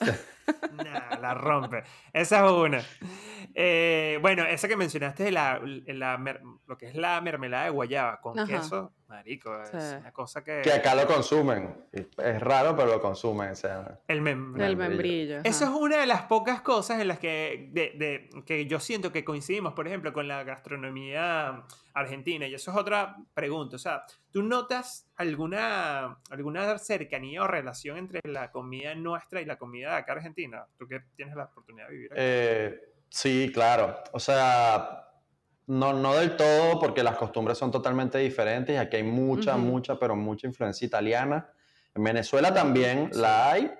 nah, 0.72 1.18
la 1.20 1.34
rompe. 1.34 1.84
Esa 2.12 2.46
es 2.46 2.50
una. 2.50 2.82
Eh, 3.54 4.18
bueno, 4.22 4.44
esa 4.44 4.68
que 4.68 4.76
mencionaste 4.76 5.24
de 5.24 5.32
la, 5.32 5.60
lo 6.66 6.78
que 6.78 6.86
es 6.86 6.94
la 6.94 7.20
mermelada 7.20 7.64
de 7.64 7.70
guayaba 7.70 8.20
con 8.20 8.46
queso, 8.46 8.92
marico, 9.12 9.62
es 9.62 9.72
una 9.72 10.12
cosa 10.12 10.42
que... 10.42 10.62
Que 10.62 10.72
acá 10.72 10.94
lo 10.94 11.06
consumen. 11.06 11.86
Es 11.92 12.40
raro, 12.40 12.74
pero 12.74 12.92
lo 12.92 13.00
consumen. 13.00 13.52
el, 14.08 14.20
membrillo. 14.20 15.40
Eso 15.44 15.64
es 15.64 15.70
una 15.70 15.98
de 15.98 16.06
las 16.06 16.22
pocas 16.22 16.62
cosas 16.62 17.00
en 17.00 17.08
las 17.08 17.18
que, 17.18 17.68
de, 17.72 18.30
que 18.44 18.66
yo 18.66 18.80
siento 18.80 19.12
que 19.12 19.24
coincidimos, 19.24 19.74
por 19.74 19.86
ejemplo, 19.86 20.12
con 20.12 20.26
la 20.26 20.42
gastronomía 20.44 21.64
argentina. 21.94 22.46
Y 22.46 22.54
eso 22.54 22.70
es 22.70 22.76
otra 22.76 23.16
pregunta. 23.34 23.76
O 23.76 23.78
sea, 23.78 24.04
¿tú 24.30 24.42
notas 24.42 25.10
alguna, 25.16 26.18
alguna 26.30 26.78
cercanía 26.78 27.42
o 27.42 27.46
relación 27.46 27.98
entre 27.98 28.20
la 28.24 28.50
comida 28.50 28.94
nuestra 28.94 29.40
y 29.40 29.44
la 29.44 29.56
comida 29.56 29.90
de 29.90 29.96
acá 29.96 30.12
argentina? 30.12 30.66
Tú 30.78 30.88
que 30.88 31.00
tienes 31.14 31.36
la 31.36 31.44
oportunidad 31.44 31.88
de 31.88 31.92
vivir 31.92 32.12
aquí. 32.12 32.20
Eh, 32.22 32.92
Sí, 33.12 33.50
claro. 33.52 34.02
O 34.12 34.18
sea, 34.18 35.11
no, 35.72 35.94
no 35.94 36.14
del 36.16 36.36
todo, 36.36 36.78
porque 36.78 37.02
las 37.02 37.16
costumbres 37.16 37.56
son 37.56 37.70
totalmente 37.70 38.18
diferentes 38.18 38.78
aquí 38.78 38.96
hay 38.96 39.02
mucha, 39.02 39.56
mucha, 39.56 39.98
pero 39.98 40.14
mucha 40.14 40.46
influencia 40.46 40.84
italiana. 40.84 41.48
En 41.94 42.04
Venezuela 42.04 42.52
también 42.52 43.08
la 43.14 43.50
hay, 43.50 43.72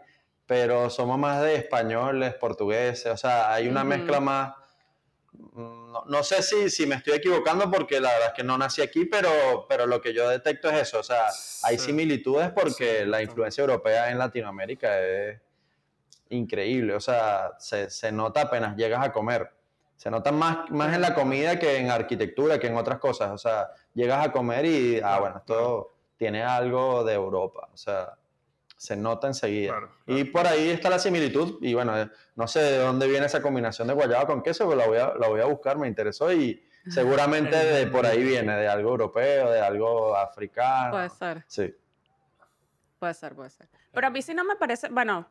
pero 0.47 0.89
somos 0.89 1.19
más 1.19 1.43
de 1.43 1.57
españoles, 1.57 2.35
portugueses, 2.35 3.13
o 3.13 3.17
sea, 3.19 3.53
hay 3.53 3.69
una 3.69 3.85
mezcla 3.85 4.21
más... 4.21 4.55
No, 6.07 6.23
sé 6.23 6.43
si, 6.43 6.71
si, 6.71 6.87
me 6.87 6.95
estoy 6.95 7.15
equivocando 7.15 7.71
porque 7.71 8.01
la 8.01 8.11
verdad 8.11 8.29
es 8.29 8.35
que 8.35 8.43
no 8.43 8.57
nací 8.57 8.81
aquí, 8.81 9.05
pero, 9.05 9.67
pero 9.69 9.87
lo 9.87 10.01
que 10.01 10.15
yo 10.15 10.31
detecto 10.31 10.71
es 10.71 10.89
eso, 10.89 11.01
o 11.01 11.03
sea, 11.03 11.27
hay 11.63 11.79
similitudes 11.79 12.51
porque 12.53 13.05
la 13.05 13.23
influencia 13.23 13.61
europea 13.61 14.11
en 14.11 14.17
Latinoamérica 14.17 14.99
es 14.99 15.39
increíble, 16.31 16.95
o 16.95 17.01
sea, 17.01 17.51
se, 17.59 18.13
nota 18.13 18.43
apenas 18.43 18.77
llegas 18.77 19.05
a 19.05 19.13
comer. 19.13 19.51
Se 20.03 20.11
nota 20.11 20.33
más, 20.33 20.69
más 20.73 20.93
en 20.93 21.01
la 21.01 21.15
comida 21.15 21.61
que 21.61 21.77
en 21.77 21.88
arquitectura, 21.88 22.59
que 22.59 22.67
en 22.67 22.77
otras 22.77 22.99
cosas. 22.99 23.31
O 23.31 23.38
sea, 23.38 23.71
llegas 23.95 24.27
a 24.27 24.33
comer 24.33 24.65
y, 24.65 25.01
ah, 25.01 25.21
bueno, 25.21 25.37
esto 25.37 25.93
tiene 26.17 26.43
algo 26.43 27.05
de 27.05 27.15
Europa. 27.15 27.69
O 27.73 27.77
sea, 27.77 28.19
se 28.77 28.97
nota 28.97 29.29
enseguida. 29.29 29.77
Y 30.09 30.25
por 30.25 30.45
ahí 30.45 30.71
está 30.71 30.91
la 30.91 30.99
similitud. 30.99 31.59
Y 31.61 31.75
bueno, 31.75 31.97
eh, 31.97 32.11
no 32.35 32.49
sé 32.49 32.59
de 32.62 32.79
dónde 32.79 33.07
viene 33.07 33.27
esa 33.27 33.41
combinación 33.41 33.87
de 33.87 33.95
guayaba 33.95 34.27
con 34.27 34.43
queso, 34.43 34.69
pero 34.69 34.81
la 34.81 34.88
voy 34.88 34.99
a, 34.99 35.15
la 35.15 35.29
voy 35.29 35.41
a 35.41 35.45
buscar, 35.45 35.79
me 35.79 35.87
interesó 35.87 36.33
y 36.33 36.61
seguramente 36.88 37.55
de 37.55 37.87
por 37.87 38.05
ahí 38.05 38.25
viene, 38.25 38.57
de 38.57 38.67
algo 38.67 38.91
europeo, 38.91 39.53
de 39.53 39.61
algo 39.61 40.17
africano. 40.17 40.95
Puede 40.95 41.11
ser. 41.11 41.45
Sí. 41.47 41.77
Puede 42.99 43.15
ser, 43.15 43.37
puede 43.37 43.51
ser. 43.51 43.69
Pero 43.93 44.09
a 44.09 44.11
mí 44.11 44.21
sí 44.21 44.35
no 44.35 44.43
me 44.43 44.57
parece, 44.57 44.88
bueno, 44.88 45.29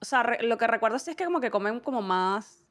o 0.00 0.04
sea, 0.04 0.38
lo 0.40 0.58
que 0.58 0.66
recuerdo 0.66 0.98
sí 0.98 1.12
es 1.12 1.16
que 1.16 1.24
como 1.24 1.40
que 1.40 1.52
comen 1.52 1.78
como 1.78 2.02
más 2.02 2.63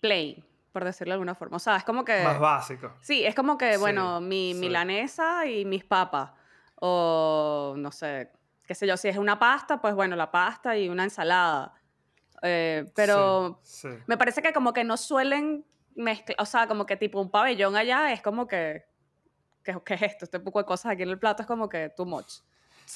plain, 0.00 0.44
por 0.72 0.84
decirlo 0.84 1.12
de 1.12 1.14
alguna 1.14 1.34
forma. 1.34 1.56
O 1.56 1.60
sea, 1.60 1.76
es 1.76 1.84
como 1.84 2.04
que... 2.04 2.22
Más 2.22 2.38
básico. 2.38 2.92
Sí, 3.00 3.24
es 3.24 3.34
como 3.34 3.58
que, 3.58 3.76
bueno, 3.76 4.20
mi 4.20 4.54
milanesa 4.54 5.46
y 5.46 5.64
mis 5.64 5.84
papas. 5.84 6.32
O, 6.76 7.74
no 7.76 7.90
sé, 7.90 8.30
qué 8.66 8.74
sé 8.74 8.86
yo, 8.86 8.96
si 8.96 9.08
es 9.08 9.16
una 9.16 9.38
pasta, 9.38 9.80
pues 9.80 9.94
bueno, 9.94 10.14
la 10.14 10.30
pasta 10.30 10.76
y 10.76 10.88
una 10.88 11.04
ensalada. 11.04 11.74
Eh, 12.42 12.84
pero 12.94 13.60
me 14.06 14.16
parece 14.16 14.42
que 14.42 14.52
como 14.52 14.72
que 14.72 14.84
no 14.84 14.96
suelen 14.96 15.64
mezclar, 15.96 16.36
o 16.38 16.46
sea, 16.46 16.68
como 16.68 16.86
que 16.86 16.96
tipo 16.96 17.20
un 17.20 17.30
pabellón 17.30 17.74
allá 17.74 18.12
es 18.12 18.22
como 18.22 18.46
que, 18.46 18.86
¿qué, 19.64 19.76
qué 19.84 19.94
es 19.94 20.02
esto? 20.02 20.24
Este 20.24 20.38
poco 20.38 20.60
de 20.60 20.64
cosas 20.64 20.92
aquí 20.92 21.02
en 21.02 21.08
el 21.08 21.18
plato 21.18 21.42
es 21.42 21.48
como 21.48 21.68
que 21.68 21.88
too 21.90 22.06
much. 22.06 22.42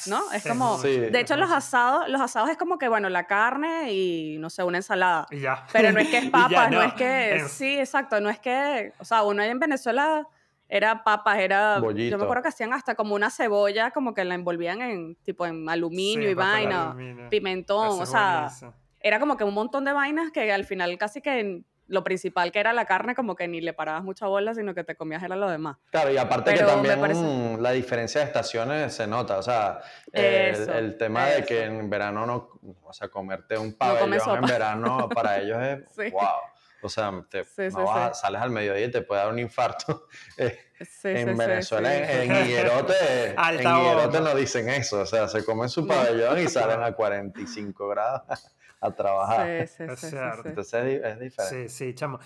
¿No? 0.07 0.31
Es 0.33 0.47
como, 0.47 0.79
de 0.79 1.21
hecho 1.21 1.37
los 1.37 1.51
asados, 1.51 2.09
los 2.09 2.21
asados 2.21 2.51
es 2.51 2.57
como 2.57 2.79
que, 2.79 2.89
bueno, 2.89 3.09
la 3.09 3.27
carne 3.27 3.93
y, 3.93 4.39
no 4.39 4.51
sé, 4.51 4.63
una 4.63 4.79
ensalada. 4.79 5.27
ya. 5.31 5.67
Pero 5.73 5.93
no 5.93 6.01
es 6.01 6.09
que 6.09 6.19
es 6.19 6.31
papas, 6.31 6.71
no. 6.71 6.83
es 6.83 6.95
que, 6.95 7.45
sí, 7.49 7.79
exacto, 7.79 8.21
no 8.21 8.31
es 8.31 8.39
que, 8.39 8.93
o 8.99 9.05
sea, 9.05 9.23
uno 9.23 9.43
ahí 9.43 9.51
en 9.51 9.59
Venezuela 9.59 10.27
era 10.69 11.05
papas, 11.05 11.39
era, 11.39 11.81
yo 11.81 12.19
me 12.19 12.25
acuerdo 12.25 12.43
que 12.43 12.49
hacían 12.49 12.73
hasta 12.73 12.95
como 12.95 13.15
una 13.15 13.31
cebolla, 13.31 13.91
como 13.91 14.15
que 14.15 14.25
la 14.25 14.35
envolvían 14.35 14.81
en, 14.81 15.17
tipo, 15.17 15.45
en 15.45 15.69
aluminio 15.69 16.31
y 16.31 16.35
vaina, 16.35 16.97
pimentón, 17.29 18.01
o 18.01 18.07
sea, 18.07 18.51
era 19.01 19.21
como 19.21 19.37
que 19.37 19.45
un 19.45 19.55
montón 19.55 19.85
de 19.85 19.93
vainas 19.93 20.31
que 20.31 20.51
al 20.53 20.65
final 20.65 20.97
casi 20.97 21.21
que 21.21 21.63
lo 21.89 22.05
principal 22.05 22.53
que 22.53 22.61
era 22.61 22.73
la 22.73 22.87
carne, 22.87 23.15
como 23.15 23.35
que 23.37 23.49
ni 23.49 23.61
le 23.61 23.73
parabas 23.73 24.03
mucha 24.03 24.27
bola, 24.27 24.55
sino 24.55 24.75
que 24.75 24.85
te 24.85 24.97
comías 24.97 25.23
era 25.23 25.37
lo 25.37 25.51
demás. 25.51 25.77
Claro, 25.91 26.11
y 26.11 26.17
aparte 26.17 26.55
que 26.55 26.65
también 26.65 27.63
la 27.63 27.71
diferencia 27.73 28.21
de 28.21 28.27
estaciones 28.27 28.95
se 28.95 29.07
nota, 29.07 29.39
o 29.39 29.43
sea, 29.43 29.81
el, 30.13 30.97
tema 30.97 31.27
de 31.27 31.45
que 31.45 31.65
en 31.65 31.91
verano 31.91 32.27
no, 32.27 32.61
o 32.83 32.93
sea, 32.93 33.09
comerte 33.09 33.59
un 33.59 33.77
pabellón 33.77 34.37
en 34.37 34.43
verano 34.43 35.09
para 35.09 35.39
ellos 35.41 35.59
es 35.63 36.13
wow. 36.13 36.23
O 36.85 36.89
sea, 36.89 37.13
te, 37.31 37.45
sales 37.45 38.43
al 38.43 38.51
mediodía 38.51 38.87
y 38.87 38.91
te 38.91 39.03
puede 39.03 39.23
dar 39.23 39.31
un 39.31 39.39
infarto. 39.39 40.09
en 41.05 41.37
Venezuela, 41.37 41.95
en, 41.95 42.33
en 42.33 42.45
Higuerote, 42.45 43.37
en 43.39 43.61
Higuerote 43.61 44.21
no 44.21 44.35
dicen 44.35 44.69
eso. 44.69 45.03
O 45.03 45.07
sea, 45.07 45.29
se 45.29 45.45
comen 45.45 45.69
su 45.69 45.87
pabellón 45.87 46.41
y 46.41 46.49
salen 46.49 46.83
a 46.83 46.93
45 46.93 47.89
grados 47.89 48.23
a 48.83 48.91
trabajar. 48.95 49.67
Sí, 49.69 49.87
sí, 49.89 50.11
sí, 50.11 50.17
Entonces 50.45 51.03
es, 51.03 51.21
diferente. 51.21 51.69
Sí, 51.69 51.87
sí, 51.87 51.95
chamo. 51.95 52.19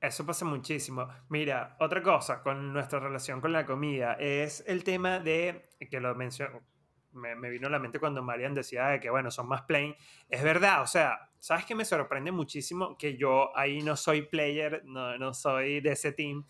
Eso 0.00 0.24
pasa 0.24 0.44
muchísimo. 0.44 1.08
Mira, 1.28 1.76
otra 1.80 2.02
cosa 2.02 2.42
con 2.42 2.72
nuestra 2.72 3.00
relación 3.00 3.40
con 3.40 3.52
la 3.52 3.66
comida 3.66 4.14
es 4.14 4.64
el 4.66 4.82
tema 4.82 5.18
de, 5.18 5.70
que 5.90 6.00
lo 6.00 6.14
menciono, 6.14 6.62
me, 7.12 7.50
vino 7.50 7.66
a 7.66 7.70
la 7.70 7.78
mente 7.78 7.98
cuando 7.98 8.22
Marian 8.22 8.54
decía 8.54 8.98
que, 9.00 9.10
bueno, 9.10 9.30
son 9.30 9.48
más 9.48 9.62
plain. 9.62 9.94
Es 10.28 10.42
verdad, 10.42 10.82
o 10.82 10.86
sea, 10.86 11.30
¿sabes 11.38 11.66
que 11.66 11.74
me 11.74 11.84
sorprende 11.84 12.32
muchísimo? 12.32 12.96
Que 12.96 13.16
yo 13.16 13.56
ahí 13.56 13.82
no 13.82 13.96
soy 13.96 14.22
player, 14.22 14.82
no, 14.84 15.18
no 15.18 15.34
soy 15.34 15.80
de 15.80 15.92
ese 15.92 16.12
team. 16.12 16.46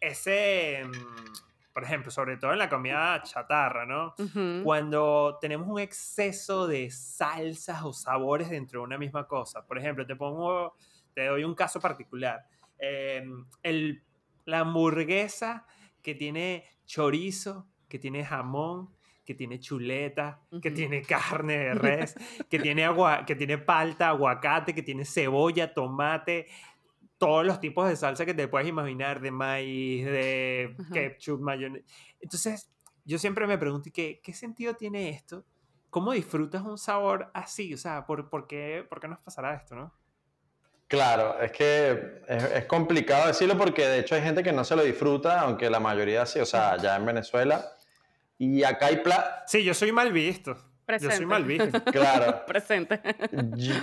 Ese, 0.00 0.82
mm, 0.84 1.49
por 1.72 1.84
ejemplo, 1.84 2.10
sobre 2.10 2.36
todo 2.36 2.52
en 2.52 2.58
la 2.58 2.68
comida 2.68 3.22
chatarra, 3.22 3.86
¿no? 3.86 4.14
Cuando 4.64 5.38
tenemos 5.40 5.68
un 5.68 5.78
exceso 5.78 6.66
de 6.66 6.90
salsas 6.90 7.82
o 7.82 7.92
sabores 7.92 8.50
dentro 8.50 8.80
de 8.80 8.86
una 8.86 8.98
misma 8.98 9.26
cosa. 9.26 9.64
Por 9.66 9.78
ejemplo, 9.78 10.06
te 10.06 10.16
pongo, 10.16 10.74
te 11.14 11.26
doy 11.26 11.44
un 11.44 11.54
caso 11.54 11.80
particular 11.80 12.44
Em, 12.80 13.44
el, 13.62 14.02
la 14.46 14.60
hamburguesa 14.60 15.66
que 16.02 16.14
tiene 16.14 16.64
chorizo, 16.86 17.68
que 17.88 17.98
tiene 17.98 18.24
jamón, 18.24 18.88
que 19.22 19.34
tiene 19.34 19.60
chuleta, 19.60 20.40
que 20.62 20.70
tiene 20.70 21.02
carne 21.02 21.58
de 21.58 21.74
res, 21.74 22.14
que 22.48 22.58
tiene, 22.58 22.84
agua, 22.84 23.26
que 23.26 23.36
tiene 23.36 23.58
palta, 23.58 24.08
aguacate, 24.08 24.74
que 24.74 24.82
tiene 24.82 25.04
cebolla, 25.04 25.74
tomate, 25.74 26.46
todos 27.20 27.44
los 27.44 27.60
tipos 27.60 27.86
de 27.86 27.96
salsa 27.96 28.24
que 28.24 28.32
te 28.32 28.48
puedes 28.48 28.66
imaginar, 28.66 29.20
de 29.20 29.30
maíz, 29.30 30.06
de 30.06 30.74
ketchup, 30.90 31.38
mayonesa. 31.40 31.84
Entonces, 32.18 32.72
yo 33.04 33.18
siempre 33.18 33.46
me 33.46 33.58
pregunto, 33.58 33.90
¿qué, 33.92 34.22
¿qué 34.24 34.32
sentido 34.32 34.74
tiene 34.74 35.10
esto? 35.10 35.44
¿Cómo 35.90 36.12
disfrutas 36.12 36.62
un 36.62 36.78
sabor 36.78 37.30
así? 37.34 37.74
O 37.74 37.76
sea, 37.76 38.06
¿por, 38.06 38.30
por, 38.30 38.46
qué, 38.46 38.86
¿por 38.88 39.00
qué 39.00 39.08
nos 39.08 39.18
pasará 39.20 39.54
esto, 39.54 39.76
no? 39.76 39.92
Claro, 40.88 41.38
es 41.42 41.52
que 41.52 42.22
es, 42.26 42.64
complicado 42.64 43.26
decirlo 43.26 43.58
porque 43.58 43.86
de 43.86 43.98
hecho 43.98 44.14
hay 44.14 44.22
gente 44.22 44.42
que 44.42 44.52
no 44.52 44.64
se 44.64 44.74
lo 44.74 44.82
disfruta, 44.82 45.42
aunque 45.42 45.68
la 45.68 45.78
mayoría 45.78 46.24
sí, 46.24 46.40
o 46.40 46.46
sea, 46.46 46.78
ya 46.78 46.96
en 46.96 47.04
Venezuela. 47.04 47.76
Y 48.38 48.64
acá 48.64 48.86
hay 48.86 48.96
pla... 48.96 49.44
Sí, 49.46 49.62
yo 49.62 49.74
soy 49.74 49.92
mal 49.92 50.10
visto. 50.10 50.56
Presente. 50.98 51.06
Yo 51.06 51.16
soy 51.16 51.26
mal. 51.26 51.82
Claro. 51.84 52.46
Presente. 52.46 53.00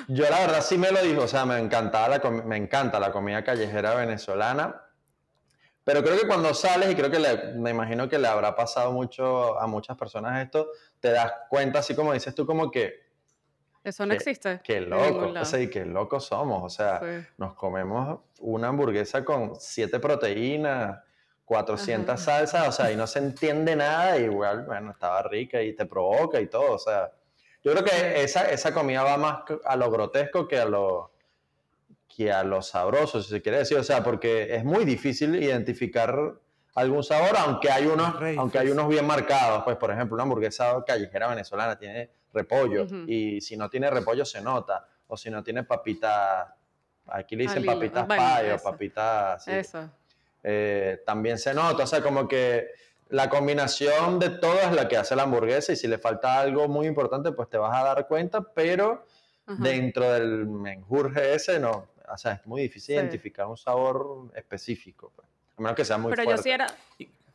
Yo, 0.07 0.29
la 0.29 0.39
verdad 0.39 0.61
sí 0.61 0.77
me 0.77 0.91
lo 0.91 1.01
digo, 1.01 1.23
o 1.23 1.27
sea, 1.27 1.45
me, 1.45 1.59
encantaba 1.59 2.17
la 2.17 2.29
me 2.29 2.57
encanta 2.57 2.99
la 2.99 3.11
comida 3.11 3.43
callejera 3.43 3.95
venezolana, 3.95 4.81
pero 5.83 6.03
creo 6.03 6.19
que 6.19 6.27
cuando 6.27 6.53
sales, 6.53 6.91
y 6.91 6.95
creo 6.95 7.09
que 7.09 7.19
me 7.55 7.69
imagino 7.69 8.09
que 8.09 8.19
le 8.19 8.27
habrá 8.27 8.55
pasado 8.55 8.91
mucho 8.91 9.59
a 9.59 9.67
muchas 9.67 9.95
personas 9.97 10.43
esto, 10.43 10.69
te 10.99 11.11
das 11.11 11.31
cuenta, 11.49 11.79
así 11.79 11.95
como 11.95 12.13
dices 12.13 12.35
tú, 12.35 12.45
como 12.45 12.69
que 12.69 13.07
eso 13.87 14.05
no 14.05 14.13
existe. 14.13 14.59
Qué 14.65 14.81
loco, 14.81 15.33
o 15.39 15.45
sea, 15.45 15.61
y 15.61 15.69
qué 15.69 15.85
locos 15.85 16.25
somos. 16.25 16.61
O 16.61 16.69
sea, 16.69 16.99
nos 17.37 17.53
comemos 17.53 18.19
una 18.41 18.67
hamburguesa 18.67 19.23
con 19.23 19.55
siete 19.57 20.01
proteínas, 20.01 20.99
400 21.47 22.19
salsas, 22.19 22.67
o 22.67 22.71
sea, 22.73 22.91
y 22.91 22.97
no 22.97 23.07
se 23.07 23.19
entiende 23.19 23.73
nada, 23.73 24.17
igual, 24.19 24.65
bueno, 24.65 24.91
estaba 24.91 25.23
rica 25.23 25.61
y 25.61 25.73
te 25.73 25.85
provoca 25.85 26.41
y 26.41 26.47
todo, 26.47 26.73
o 26.73 26.77
sea. 26.77 27.09
Yo 27.63 27.71
creo 27.71 27.85
que 27.85 28.21
esa, 28.21 28.51
esa 28.51 28.73
comida 28.73 29.03
va 29.03 29.17
más 29.17 29.43
a 29.65 29.75
lo 29.77 29.89
grotesco 29.89 30.45
que 30.45 30.59
a 30.59 30.65
lo, 30.65 31.11
que 32.13 32.33
a 32.33 32.43
lo 32.43 32.61
sabroso, 32.61 33.21
si 33.23 33.29
se 33.29 33.41
quiere 33.41 33.59
decir, 33.59 33.77
o 33.77 33.83
sea, 33.83 34.03
porque 34.03 34.55
es 34.55 34.65
muy 34.65 34.83
difícil 34.83 35.41
identificar 35.41 36.33
algún 36.75 37.03
sabor, 37.03 37.37
aunque 37.37 37.71
hay 37.71 37.85
unos, 37.85 38.13
aunque 38.37 38.59
hay 38.59 38.69
unos 38.69 38.89
bien 38.89 39.07
marcados, 39.07 39.63
pues 39.63 39.77
por 39.77 39.89
ejemplo, 39.89 40.15
una 40.15 40.23
hamburguesa 40.23 40.83
callejera 40.85 41.29
venezolana 41.29 41.77
tiene 41.77 42.11
repollo 42.33 42.85
y 43.07 43.39
si 43.39 43.55
no 43.55 43.69
tiene 43.69 43.89
repollo 43.89 44.25
se 44.25 44.41
nota, 44.41 44.85
o 45.07 45.15
si 45.15 45.29
no 45.29 45.41
tiene 45.41 45.63
papita, 45.63 46.57
aquí 47.07 47.37
le 47.37 47.43
dicen 47.43 47.65
papitas 47.65 48.05
pay 48.05 48.51
o 48.51 48.57
papitas... 48.57 49.47
Eso. 49.47 49.89
Eh, 50.43 51.01
también 51.05 51.37
se 51.37 51.53
nota, 51.53 51.83
o 51.83 51.87
sea, 51.87 52.01
como 52.01 52.27
que 52.27 52.67
la 53.09 53.29
combinación 53.29 54.19
de 54.19 54.29
todo 54.29 54.59
es 54.59 54.71
la 54.73 54.87
que 54.87 54.97
hace 54.97 55.15
la 55.15 55.23
hamburguesa 55.23 55.73
y 55.73 55.75
si 55.75 55.87
le 55.87 55.97
falta 55.97 56.39
algo 56.39 56.67
muy 56.67 56.87
importante, 56.87 57.31
pues 57.31 57.49
te 57.49 57.57
vas 57.57 57.75
a 57.75 57.83
dar 57.83 58.07
cuenta, 58.07 58.41
pero 58.41 59.05
dentro 59.45 60.11
del 60.11 60.45
menjurje 60.45 61.33
ese 61.33 61.57
no, 61.59 61.87
o 62.11 62.17
sea, 62.17 62.33
es 62.33 62.45
muy 62.45 62.61
difícil 62.61 62.95
identificar 62.95 63.47
un 63.47 63.55
sabor 63.55 64.29
específico, 64.35 65.11
pues, 65.15 65.27
a 65.57 65.61
menos 65.61 65.75
que 65.75 65.85
sea 65.85 65.97
muy 65.97 66.11
pero 66.13 66.29
yo 66.29 66.37
sí 66.37 66.49
era, 66.49 66.67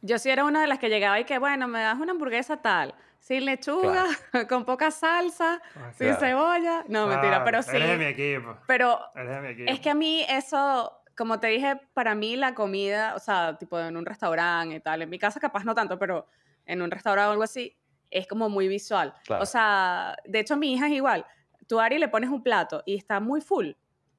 yo 0.03 0.19
sí 0.19 0.29
era 0.29 0.45
una 0.45 0.61
de 0.61 0.67
las 0.67 0.79
que 0.79 0.91
llegaba 0.91 1.19
y 1.21 1.25
que, 1.25 1.39
bueno, 1.39 1.69
me 1.69 1.81
das 1.81 1.99
una 1.99 2.13
hamburguesa 2.13 2.59
tal 2.59 2.95
sin 3.23 3.45
lechuga, 3.45 4.07
con 4.49 4.65
poca 4.65 4.91
salsa, 4.91 5.63
ah, 5.77 5.93
sin 5.97 6.15
cebolla. 6.17 6.85
No, 6.89 7.07
mentira, 7.07 7.45
pero 7.45 7.63
sí. 7.63 7.77
Eres 7.77 7.97
mi 7.97 8.07
equipo. 8.07 8.59
Pero 8.67 9.01
es 9.15 9.81
que 9.81 9.91
a 9.91 9.95
mí 9.95 10.27
eso, 10.29 11.02
como 11.17 11.41
te 11.41 11.49
dije, 11.49 11.81
para 11.95 12.15
mí 12.15 12.37
la 12.37 12.55
comida, 12.55 13.15
o 13.15 13.19
sea, 13.19 13.57
tipo 13.59 13.79
en 13.79 13.97
un 13.97 14.07
restaurante 14.07 14.77
y 14.77 14.81
tal, 14.81 15.03
en 15.03 15.11
mi 15.11 15.19
casa 15.19 15.41
capaz 15.41 15.65
no 15.65 15.75
tanto, 15.75 15.99
pero 15.99 16.27
en 16.67 16.83
un 16.83 16.91
restaurante 16.91 17.29
o 17.29 17.33
algo 17.33 17.43
así, 17.43 17.77
es 18.11 18.27
como 18.27 18.49
muy 18.49 18.69
visual. 18.69 19.15
O 19.41 19.47
sea, 19.47 20.17
de 20.25 20.41
hecho 20.41 20.57
mi 20.57 20.73
hija 20.73 20.87
es 20.87 20.93
igual. 20.93 21.27
Tú, 21.67 21.81
Ari, 21.81 21.99
le 21.99 22.09
pones 22.09 22.31
un 22.31 22.43
plato 22.43 22.83
y 22.87 22.97
está 22.97 23.21
muy 23.21 23.41
full, 23.41 23.71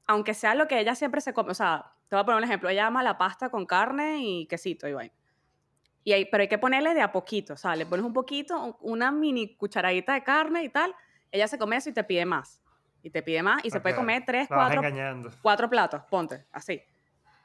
aunque 0.05 0.33
sea 0.33 0.55
lo 0.55 0.67
que 0.67 0.79
ella 0.79 0.95
siempre 0.95 1.21
se 1.21 1.33
come. 1.33 1.51
O 1.51 1.55
sea, 1.55 1.93
te 2.07 2.15
voy 2.15 2.21
a 2.21 2.25
poner 2.25 2.37
un 2.39 2.43
ejemplo. 2.43 2.69
Ella 2.69 2.87
ama 2.87 3.03
la 3.03 3.17
pasta 3.17 3.49
con 3.49 3.65
carne 3.65 4.19
y 4.19 4.47
quesito 4.47 4.87
y 4.87 4.93
vaina. 4.93 5.13
Y 6.03 6.25
pero 6.25 6.41
hay 6.41 6.47
que 6.47 6.57
ponerle 6.57 6.93
de 6.93 7.01
a 7.01 7.11
poquito, 7.11 7.53
o 7.53 7.57
sea, 7.57 7.75
le 7.75 7.85
pones 7.85 8.05
un 8.05 8.13
poquito, 8.13 8.77
una 8.81 9.11
mini 9.11 9.55
cucharadita 9.55 10.13
de 10.13 10.23
carne 10.23 10.63
y 10.63 10.69
tal, 10.69 10.93
ella 11.31 11.47
se 11.47 11.57
come 11.57 11.77
eso 11.77 11.89
y 11.89 11.93
te 11.93 12.03
pide 12.03 12.25
más. 12.25 12.62
Y 13.03 13.09
te 13.09 13.21
pide 13.21 13.43
más 13.43 13.63
y 13.63 13.69
se 13.69 13.81
puede 13.81 13.95
comer 13.95 14.23
tres, 14.25 14.47
cuatro, 14.47 14.81
cuatro 15.41 15.69
platos, 15.69 16.01
ponte, 16.09 16.45
así. 16.51 16.81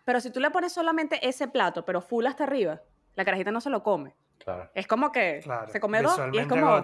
Pero 0.05 0.21
si 0.21 0.31
tú 0.31 0.41
le 0.41 0.51
pones 0.51 0.73
solamente 0.73 1.27
ese 1.29 1.49
plato, 1.49 1.85
pero 1.85 2.01
full 2.01 2.25
hasta 2.25 2.45
arriba, 2.45 2.81
la 3.15 3.25
carajita 3.25 3.51
no 3.51 3.61
se 3.61 3.69
lo 3.69 3.83
come. 3.83 4.15
Claro. 4.39 4.71
Es 4.73 4.87
como 4.87 5.13
que 5.13 5.45
se 5.67 5.81
come 5.81 6.01
dos 6.01 6.19
y 6.33 6.39
es 6.39 6.47
como... 6.47 6.83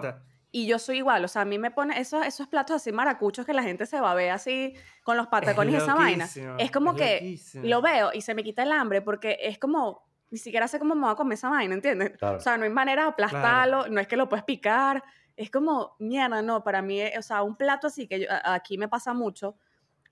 Y 0.51 0.67
yo 0.67 0.79
soy 0.79 0.99
igual, 0.99 1.25
o 1.25 1.27
sea, 1.27 1.41
a 1.41 1.45
mí 1.45 1.57
me 1.57 1.69
pone 1.69 1.99
esos, 1.99 2.25
esos 2.25 2.47
platos 2.47 2.77
así 2.77 2.93
maracuchos 2.93 3.45
que 3.45 3.53
la 3.53 3.61
gente 3.61 3.85
se 3.85 3.99
va 3.99 4.11
a 4.11 4.13
ver 4.13 4.31
así 4.31 4.73
con 5.03 5.17
los 5.17 5.27
patacones 5.27 5.73
y 5.73 5.77
esa 5.77 5.95
vaina. 5.95 6.29
Es 6.57 6.71
como 6.71 6.95
que 6.95 7.37
lo 7.55 7.81
veo 7.81 8.11
y 8.13 8.21
se 8.21 8.33
me 8.33 8.43
quita 8.43 8.63
el 8.63 8.71
hambre 8.71 9.01
porque 9.01 9.37
es 9.41 9.57
como, 9.59 10.07
ni 10.29 10.37
siquiera 10.37 10.67
sé 10.69 10.79
cómo 10.79 10.95
me 10.95 11.01
voy 11.01 11.11
a 11.11 11.15
comer 11.15 11.33
esa 11.33 11.49
vaina, 11.49 11.73
¿entiendes? 11.73 12.13
O 12.21 12.39
sea, 12.39 12.55
no 12.57 12.63
hay 12.63 12.69
manera 12.69 13.03
de 13.03 13.09
aplastarlo, 13.09 13.87
no 13.87 13.99
es 13.99 14.07
que 14.07 14.15
lo 14.15 14.29
puedes 14.29 14.45
picar, 14.45 15.03
es 15.37 15.51
como, 15.51 15.95
mierda, 15.99 16.41
no, 16.41 16.63
para 16.63 16.81
mí, 16.81 17.01
o 17.17 17.21
sea, 17.21 17.43
un 17.43 17.55
plato 17.55 17.87
así 17.87 18.07
que 18.07 18.27
aquí 18.43 18.77
me 18.77 18.87
pasa 18.87 19.13
mucho, 19.13 19.57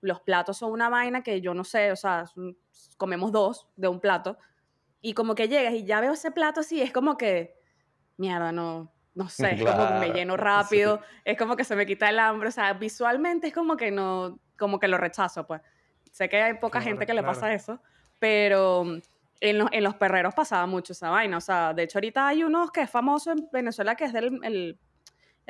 los 0.00 0.20
platos 0.20 0.58
son 0.58 0.72
una 0.72 0.88
vaina 0.88 1.22
que 1.22 1.40
yo 1.40 1.54
no 1.54 1.64
sé, 1.64 1.92
o 1.92 1.96
sea, 1.96 2.24
comemos 2.96 3.32
dos 3.32 3.68
de 3.76 3.88
un 3.88 4.00
plato, 4.00 4.36
y 5.00 5.14
como 5.14 5.34
que 5.34 5.48
llegas 5.48 5.74
y 5.74 5.84
ya 5.84 6.00
veo 6.00 6.12
ese 6.12 6.30
plato 6.30 6.60
así, 6.60 6.80
es 6.82 6.92
como 6.92 7.16
que, 7.16 7.58
mierda, 8.16 8.52
no, 8.52 8.92
no 9.14 9.28
sé, 9.28 9.54
es 9.54 9.64
como 9.64 9.88
que 9.88 9.94
me 9.94 10.12
lleno 10.12 10.36
rápido, 10.36 11.00
es 11.24 11.38
como 11.38 11.56
que 11.56 11.64
se 11.64 11.76
me 11.76 11.86
quita 11.86 12.08
el 12.10 12.18
hambre, 12.18 12.48
o 12.48 12.52
sea, 12.52 12.72
visualmente 12.74 13.48
es 13.48 13.54
como 13.54 13.76
que 13.76 13.90
no, 13.90 14.38
como 14.58 14.78
que 14.78 14.88
lo 14.88 14.98
rechazo, 14.98 15.46
pues. 15.46 15.60
Sé 16.10 16.28
que 16.28 16.40
hay 16.40 16.54
poca 16.54 16.80
gente 16.80 17.06
que 17.06 17.14
le 17.14 17.24
pasa 17.24 17.52
eso, 17.52 17.80
pero 18.20 18.84
en, 19.40 19.82
los 19.82 19.94
perreros 19.96 20.32
pasaba 20.32 20.64
mucho 20.66 20.92
esa 20.92 21.10
vaina. 21.10 21.38
O 21.38 21.40
sea, 21.40 21.74
de 21.74 21.82
hecho, 21.82 21.98
ahorita 21.98 22.28
hay 22.28 22.44
unos 22.44 22.70
que 22.70 22.82
es 22.82 22.90
famoso 22.90 23.32
en 23.32 23.48
Venezuela 23.52 23.96
que 23.96 24.04
es 24.04 24.12
del 24.12 24.38
el, 24.44 24.78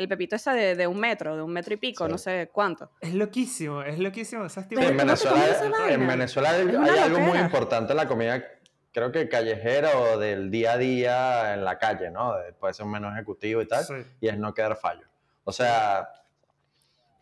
pepito 0.09 0.37
ese 0.37 0.75
de, 0.75 0.87
un 0.87 0.99
metro, 0.99 1.37
de 1.37 1.43
un 1.43 1.53
metro 1.53 1.75
y 1.75 1.77
pico, 1.77 2.09
no 2.09 2.19
sé 2.19 2.51
cuánto. 2.53 2.91
Es 3.01 3.15
loquísimo, 3.15 3.83
es 3.83 3.99
loquísimo. 3.99 4.45
en, 4.45 4.97
Venezuela, 4.97 5.89
en 5.89 6.07
Venezuela 6.07 6.51
hay, 6.51 6.99
algo 6.99 7.21
muy 7.21 7.39
importante 7.39 7.93
en 7.93 7.97
la 7.97 8.09
comida, 8.09 8.45
creo 8.93 9.13
que 9.13 9.29
callejera 9.29 9.99
o 9.99 10.19
del 10.19 10.51
día 10.51 10.73
a 10.73 10.79
día 10.79 11.55
en 11.55 11.65
la 11.65 11.79
calle, 11.79 12.11
¿no? 12.11 12.35
Puede 12.59 12.75
ser 12.75 12.87
un 12.87 12.93
menú 12.93 13.09
ejecutivo 13.09 13.63
y 13.63 13.67
tal, 13.67 13.85
y 14.21 14.29
es 14.29 14.39
no 14.39 14.53
quedar 14.53 14.77
fallo. 14.77 15.07
O 15.45 15.53
sea, 15.53 16.09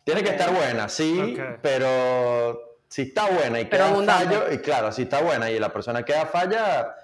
tiene 0.03 0.23
que 0.23 0.29
estar 0.29 0.53
buena, 0.53 0.89
sí, 0.89 1.37
pero 1.61 2.79
si 2.87 3.03
está 3.03 3.29
buena 3.29 3.59
y 3.59 3.65
queda 3.65 3.89
fallo, 4.03 4.51
y 4.51 4.59
claro, 4.59 4.91
si 4.91 5.03
está 5.03 5.21
buena 5.21 5.49
y 5.49 5.59
la 5.59 5.69
persona 5.69 6.03
queda 6.03 6.25
falla, 6.25 6.95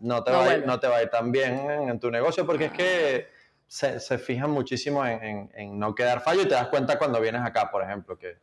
no 0.00 0.22
te, 0.22 0.30
va, 0.30 0.44
a 0.44 0.56
ir, 0.56 0.66
no 0.66 0.80
te 0.80 0.86
va 0.86 0.96
a 0.96 1.02
ir 1.02 1.10
tan 1.10 1.32
bien 1.32 1.70
en, 1.88 2.00
tu 2.00 2.10
negocio 2.10 2.46
porque 2.46 2.66
es 2.66 2.72
que 2.72 3.28
se, 3.74 3.98
se 3.98 4.18
fijan 4.18 4.52
muchísimo 4.52 5.04
en, 5.04 5.50
en, 5.52 5.76
no 5.80 5.96
quedar 5.96 6.20
fallo 6.20 6.42
y 6.42 6.48
te 6.48 6.54
das 6.54 6.68
cuenta 6.68 6.96
cuando 6.96 7.20
vienes 7.20 7.42
acá, 7.42 7.72
por 7.72 7.82
ejemplo, 7.82 8.16
que 8.16 8.36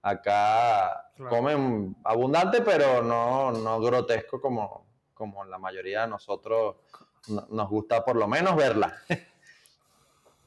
acá 0.00 1.10
comen 1.28 1.94
abundante, 2.04 2.62
pero 2.62 3.02
no, 3.02 3.52
no 3.52 3.80
grotesco 3.80 4.40
como, 4.40 4.86
como 5.12 5.44
la 5.44 5.58
mayoría 5.58 6.02
de 6.02 6.08
nosotros 6.08 6.76
nos 7.28 7.68
gusta 7.68 8.02
por 8.02 8.16
lo 8.16 8.26
menos 8.26 8.56
verla. 8.56 8.96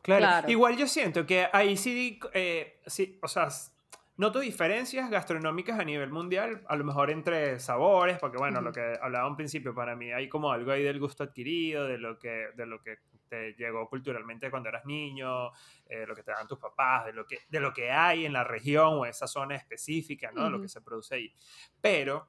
Claro. 0.03 0.49
Igual 0.49 0.77
yo 0.77 0.87
siento 0.87 1.27
que 1.27 1.47
ahí 1.53 1.77
sí, 1.77 2.19
eh, 2.33 2.81
sí 2.87 3.19
o 3.21 3.27
sea, 3.27 3.49
noto 4.17 4.39
diferencias 4.39 5.11
gastronómicas 5.11 5.79
a 5.79 5.83
nivel 5.83 6.09
mundial, 6.09 6.63
a 6.67 6.75
lo 6.75 6.83
mejor 6.83 7.11
entre 7.11 7.59
sabores, 7.59 8.17
porque 8.17 8.37
bueno, 8.37 8.61
lo 8.61 8.71
que 8.71 8.97
hablaba 8.99 9.27
un 9.27 9.35
principio, 9.35 9.75
para 9.75 9.95
mí 9.95 10.11
hay 10.11 10.27
como 10.27 10.51
algo 10.51 10.71
ahí 10.71 10.81
del 10.81 10.99
gusto 10.99 11.21
adquirido, 11.23 11.85
de 11.85 11.99
lo 11.99 12.17
que, 12.17 12.47
de 12.55 12.65
lo 12.65 12.81
que 12.81 12.97
te 13.31 13.53
llegó 13.53 13.87
culturalmente 13.87 14.51
cuando 14.51 14.67
eras 14.67 14.85
niño, 14.85 15.51
eh, 15.85 16.05
lo 16.05 16.13
que 16.13 16.21
te 16.21 16.31
dan 16.31 16.47
tus 16.49 16.59
papás, 16.59 17.05
de 17.05 17.13
lo, 17.13 17.25
que, 17.25 17.39
de 17.47 17.61
lo 17.61 17.71
que 17.71 17.89
hay 17.89 18.25
en 18.25 18.33
la 18.33 18.43
región 18.43 18.95
o 18.95 19.05
esa 19.05 19.25
zona 19.25 19.55
específica, 19.55 20.33
¿no? 20.33 20.49
Lo 20.49 20.61
que 20.61 20.67
se 20.67 20.81
produce 20.81 21.15
ahí. 21.15 21.33
Pero 21.79 22.27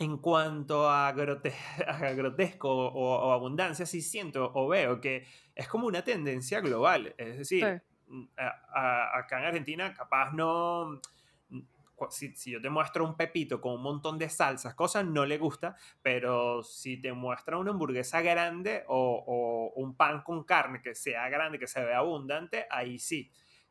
en 0.00 0.18
cuanto 0.18 0.90
a, 0.90 1.12
grotesco 2.16 2.68
o, 2.68 3.32
abundancia, 3.32 3.86
sí 3.86 4.02
siento 4.02 4.50
o 4.52 4.66
veo 4.66 5.00
que 5.00 5.28
es 5.54 5.68
como 5.68 5.86
una 5.86 6.02
tendencia 6.02 6.60
global. 6.60 7.14
Es 7.16 7.38
decir, 7.38 7.80
mm, 8.08 8.24
acá 8.36 9.38
en 9.38 9.44
Argentina 9.44 9.94
capaz 9.94 10.32
no... 10.32 11.00
Mm, 11.98 12.04
si, 12.10 12.50
yo 12.50 12.60
te 12.60 12.70
muestro 12.70 13.04
un 13.04 13.16
pepito 13.16 13.60
con 13.60 13.74
un 13.74 13.82
montón 13.82 14.18
de 14.18 14.28
salsas, 14.28 14.74
cosas 14.74 15.04
no 15.04 15.24
le 15.24 15.38
gusta, 15.38 15.76
pero 16.02 16.62
si 16.62 16.96
te 16.96 17.12
muestra 17.12 17.58
una 17.58 17.70
hamburguesa 17.70 18.20
grande 18.20 18.84
o, 18.88 19.72
un 19.76 19.96
pan 19.96 20.22
con 20.22 20.44
carne 20.44 20.80
que 20.82 20.94
sea 20.94 21.28
grande, 21.28 21.58
que 21.58 21.66
se 21.66 21.84
vea 21.84 21.98
abundante, 21.98 22.66
ahí 22.70 22.98
sí. 22.98 23.30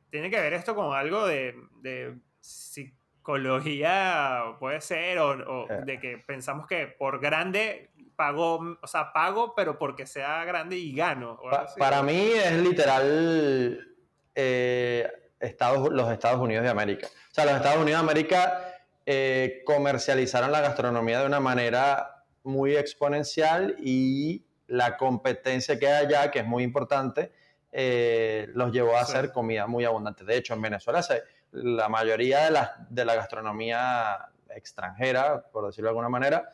Tiene 0.10 0.30
que 0.30 0.40
ver 0.40 0.54
esto 0.54 0.76
con 0.76 0.96
algo 0.96 1.26
de, 1.26 1.56
de 1.82 2.16
psicología 2.40 4.44
puede 4.60 4.80
ser, 4.82 5.18
o, 5.20 5.70
eh. 5.70 5.82
de 5.86 6.00
que 6.00 6.18
pensamos 6.20 6.68
que 6.68 6.88
por 6.88 7.20
grande 7.20 7.92
pago, 8.16 8.78
o 8.82 8.88
sea, 8.88 9.12
pago, 9.12 9.56
pero 9.56 9.80
porque 9.80 10.06
sea 10.06 10.46
grande 10.46 10.78
y 10.78 10.94
gano. 10.94 11.40
para 11.78 12.04
mí 12.04 12.32
es 12.34 12.62
literal 12.62 13.96
eh, 14.36 15.23
Estados, 15.44 15.92
los 15.92 16.12
Estados 16.12 16.40
Unidos 16.40 16.64
de 16.64 16.70
América. 16.70 17.08
O 17.08 17.34
sea, 17.34 17.46
los 17.46 17.56
Estados 17.56 17.82
Unidos 17.82 18.02
de 18.02 18.12
América 18.12 18.76
eh, 19.06 19.62
comercializaron 19.66 20.52
la 20.52 20.62
gastronomía 20.62 21.20
de 21.20 21.26
una 21.26 21.40
manera 21.40 22.24
muy 22.44 22.76
exponencial 22.76 23.76
y 23.80 24.46
la 24.68 24.98
competencia 24.98 25.78
que 25.78 25.88
hay 25.88 26.06
allá, 26.06 26.32
que 26.32 26.40
es 26.40 26.46
muy 26.46 26.64
importante, 26.64 27.32
los 27.72 28.72
llevó 28.72 28.96
a 28.96 29.02
hacer 29.02 29.32
comida 29.32 29.66
muy 29.66 29.84
abundante. 29.84 30.24
De 30.24 30.38
hecho, 30.38 30.54
en 30.54 30.62
Venezuela 30.62 31.02
se, 31.02 31.24
la 31.54 31.90
mayoría 31.90 32.46
de 32.46 32.52
la, 32.52 32.76
de 32.90 33.06
la 33.06 33.16
gastronomía 33.16 34.30
extranjera, 34.50 35.44
por 35.52 35.66
decirlo 35.66 35.88
de 35.88 35.92
alguna 35.92 36.10
manera, 36.10 36.50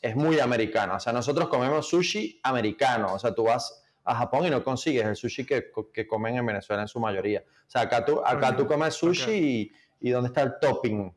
es 0.00 0.16
muy 0.16 0.40
americana. 0.40 0.94
O 0.94 1.00
sea, 1.00 1.12
nosotros 1.12 1.48
comemos 1.48 1.88
sushi 1.88 2.40
americano. 2.42 3.14
O 3.14 3.18
sea, 3.18 3.34
tú 3.34 3.44
vas 3.44 3.79
a 4.04 4.14
Japón 4.14 4.46
y 4.46 4.50
no 4.50 4.62
consigues 4.64 5.04
el 5.04 5.16
sushi 5.16 5.44
que, 5.44 5.70
que 5.92 6.06
comen 6.06 6.36
en 6.36 6.46
Venezuela 6.46 6.82
en 6.82 6.88
su 6.88 6.98
mayoría. 7.00 7.44
O 7.46 7.70
sea, 7.70 7.82
acá 7.82 8.04
tú, 8.04 8.20
acá 8.24 8.56
tú 8.56 8.66
comes 8.66 8.94
sushi 8.94 9.32
y, 9.32 9.72
y, 10.00 10.10
¿dónde 10.10 10.28
está 10.28 10.42
el 10.42 10.54
topping? 10.60 11.12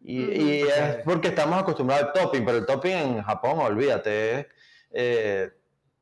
Y, 0.00 0.22
y 0.22 0.62
es 0.62 0.96
porque 1.04 1.28
estamos 1.28 1.60
acostumbrados 1.60 2.06
al 2.06 2.12
topping, 2.12 2.44
pero 2.44 2.58
el 2.58 2.66
topping 2.66 2.92
en 2.92 3.22
Japón, 3.22 3.58
olvídate, 3.58 4.48
eh, 4.90 5.50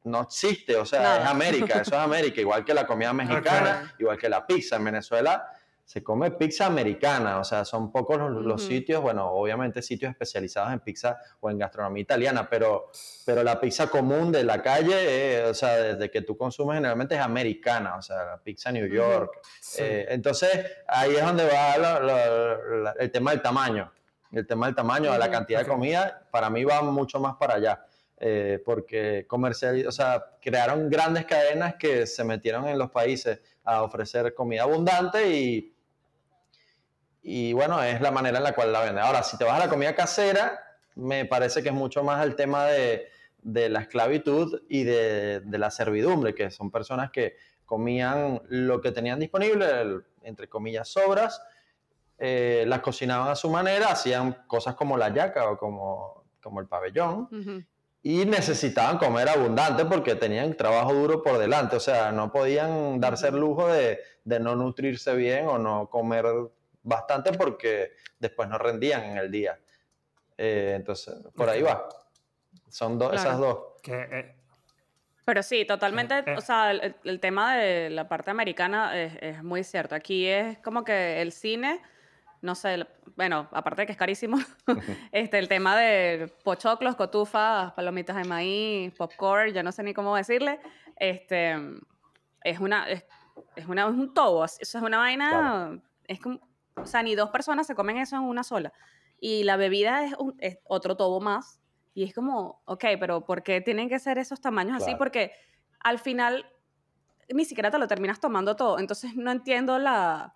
no 0.04 0.22
existe. 0.22 0.76
O 0.76 0.84
sea, 0.84 1.22
es 1.22 1.26
América, 1.26 1.80
eso 1.80 1.90
es 1.90 1.92
América. 2.00 2.40
Igual 2.40 2.64
que 2.64 2.74
la 2.74 2.86
comida 2.86 3.12
mexicana, 3.12 3.94
igual 3.98 4.16
que 4.16 4.28
la 4.28 4.46
pizza 4.46 4.76
en 4.76 4.84
Venezuela 4.84 5.46
se 5.90 6.04
come 6.04 6.30
pizza 6.30 6.66
americana, 6.66 7.40
o 7.40 7.42
sea, 7.42 7.64
son 7.64 7.90
pocos 7.90 8.16
los, 8.16 8.64
sitios, 8.64 9.02
bueno, 9.02 9.28
obviamente 9.32 9.82
sitios 9.82 10.12
especializados 10.12 10.72
en 10.72 10.78
pizza 10.78 11.18
o 11.40 11.50
en 11.50 11.58
gastronomía 11.58 12.02
italiana, 12.02 12.48
pero, 12.48 12.92
pero 13.26 13.42
la 13.42 13.60
pizza 13.60 13.88
común 13.88 14.30
de 14.30 14.44
la 14.44 14.62
calle, 14.62 14.94
eh, 14.94 15.46
o 15.46 15.52
sea, 15.52 15.74
desde 15.78 16.08
que 16.08 16.22
tú 16.22 16.36
consumes 16.36 16.76
generalmente 16.76 17.16
es 17.16 17.20
americana, 17.20 17.96
o 17.96 18.02
sea, 18.02 18.24
la 18.24 18.36
pizza 18.40 18.70
New 18.70 18.86
York. 18.86 19.40
Eh, 19.78 20.06
entonces, 20.10 20.64
ahí 20.86 21.16
es 21.16 21.24
donde 21.24 21.44
va 21.48 22.94
el 22.96 23.10
tema 23.10 23.32
del 23.32 23.42
tamaño. 23.42 23.92
El 24.30 24.46
tema 24.46 24.66
del 24.66 24.76
tamaño, 24.76 25.10
de 25.10 25.18
la 25.18 25.28
cantidad 25.28 25.58
de 25.58 25.66
comida, 25.66 26.24
para 26.30 26.50
mí 26.50 26.62
va 26.62 26.82
mucho 26.82 27.18
más 27.18 27.34
para 27.34 27.54
allá. 27.54 27.84
Eh, 28.22 28.62
porque 28.64 29.26
comercial, 29.26 29.84
o 29.88 29.90
sea, 29.90 30.36
crearon 30.40 30.88
grandes 30.88 31.24
cadenas 31.24 31.74
que 31.74 32.06
se 32.06 32.22
metieron 32.22 32.68
en 32.68 32.78
los 32.78 32.92
países 32.92 33.40
a 33.64 33.82
ofrecer 33.82 34.34
comida 34.34 34.62
abundante 34.62 35.36
y 35.36 35.74
y 37.22 37.52
bueno, 37.52 37.82
es 37.82 38.00
la 38.00 38.10
manera 38.10 38.38
en 38.38 38.44
la 38.44 38.54
cual 38.54 38.72
la 38.72 38.80
vende. 38.82 39.00
Ahora, 39.00 39.22
si 39.22 39.36
te 39.36 39.44
vas 39.44 39.54
a 39.60 39.66
la 39.66 39.68
comida 39.68 39.94
casera, 39.94 40.58
me 40.94 41.24
parece 41.24 41.62
que 41.62 41.68
es 41.68 41.74
mucho 41.74 42.02
más 42.02 42.24
el 42.24 42.34
tema 42.34 42.66
de, 42.66 43.08
de 43.42 43.68
la 43.68 43.80
esclavitud 43.80 44.62
y 44.68 44.84
de, 44.84 45.40
de, 45.40 45.58
la 45.58 45.70
servidumbre, 45.70 46.34
que 46.34 46.50
son 46.50 46.70
personas 46.70 47.10
que 47.10 47.36
comían 47.64 48.42
lo 48.48 48.80
que 48.80 48.92
tenían 48.92 49.20
disponible, 49.20 50.02
entre 50.22 50.48
comillas, 50.48 50.88
sobras, 50.88 51.42
eh, 52.18 52.64
las 52.66 52.80
cocinaban 52.80 53.28
a 53.28 53.36
su 53.36 53.48
manera, 53.48 53.92
hacían 53.92 54.44
cosas 54.46 54.74
como 54.74 54.96
la 54.96 55.12
yaca 55.12 55.48
o 55.50 55.56
como, 55.56 56.24
como 56.42 56.60
el 56.60 56.66
pabellón, 56.66 57.28
y 58.02 58.24
necesitaban 58.24 58.98
comer 58.98 59.28
abundante 59.28 59.84
porque 59.84 60.14
tenían 60.16 60.54
trabajo 60.54 60.92
duro 60.92 61.22
por 61.22 61.38
delante, 61.38 61.76
o 61.76 61.80
sea, 61.80 62.12
no 62.12 62.32
podían 62.32 63.00
darse 63.00 63.28
el 63.28 63.36
lujo 63.36 63.68
de, 63.68 64.00
de 64.24 64.40
no 64.40 64.56
nutrirse 64.56 65.14
bien 65.14 65.46
o 65.46 65.58
no 65.58 65.88
comer 65.88 66.26
bastante 66.82 67.32
porque 67.32 67.92
después 68.18 68.48
no 68.48 68.58
rendían 68.58 69.04
en 69.04 69.16
el 69.18 69.30
día. 69.30 69.58
Eh, 70.36 70.74
entonces, 70.76 71.14
por 71.34 71.48
ahí 71.48 71.62
va. 71.62 71.86
Son 72.68 72.98
dos, 72.98 73.12
esas 73.12 73.38
dos. 73.38 73.58
Eh, 73.86 74.34
Pero 75.24 75.42
sí, 75.42 75.64
totalmente, 75.64 76.18
eh, 76.18 76.34
o 76.36 76.40
sea, 76.40 76.70
el, 76.70 77.20
tema 77.20 77.56
de 77.56 77.90
la 77.90 78.08
parte 78.08 78.30
americana 78.30 78.98
es, 78.98 79.42
muy 79.42 79.64
cierto. 79.64 79.94
Aquí 79.94 80.26
es 80.26 80.58
como 80.58 80.84
que 80.84 81.20
el 81.20 81.32
cine, 81.32 81.82
no 82.40 82.54
sé, 82.54 82.86
bueno, 83.16 83.48
aparte 83.52 83.82
de 83.82 83.86
que 83.86 83.92
es 83.92 83.98
carísimo, 83.98 84.38
este, 85.12 85.38
el 85.38 85.48
tema 85.48 85.76
de 85.78 86.32
pochoclos, 86.42 86.96
cotufas, 86.96 87.72
palomitas 87.72 88.16
de 88.16 88.24
maíz, 88.24 88.94
popcorn, 88.94 89.52
ya 89.52 89.62
no 89.62 89.72
sé 89.72 89.82
ni 89.82 89.92
cómo 89.92 90.16
decirle, 90.16 90.58
este, 90.96 91.54
es 92.42 92.58
una, 92.60 92.88
es, 92.88 93.04
una, 93.68 93.88
es 93.88 93.90
un 93.90 94.14
tobo, 94.14 94.44
eso 94.44 94.58
es 94.60 94.74
una 94.74 94.98
vaina, 94.98 95.80
es 96.08 96.18
como, 96.18 96.40
o 96.76 96.86
sea, 96.86 97.02
ni 97.02 97.14
dos 97.14 97.30
personas 97.30 97.66
se 97.66 97.74
comen 97.74 97.96
eso 97.96 98.16
en 98.16 98.22
una 98.22 98.42
sola. 98.42 98.72
Y 99.20 99.44
la 99.44 99.56
bebida 99.56 100.04
es, 100.04 100.58
otro 100.64 100.96
tobo 100.96 101.20
más. 101.20 101.60
Y 101.94 102.04
es 102.04 102.14
como, 102.14 102.62
ok, 102.64 102.84
pero 102.98 103.24
¿por 103.24 103.42
qué 103.42 103.60
tienen 103.60 103.88
que 103.88 103.98
ser 103.98 104.18
esos 104.18 104.40
tamaños 104.40 104.82
así? 104.82 104.94
Porque 104.96 105.32
al 105.80 105.98
final 105.98 106.46
ni 107.28 107.44
siquiera 107.44 107.70
te 107.70 107.78
lo 107.78 107.86
terminas 107.86 108.20
tomando 108.20 108.56
todo. 108.56 108.78
Entonces 108.78 109.14
no 109.16 109.30
entiendo 109.30 109.78
la, 109.78 110.34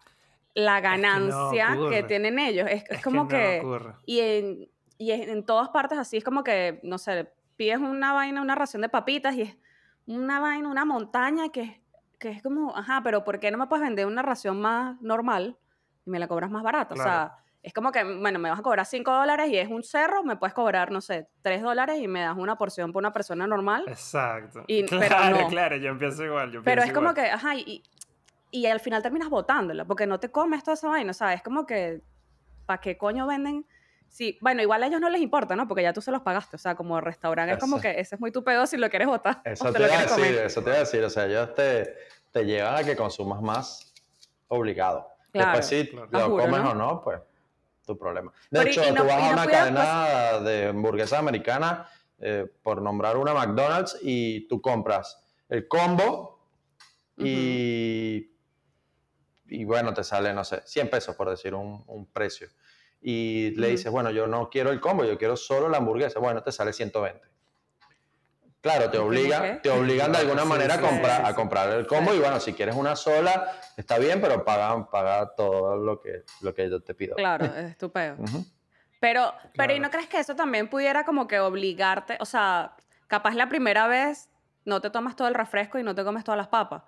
la 0.55 0.81
ganancia 0.81 1.77
que, 1.89 2.03
tienen 2.03 2.39
ellos. 2.39 2.69
Es, 2.71 3.03
como 3.03 3.29
que... 3.29 3.63
y, 4.05 4.21
en, 4.21 4.69
y 4.99 5.13
en 5.13 5.45
todas 5.45 5.71
partes 5.71 5.99
así 5.99 6.17
es 6.17 6.25
como 6.25 6.45
que, 6.45 6.81
no 6.83 6.99
sé, 6.99 7.33
pides 7.57 7.79
una 7.79 8.13
vaina, 8.13 8.43
una 8.43 8.55
ración 8.55 8.83
de 8.83 8.89
papitas 8.89 9.35
y 9.37 9.43
es 9.43 9.57
una 10.07 10.41
vaina, 10.41 10.69
una 10.69 10.85
montaña 10.85 11.49
que, 11.49 11.83
que 12.19 12.31
es 12.31 12.43
como, 12.43 12.77
ajá, 12.77 13.01
pero 13.03 13.25
¿por 13.25 13.41
qué 13.41 13.51
no 13.51 13.59
me 13.59 13.67
puedes 13.67 13.85
vender 13.85 14.07
una 14.07 14.23
ración 14.23 14.61
más 14.61 15.01
normal? 15.01 15.59
Y 16.05 16.11
me 16.11 16.19
la 16.19 16.29
cobras 16.29 16.51
más 16.51 16.63
barato. 16.63 16.95
O 16.95 16.97
sea, 16.97 17.37
es 17.63 17.73
como 17.73 17.91
que, 17.93 18.05
bueno, 18.05 18.39
me 18.39 18.51
vas 18.51 18.59
a 18.59 18.63
cobrar 18.63 18.85
5 18.85 19.11
dólares 19.11 19.49
y 19.49 19.57
es 19.57 19.69
un 19.71 19.83
cerro, 19.83 20.23
me 20.23 20.37
puedes 20.37 20.53
cobrar, 20.53 20.91
no 20.91 21.01
sé, 21.01 21.29
3 21.41 21.63
dólares 21.63 21.99
y 21.99 22.07
me 22.07 22.21
das 22.21 22.37
una 22.37 22.57
porción 22.57 22.93
por 22.93 23.01
una 23.01 23.13
persona 23.13 23.47
normal. 23.47 23.85
Exacto. 23.89 24.65
Y, 24.67 24.85
claro, 24.87 25.47
claro, 25.49 25.77
yo 25.77 25.89
empiezo 25.89 26.25
igual. 26.25 26.53
Yo 26.53 26.63
pero 26.63 26.83
es 26.83 26.93
como 26.93 27.15
que, 27.15 27.23
ajá, 27.23 27.57
y, 27.57 27.83
y 28.51 28.67
al 28.67 28.81
final 28.81 29.03
terminas 29.03 29.31
botándola, 29.31 29.87
porque 29.87 30.07
no 30.07 30.21
te 30.21 30.31
comes 30.31 30.63
toda 30.63 30.75
esa 30.75 30.89
vaina, 30.89 31.11
o 31.11 31.15
sea, 31.15 31.33
es 31.33 31.43
como 31.43 31.65
que, 31.65 32.03
¿para 32.67 32.83
qué 32.83 32.99
coño 32.99 33.27
venden? 33.27 33.67
Sí, 34.09 34.39
bueno, 34.43 34.63
igual 34.63 34.83
a 34.83 34.87
ellos 34.87 35.01
no 35.01 35.09
les 35.09 35.23
importa, 35.23 35.57
¿no? 35.57 35.67
Porque 35.67 35.83
ya 35.83 35.93
tú 35.93 36.03
se 36.03 36.13
los 36.13 36.21
pagaste, 36.21 36.57
o 36.57 36.59
sea, 36.59 36.77
como 36.77 37.01
restaurante 37.01 37.55
es 37.55 37.59
como 37.59 37.81
que 37.81 37.99
ese 37.99 38.15
es 38.15 38.21
muy 38.21 38.31
tu 38.31 38.45
pedo 38.45 38.67
si 38.67 38.77
lo 38.77 38.89
quieres 38.91 39.09
botar. 39.09 39.41
Eso 39.45 39.73
te, 39.73 39.79
te 39.79 39.85
iba 39.87 39.99
a 39.99 40.03
decir, 40.03 40.39
eso 40.39 40.63
te 40.63 40.69
iba 40.69 40.77
a 40.77 40.81
decir, 40.81 41.03
o 41.03 41.11
sea, 41.11 41.25
ellos 41.27 41.53
te, 41.55 41.97
te 42.31 42.45
llevan 42.45 42.77
a 42.77 42.85
que 42.85 42.95
consumas 42.95 43.41
más 43.41 43.93
obligado. 44.49 45.14
Después 45.35 45.67
si 45.67 45.91
lo 46.11 46.37
comes 46.37 46.61
o 46.61 46.75
no, 46.75 47.03
pues 47.03 47.21
tu 47.85 47.99
problema. 47.99 48.33
De 48.51 48.63
hecho, 48.63 48.83
tú 48.95 49.05
vas 49.05 49.23
a 49.23 49.33
una 49.33 49.47
cadena 49.47 50.41
de 50.41 50.69
hamburguesas 50.69 51.19
americanas, 51.19 51.89
eh, 52.19 52.47
por 52.63 52.81
nombrar 52.81 53.17
una 53.17 53.35
McDonald's, 53.35 53.99
y 54.01 54.47
tú 54.49 54.61
compras 54.63 55.21
el 55.49 55.69
combo 55.69 56.39
y, 57.19 58.31
y 59.49 59.65
bueno, 59.65 59.93
te 59.93 60.03
sale, 60.03 60.33
no 60.33 60.45
sé, 60.45 60.63
100 60.65 60.89
pesos 60.89 61.15
por 61.15 61.29
decir 61.29 61.55
un, 61.55 61.85
un 61.87 62.07
precio. 62.07 62.49
Y 63.01 63.51
le 63.57 63.69
dices, 63.69 63.93
bueno, 63.93 64.11
yo 64.11 64.27
no 64.27 64.49
quiero 64.49 64.71
el 64.71 64.81
combo, 64.81 65.05
yo 65.05 65.19
quiero 65.19 65.37
solo 65.37 65.69
la 65.69 65.77
hamburguesa. 65.77 66.21
Bueno, 66.21 66.43
te 66.43 66.53
sale 66.53 66.73
120. 66.73 67.34
Claro, 68.65 68.91
te 68.91 68.97
obligan, 68.97 69.61
te 69.61 69.69
obligan 69.69 70.11
de 70.11 70.17
alguna 70.17 70.47
manera 70.47 70.77
a, 70.77 70.81
comprar, 70.81 71.27
a 71.27 71.35
comprar 71.35 71.69
el 71.69 71.87
combo 71.87 72.15
y 72.15 72.19
bueno, 72.19 72.41
si 72.41 72.55
quieres 72.55 72.75
una 72.75 72.97
sola, 72.97 73.53
está 73.77 73.99
bien, 73.99 74.23
pero 74.23 74.43
paga, 74.43 74.89
paga 74.91 75.35
todo 75.35 75.77
lo 75.77 76.01
que, 76.01 76.23
lo 76.41 76.55
que 76.55 76.71
yo 76.71 76.81
te 76.81 76.95
pido. 76.95 77.15
Claro, 77.15 77.45
es 77.59 77.73
estupendo. 77.73 78.25
Pero, 79.01 79.35
pero 79.55 79.75
¿y 79.75 79.81
no 79.81 79.91
crees 79.91 80.09
que 80.09 80.19
eso 80.19 80.35
también 80.35 80.71
pudiera 80.71 81.05
como 81.05 81.29
que 81.29 81.41
obligarte? 81.41 82.17
O 82.21 82.25
sea, 82.25 82.75
capaz 83.07 83.35
la 83.35 83.51
primera 83.51 83.87
vez 83.87 84.31
no 84.65 84.81
te 84.81 84.89
tomas 84.89 85.15
todo 85.15 85.29
el 85.29 85.35
refresco 85.35 85.79
y 85.79 85.83
no 85.83 85.95
te 85.95 86.03
comes 86.03 86.25
todas 86.25 86.39
las 86.39 86.49
papas. 86.49 86.85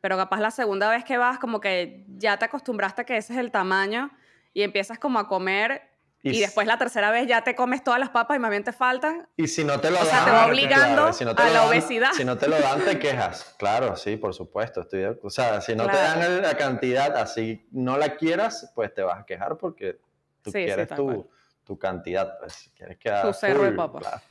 pero 0.00 0.16
capaz 0.16 0.40
la 0.40 0.50
segunda 0.50 0.90
vez 0.90 1.04
que 1.04 1.16
vas 1.16 1.38
como 1.38 1.60
que 1.60 2.06
ya 2.08 2.38
te 2.38 2.46
acostumbraste 2.46 3.02
a 3.02 3.04
que 3.04 3.16
ese 3.16 3.34
es 3.34 3.38
el 3.38 3.52
tamaño 3.52 4.10
y 4.52 4.62
empiezas 4.62 4.98
como 4.98 5.20
a 5.20 5.28
comer 5.28 5.89
y, 6.22 6.40
después 6.40 6.66
la 6.66 6.76
tercera 6.76 7.10
vez 7.10 7.26
ya 7.26 7.42
te 7.42 7.54
comes 7.54 7.82
todas 7.82 7.98
las 7.98 8.10
papas 8.10 8.36
y 8.36 8.40
más 8.40 8.50
bien 8.50 8.62
te 8.62 8.72
faltan. 8.72 9.28
Y 9.36 9.46
si 9.46 9.64
no 9.64 9.80
te 9.80 9.90
lo 9.90 9.96
o 9.96 10.04
dan, 10.04 10.08
sea, 10.08 10.24
te 10.24 10.30
va 10.30 10.46
obligando 10.46 11.10
a 11.36 11.48
la 11.48 11.66
obesidad. 11.66 12.12
Si 12.12 12.24
no 12.24 12.36
te 12.36 12.48
lo 12.48 12.58
dan, 12.58 12.84
te 12.84 12.98
quejas. 13.00 13.54
Claro, 13.58 13.96
sí, 13.96 14.16
por 14.16 14.34
supuesto. 14.34 14.82
Estoy, 14.82 15.04
o 15.04 15.30
sea, 15.30 15.60
si 15.60 15.74
no 15.74 15.86
te 15.86 15.96
dan 15.96 16.42
la 16.42 16.56
cantidad, 16.56 17.16
así 17.16 17.66
no 17.70 17.96
la 17.96 18.16
quieras, 18.16 18.70
pues 18.74 18.92
te 18.92 19.02
vas 19.02 19.20
a 19.20 19.24
quejar 19.24 19.56
porque 19.56 19.98
tú 20.42 20.52
quieres 20.52 20.88
tu, 20.88 21.30
tu, 21.64 21.78
cantidad. 21.78 22.38
Pues, 22.38 22.70
quieres 22.76 22.98
quedar 22.98 23.26
tu 23.26 23.32
cerro 23.32 23.62
de 23.62 23.72
papas. 23.72 24.22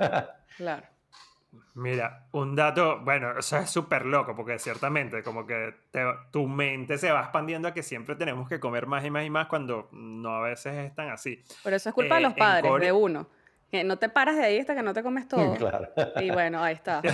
claro. 0.58 0.84
Mira, 1.74 2.28
un 2.34 2.56
dato, 2.56 3.00
bueno, 3.00 3.40
eso 3.40 3.58
es 3.58 3.70
súper 3.70 4.06
loco, 4.06 4.36
porque 4.36 4.60
ciertamente 4.60 5.24
como 5.24 5.48
que 5.48 5.74
tu 6.32 6.48
mente 6.48 6.98
se 6.98 7.12
va 7.12 7.22
expandiendo 7.22 7.68
a 7.68 7.74
que 7.74 7.84
siempre 7.84 8.16
tenemos 8.16 8.48
que 8.48 8.60
comer 8.60 8.86
más 8.86 9.04
y 9.06 9.10
más 9.10 9.26
y 9.26 9.30
más 9.30 9.48
cuando 9.48 9.90
no 9.92 10.36
a 10.36 10.42
veces 10.42 10.76
es 10.76 10.96
tan 10.96 11.10
así. 11.10 11.42
Pero 11.64 11.76
eso 11.76 11.90
es 11.90 11.96
culpa 11.96 12.16
de 12.16 12.22
eh, 12.22 12.24
los 12.24 12.34
padres, 12.34 12.82
de 12.82 12.92
uno. 12.92 13.28
Que 13.72 13.84
no 13.84 13.98
te 13.98 14.10
paras 14.10 14.36
de 14.36 14.46
ahí 14.46 14.60
hasta 14.60 14.76
que 14.76 14.84
no 14.84 14.94
te 14.94 15.04
comes 15.04 15.28
todo. 15.28 15.54
Claro. 15.58 15.88
Y 16.22 16.32
bueno, 16.32 16.62
ahí 16.62 16.76
está. 16.76 17.02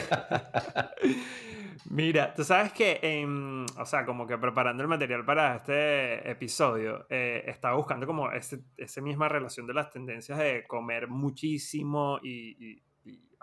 Mira, 1.89 2.33
tú 2.33 2.43
sabes 2.43 2.73
que, 2.73 2.99
o 3.77 3.85
sea, 3.85 4.05
como 4.05 4.25
que 4.25 4.37
preparando 4.37 4.81
el 4.81 4.89
material 4.89 5.23
para 5.23 5.57
este 5.57 6.29
episodio, 6.29 7.05
eh, 7.09 7.43
estaba 7.45 7.75
buscando 7.75 8.07
como 8.07 8.31
esa 8.31 9.01
misma 9.01 9.29
relación 9.29 9.67
de 9.67 9.75
las 9.75 9.91
tendencias 9.91 10.39
de 10.39 10.65
comer 10.65 11.07
muchísimo 11.07 12.19
y 12.23 12.81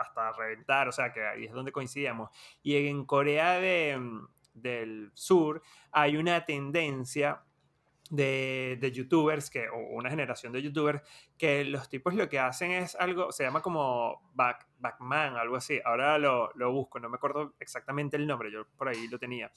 hasta 0.03 0.33
reventar, 0.33 0.89
o 0.89 0.93
sea 0.93 1.13
que 1.13 1.27
ahí 1.27 1.45
es 1.45 1.53
donde 1.53 1.73
coincidíamos. 1.73 2.31
Y 2.63 2.77
en 2.87 3.05
Corea 3.05 3.59
de, 3.59 3.97
mm, 3.99 4.29
del 4.55 5.11
Sur 5.15 5.63
hay 5.91 6.17
una 6.17 6.45
tendencia 6.45 7.43
de, 8.11 8.77
de, 8.79 8.93
youtubers, 8.93 9.49
que, 9.49 9.69
o 9.71 9.79
una 9.97 10.11
generación 10.11 10.53
de 10.53 10.61
youtubers, 10.61 11.01
que 11.39 11.65
los 11.65 11.89
tipos 11.89 12.15
lo 12.15 12.29
que 12.29 12.39
hacen 12.39 12.71
es 12.71 12.95
algo, 12.95 13.33
se 13.33 13.43
llama 13.43 13.63
como 13.63 14.31
back, 14.35 14.69
Backman, 14.79 15.37
algo 15.37 15.57
así. 15.57 15.81
Ahora 15.83 16.19
lo, 16.19 16.53
lo, 16.55 16.73
busco, 16.73 17.01
no 17.01 17.09
me 17.09 17.17
acuerdo 17.17 17.55
exactamente 17.59 18.19
el 18.19 18.27
nombre, 18.27 18.53
yo 18.53 18.67
por 18.77 18.89
ahí 18.89 19.09
lo 19.09 19.19
tenía. 19.19 19.51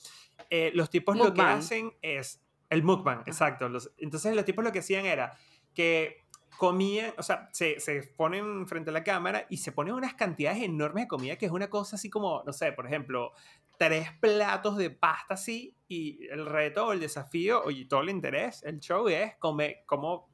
Eh, 0.50 0.72
los 0.74 0.90
tipos 0.90 1.18
lo 1.18 1.34
que 1.34 1.42
hacen 1.42 1.92
es, 2.02 2.42
el 2.70 2.84
mukbang, 2.84 3.24
exacto. 3.26 3.68
Los, 3.68 3.92
entonces 3.98 4.34
los 4.34 4.46
tipos 4.46 4.64
lo 4.64 4.72
que 4.72 4.80
hacían 4.80 5.06
era 5.06 5.38
que 5.74 6.25
comían, 6.58 7.14
o 7.18 7.24
sea, 7.24 7.50
se, 7.52 7.80
se, 7.80 8.02
ponen 8.04 8.68
frente 8.68 8.90
a 8.90 8.94
la 8.94 9.04
cámara 9.04 9.46
y 9.50 9.58
se 9.58 9.72
ponen 9.72 9.94
unas 9.94 10.14
cantidades 10.14 10.64
enormes 10.64 11.06
de 11.06 11.08
comida 11.08 11.38
que 11.38 11.46
es 11.46 11.52
una 11.52 11.70
cosa 11.70 11.96
así 11.96 12.10
como, 12.10 12.44
no 12.46 12.54
sé, 12.54 12.72
por 12.72 12.86
ejemplo, 12.86 13.32
tres 13.78 14.12
platos 14.20 14.78
de 14.78 14.90
pasta 14.90 15.34
así 15.34 15.76
y 15.88 16.26
el 16.28 16.46
reto 16.46 16.88
o 16.88 16.92
el 16.94 17.00
desafío 17.00 17.70
y 17.70 17.86
todo 17.86 18.02
el 18.02 18.10
interés, 18.10 18.64
el 18.64 18.80
show 18.80 19.08
es 19.08 19.36
comer, 19.38 19.84
cómo 19.86 20.30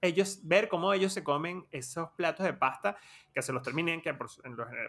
ellos, 0.00 0.40
ver 0.44 0.68
cómo 0.68 0.92
ellos 0.92 1.12
se 1.12 1.22
comen 1.22 1.66
esos 1.70 2.10
platos 2.12 2.46
de 2.46 2.54
pasta 2.54 2.96
que 3.34 3.42
se 3.42 3.52
los 3.52 3.62
terminen, 3.62 4.00
que 4.00 4.14
por, 4.14 4.28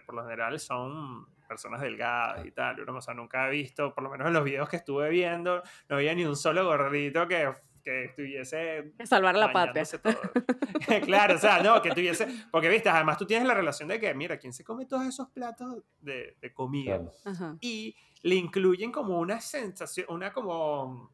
por 0.06 0.14
lo 0.14 0.22
general 0.22 0.58
son 0.58 1.26
personas 1.46 1.80
delgadas 1.80 2.46
y 2.46 2.50
tal. 2.50 2.80
Uno, 2.80 2.96
o 2.96 3.00
sea, 3.00 3.14
nunca 3.14 3.46
he 3.46 3.50
visto, 3.50 3.94
por 3.94 4.04
lo 4.04 4.10
menos 4.10 4.28
en 4.28 4.32
los 4.32 4.44
videos 4.44 4.68
que 4.68 4.76
estuve 4.76 5.10
viendo, 5.10 5.62
no 5.88 5.96
había 5.96 6.14
ni 6.14 6.24
un 6.24 6.36
solo 6.36 6.64
gordito 6.64 7.28
que 7.28 7.52
que 7.82 8.04
estuviese... 8.04 8.92
Salvar 9.04 9.34
la 9.36 9.52
patria. 9.52 9.84
claro, 11.04 11.34
o 11.34 11.38
sea, 11.38 11.62
no, 11.62 11.80
que 11.82 11.90
tuviese... 11.90 12.26
Porque, 12.50 12.68
viste, 12.68 12.88
además 12.88 13.18
tú 13.18 13.26
tienes 13.26 13.46
la 13.46 13.54
relación 13.54 13.88
de 13.88 13.98
que, 13.98 14.14
mira, 14.14 14.38
¿quién 14.38 14.52
se 14.52 14.64
come 14.64 14.86
todos 14.86 15.06
esos 15.06 15.28
platos 15.30 15.82
de, 16.00 16.36
de 16.40 16.52
comida? 16.52 17.00
Y 17.60 17.96
le 18.22 18.36
incluyen 18.36 18.92
como 18.92 19.18
una 19.18 19.40
sensación, 19.40 20.06
una 20.08 20.32
como... 20.32 21.12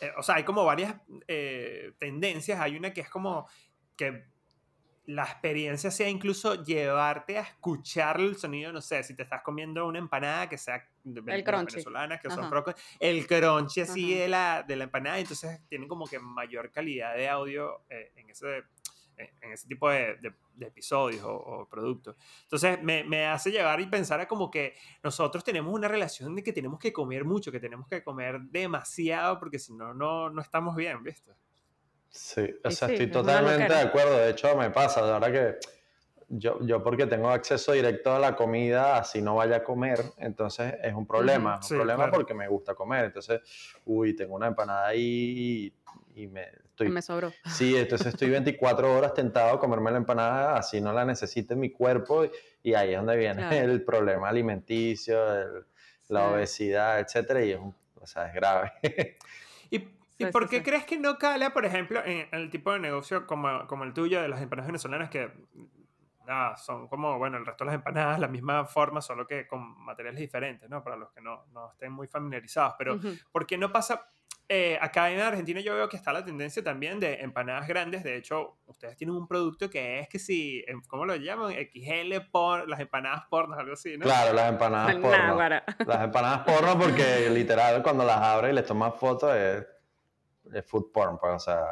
Eh, 0.00 0.10
o 0.16 0.22
sea, 0.22 0.36
hay 0.36 0.44
como 0.44 0.64
varias 0.64 0.96
eh, 1.28 1.92
tendencias. 1.98 2.60
Hay 2.60 2.76
una 2.76 2.92
que 2.92 3.02
es 3.02 3.10
como 3.10 3.46
que 3.96 4.24
la 5.06 5.24
experiencia 5.24 5.90
sea 5.90 6.08
incluso 6.08 6.62
llevarte 6.62 7.38
a 7.38 7.42
escuchar 7.42 8.20
el 8.20 8.36
sonido, 8.36 8.72
no 8.72 8.80
sé, 8.80 9.02
si 9.02 9.14
te 9.14 9.22
estás 9.22 9.42
comiendo 9.42 9.86
una 9.86 9.98
empanada 9.98 10.48
que 10.48 10.58
sea 10.58 10.88
el 11.04 11.44
crunchy. 11.44 11.76
venezolanas, 11.76 12.20
que 12.20 12.30
son 12.30 12.50
el 13.00 13.26
crunchy 13.26 13.80
así 13.80 14.14
de 14.14 14.28
la, 14.28 14.62
de 14.62 14.76
la 14.76 14.84
empanada, 14.84 15.18
entonces 15.18 15.60
tienen 15.68 15.88
como 15.88 16.06
que 16.06 16.18
mayor 16.18 16.70
calidad 16.70 17.14
de 17.14 17.28
audio 17.28 17.84
eh, 17.90 18.12
en, 18.16 18.30
ese, 18.30 18.64
en 19.16 19.52
ese 19.52 19.66
tipo 19.66 19.90
de, 19.90 20.16
de, 20.20 20.66
episodios 20.66 21.24
o, 21.24 21.66
productos. 21.68 22.16
Entonces 22.42 22.80
me, 22.82 23.04
me, 23.04 23.26
hace 23.26 23.50
llevar 23.50 23.80
y 23.80 23.86
pensar 23.86 24.20
a 24.20 24.28
como 24.28 24.50
que 24.50 24.74
nosotros 25.02 25.42
tenemos 25.42 25.74
una 25.74 25.88
relación 25.88 26.34
de 26.36 26.42
que 26.42 26.52
tenemos 26.52 26.78
que 26.78 26.92
comer 26.92 27.24
mucho, 27.24 27.50
que 27.50 27.60
tenemos 27.60 27.88
que 27.88 28.02
comer 28.02 28.40
demasiado, 28.42 29.38
porque 29.38 29.58
si 29.58 29.72
no, 29.74 29.92
no, 29.92 30.30
no 30.30 30.40
estamos 30.40 30.76
bien, 30.76 31.02
¿viste? 31.02 31.32
Sí, 32.08 32.42
o 32.62 32.70
sea, 32.70 32.88
estoy 32.88 33.10
totalmente 33.10 33.72
de 33.72 33.80
acuerdo. 33.80 34.18
De 34.18 34.30
hecho, 34.30 34.54
me 34.56 34.70
pasa, 34.70 35.04
de 35.04 35.12
verdad 35.12 35.32
que 35.32 35.81
yo, 36.34 36.58
yo 36.62 36.82
porque 36.82 37.06
tengo 37.06 37.28
acceso 37.28 37.72
directo 37.72 38.14
a 38.14 38.18
la 38.18 38.34
comida, 38.34 38.96
así 38.96 39.20
no 39.20 39.36
vaya 39.36 39.56
a 39.56 39.62
comer, 39.62 40.02
entonces 40.16 40.74
es 40.82 40.94
un 40.94 41.06
problema. 41.06 41.60
un 41.62 41.76
problema 41.76 42.10
porque 42.10 42.32
me 42.32 42.48
gusta 42.48 42.74
comer. 42.74 43.06
Entonces, 43.06 43.40
uy, 43.84 44.16
tengo 44.16 44.34
una 44.34 44.46
empanada 44.46 44.86
ahí 44.86 45.74
y, 46.14 46.26
me 46.26 46.48
estoy... 46.64 46.88
Me 46.88 47.02
sobró. 47.02 47.32
Sí, 47.44 47.76
entonces 47.76 48.06
estoy 48.08 48.30
24 48.30 48.96
horas 48.96 49.12
tentado 49.12 49.56
a 49.56 49.60
comerme 49.60 49.90
la 49.90 49.98
empanada, 49.98 50.56
así 50.56 50.80
no 50.80 50.92
la 50.92 51.04
necesite 51.04 51.54
mi 51.54 51.70
cuerpo 51.70 52.24
y, 52.62 52.72
ahí 52.72 52.92
es 52.92 52.96
donde 52.96 53.16
viene 53.16 53.58
el 53.58 53.84
problema 53.84 54.30
alimenticio, 54.30 55.18
la 56.08 56.30
obesidad, 56.30 57.00
etcétera, 57.00 57.44
y 57.44 57.52
es, 57.52 57.60
o 58.00 58.06
sea, 58.06 58.28
es 58.28 58.34
grave. 58.34 58.72
y 59.70 59.88
¿Y 60.18 60.26
por 60.26 60.48
qué 60.48 60.62
crees 60.62 60.84
que 60.84 60.98
no 60.98 61.18
cala, 61.18 61.52
por 61.52 61.66
ejemplo, 61.66 62.00
en, 62.04 62.28
el 62.32 62.48
tipo 62.48 62.72
de 62.72 62.78
negocio 62.78 63.26
como, 63.26 63.66
como, 63.66 63.82
el 63.84 63.92
tuyo 63.92 64.22
de 64.22 64.28
las 64.28 64.40
empanadas 64.40 64.68
venezolanas 64.68 65.10
que 65.10 65.32
nada, 66.26 66.56
son 66.56 66.88
como, 66.88 67.18
bueno, 67.18 67.36
el 67.36 67.46
resto 67.46 67.64
de 67.64 67.66
las 67.66 67.74
empanadas, 67.74 68.18
la 68.18 68.28
misma 68.28 68.64
forma, 68.64 69.00
solo 69.00 69.26
que 69.26 69.46
con 69.46 69.82
materiales 69.84 70.20
diferentes, 70.20 70.68
¿no? 70.68 70.82
Para 70.82 70.96
los 70.96 71.10
que 71.12 71.20
no, 71.20 71.46
no 71.52 71.70
estén 71.70 71.92
muy 71.92 72.06
familiarizados. 72.06 72.74
Pero, 72.78 72.98
¿por 73.30 73.46
qué 73.46 73.58
no 73.58 73.70
pasa? 73.70 74.06
Eh, 74.48 74.76
acá 74.80 75.10
en 75.10 75.20
Argentina 75.20 75.60
yo 75.60 75.74
veo 75.74 75.88
que 75.88 75.96
está 75.96 76.12
la 76.12 76.24
tendencia 76.24 76.62
también 76.62 77.00
de 77.00 77.14
empanadas 77.14 77.66
grandes. 77.66 78.02
De 78.02 78.16
hecho, 78.16 78.58
ustedes 78.66 78.96
tienen 78.96 79.16
un 79.16 79.26
producto 79.26 79.70
que 79.70 80.00
es 80.00 80.08
que 80.08 80.18
si, 80.18 80.62
em, 80.66 80.82
¿cómo 80.88 81.06
lo 81.06 81.16
llaman? 81.16 81.54
XL 81.54 82.20
por 82.30 82.68
las 82.68 82.80
empanadas 82.80 83.22
porno, 83.30 83.56
algo 83.56 83.72
así, 83.72 83.96
¿no? 83.96 84.04
Claro, 84.04 84.34
las 84.34 84.50
empanadas 84.50 84.94
porno. 84.96 85.38
Las 85.86 86.04
empanadas 86.04 86.40
porno 86.40 86.78
porque 86.78 87.30
literal 87.30 87.82
cuando 87.82 88.04
las 88.04 88.18
abres 88.18 88.52
y 88.52 88.54
les 88.54 88.66
tomas 88.66 88.94
fotos 88.94 89.34
es 89.34 89.66
food 90.66 90.92
porn, 90.92 91.18
pues, 91.18 91.32
o 91.34 91.38
sea, 91.38 91.64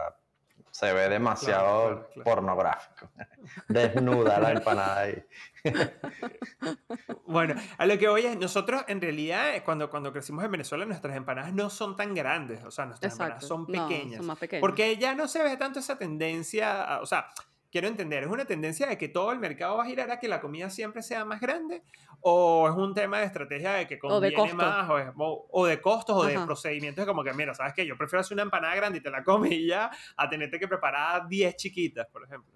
se 0.70 0.92
ve 0.92 1.08
demasiado 1.08 2.08
pornográfico. 2.24 3.10
Desnuda 3.68 4.38
la 4.38 4.52
empanada 4.52 5.00
ahí. 5.00 5.24
bueno, 7.26 7.54
a 7.76 7.86
lo 7.86 7.98
que 7.98 8.08
voy 8.08 8.26
es, 8.26 8.38
nosotros 8.38 8.84
en 8.88 9.00
realidad, 9.00 9.54
eh, 9.54 9.62
cuando, 9.64 9.90
cuando 9.90 10.12
crecimos 10.12 10.44
en 10.44 10.52
Venezuela, 10.52 10.84
nuestras 10.84 11.16
empanadas 11.16 11.52
no 11.52 11.70
son 11.70 11.96
tan 11.96 12.14
grandes, 12.14 12.64
o 12.64 12.70
sea, 12.70 12.86
nuestras 12.86 13.12
empanadas 13.12 13.46
son 13.46 13.66
pequeñas, 13.66 14.18
son 14.18 14.26
más 14.26 14.38
pequeñas. 14.38 14.60
Porque 14.60 14.96
ya 14.96 15.14
no 15.14 15.28
se 15.28 15.42
ve 15.42 15.56
tanto 15.56 15.80
esa 15.80 15.98
tendencia, 15.98 17.00
o 17.02 17.06
sea, 17.06 17.26
quiero 17.70 17.88
entender, 17.88 18.24
¿es 18.24 18.28
una 18.28 18.44
tendencia 18.44 18.86
de 18.86 18.98
que 18.98 19.08
todo 19.08 19.32
el 19.32 19.38
mercado 19.38 19.76
va 19.76 19.84
a 19.84 19.86
girar 19.86 20.10
a 20.10 20.18
que 20.18 20.28
la 20.28 20.40
comida 20.40 20.70
siempre 20.70 21.02
sea 21.02 21.24
más 21.24 21.40
grande? 21.40 21.82
¿O 22.20 22.68
es 22.68 22.74
un 22.74 22.92
tema 22.92 23.20
de 23.20 23.26
estrategia 23.26 23.72
de 23.72 23.86
que 23.86 23.98
conviene 23.98 24.54
más? 24.54 24.88
O, 25.16 25.66
de 25.66 25.80
costos 25.80 26.16
o 26.16 26.24
de 26.24 26.38
procedimientos? 26.40 27.06
como 27.06 27.24
que, 27.24 27.32
mira, 27.32 27.54
¿sabes 27.54 27.72
qué? 27.74 27.86
Yo 27.86 27.96
prefiero 27.96 28.20
hacer 28.20 28.34
una 28.34 28.42
empanada 28.42 28.74
grande 28.74 28.98
y 28.98 29.02
te 29.02 29.10
la 29.10 29.22
comes 29.22 29.52
y 29.52 29.68
ya 29.68 29.90
a 30.16 30.28
tenerte 30.28 30.58
que 30.58 30.68
preparar 30.68 31.28
10 31.28 31.56
chiquitas, 31.56 32.06
por 32.08 32.24
ejemplo. 32.24 32.52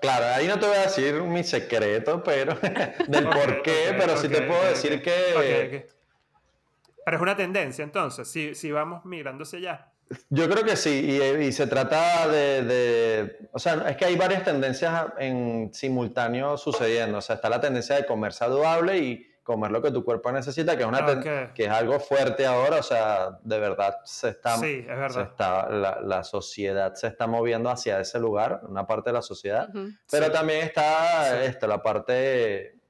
Claro, 0.00 0.24
ahí 0.34 0.46
no 0.46 0.58
te 0.58 0.66
voy 0.66 0.76
a 0.76 0.82
decir 0.82 1.22
mi 1.22 1.44
secreto, 1.44 2.22
pero 2.22 2.54
del 3.08 3.28
por 3.28 3.62
qué, 3.62 3.94
pero 3.98 4.16
sí 4.16 4.28
te 4.28 4.42
puedo 4.42 4.64
decir 4.64 5.02
que... 5.02 5.88
Pero 7.04 7.16
es 7.16 7.22
una 7.22 7.36
tendencia, 7.36 7.82
entonces, 7.82 8.30
si, 8.30 8.54
si 8.54 8.70
vamos 8.70 9.04
migrándose 9.04 9.60
ya. 9.60 9.91
Yo 10.30 10.48
creo 10.48 10.64
que 10.64 10.76
sí, 10.76 11.20
y, 11.40 11.52
se 11.52 11.66
trata 11.66 12.28
de, 12.28 13.48
O 13.52 13.58
sea, 13.58 13.88
es 13.88 13.96
que 13.96 14.04
hay 14.04 14.16
varias 14.16 14.44
tendencias 14.44 15.06
en 15.18 15.70
simultáneo 15.72 16.56
sucediendo. 16.56 17.18
O 17.18 17.20
sea, 17.20 17.36
está 17.36 17.48
la 17.48 17.60
tendencia 17.60 17.96
de 17.96 18.06
comer 18.06 18.32
saludable 18.32 18.98
y 18.98 19.28
comer 19.42 19.72
lo 19.72 19.82
que 19.82 19.90
tu 19.90 20.04
cuerpo 20.04 20.30
necesita, 20.30 20.76
que 20.76 20.82
es, 20.82 20.88
una 20.88 20.98
ah, 20.98 21.52
que 21.52 21.64
es 21.64 21.70
algo 21.70 21.98
fuerte 21.98 22.46
ahora. 22.46 22.76
O 22.78 22.82
sea, 22.82 23.38
de 23.42 23.58
verdad 23.58 23.98
se 24.04 24.30
está. 24.30 24.56
Sí, 24.58 24.86
es 24.88 24.98
verdad. 24.98 25.22
está, 25.30 25.68
la, 25.68 26.24
sociedad 26.24 26.94
se 26.94 27.08
está 27.08 27.26
moviendo 27.26 27.70
hacia 27.70 28.00
ese 28.00 28.18
lugar, 28.18 28.60
una 28.68 28.86
parte 28.86 29.10
de 29.10 29.14
la 29.14 29.22
sociedad. 29.22 29.68
Pero 30.10 30.30
también 30.30 30.62
está 30.62 31.44
esto, 31.44 31.66
la 31.66 31.82
parte 31.82 32.81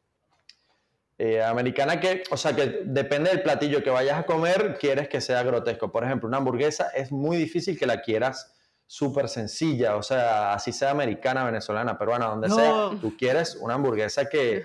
eh, 1.25 1.41
americana 1.41 2.01
que, 2.01 2.25
o 2.33 2.37
sea, 2.37 2.53
que 2.53 2.81
depende 2.85 3.31
del 3.31 3.43
platillo 3.43 3.81
que 3.81 3.91
vayas 3.91 4.19
a 4.19 4.27
comer, 4.27 4.77
quieres 4.81 5.09
que 5.09 5.21
sea 5.21 5.45
grotesco. 5.45 5.93
Por 5.93 6.03
ejemplo, 6.03 6.27
una 6.27 6.39
hamburguesa 6.39 6.89
es 6.97 7.13
muy 7.13 7.37
difícil 7.37 7.79
que 7.79 7.87
la 7.87 8.03
quieras 8.03 8.53
súper 8.89 9.29
sencilla, 9.29 9.95
o 9.95 10.03
sea, 10.03 10.53
así 10.53 10.73
sea 10.73 10.91
americana, 10.91 11.45
venezolana, 11.45 11.97
peruana, 11.97 12.27
donde 12.27 12.51
sea, 12.51 12.91
tú 13.01 13.17
quieres 13.17 13.55
una 13.61 13.75
hamburguesa 13.75 14.29
que, 14.29 14.65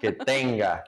que 0.00 0.12
tenga. 0.26 0.82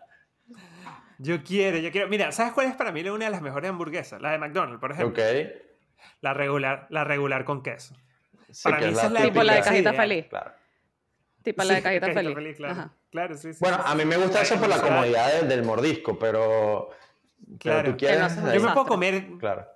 Yo 1.19 1.45
quiero, 1.45 1.77
yo 1.77 1.93
quiero. 1.93 2.09
Mira, 2.09 2.33
¿sabes 2.33 2.55
cuál 2.55 2.69
es 2.69 2.75
para 2.75 2.91
mí 2.91 3.07
una 3.11 3.27
de 3.27 3.31
las 3.31 3.43
mejores 3.43 3.69
hamburguesas? 3.69 4.23
La 4.23 4.31
de 4.31 4.39
McDonald's, 4.39 4.81
por 4.81 4.93
ejemplo. 4.93 5.23
Ok. 5.23 5.51
La 6.23 6.33
regular, 6.33 6.87
la 6.89 7.05
regular 7.05 7.45
con 7.45 7.63
queso. 7.63 7.95
para 8.65 8.79
mí 8.79 8.87
esa 8.87 9.09
es 9.09 9.13
la 9.13 9.21
tipo 9.21 9.43
la 9.43 9.57
de 9.57 9.61
cajita 9.61 9.93
feliz. 9.93 10.29
Claro. 10.31 10.53
Tipo 11.49 11.65
la 11.65 11.75
de 11.75 11.83
cajita, 11.83 12.13
feliz. 12.13 12.57
claro. 12.57 12.91
claro. 13.11 13.37
sí, 13.37 13.55
sí. 13.55 13.59
Bueno, 13.61 13.79
a 13.85 13.95
mí 13.95 14.05
me 14.05 14.19
gusta 14.19 14.43
eso 14.43 14.57
por 14.57 14.69
la 14.69 14.81
comodidad 14.81 15.43
del, 15.43 15.63
mordisco, 15.63 16.19
pero. 16.19 16.91
Claro. 17.59 17.93
tú 17.93 17.97
quieres, 17.97 18.37
yo 18.37 18.61
me 18.61 18.73
puedo 18.73 18.87
comer. 18.87 19.27
Claro. 19.39 19.67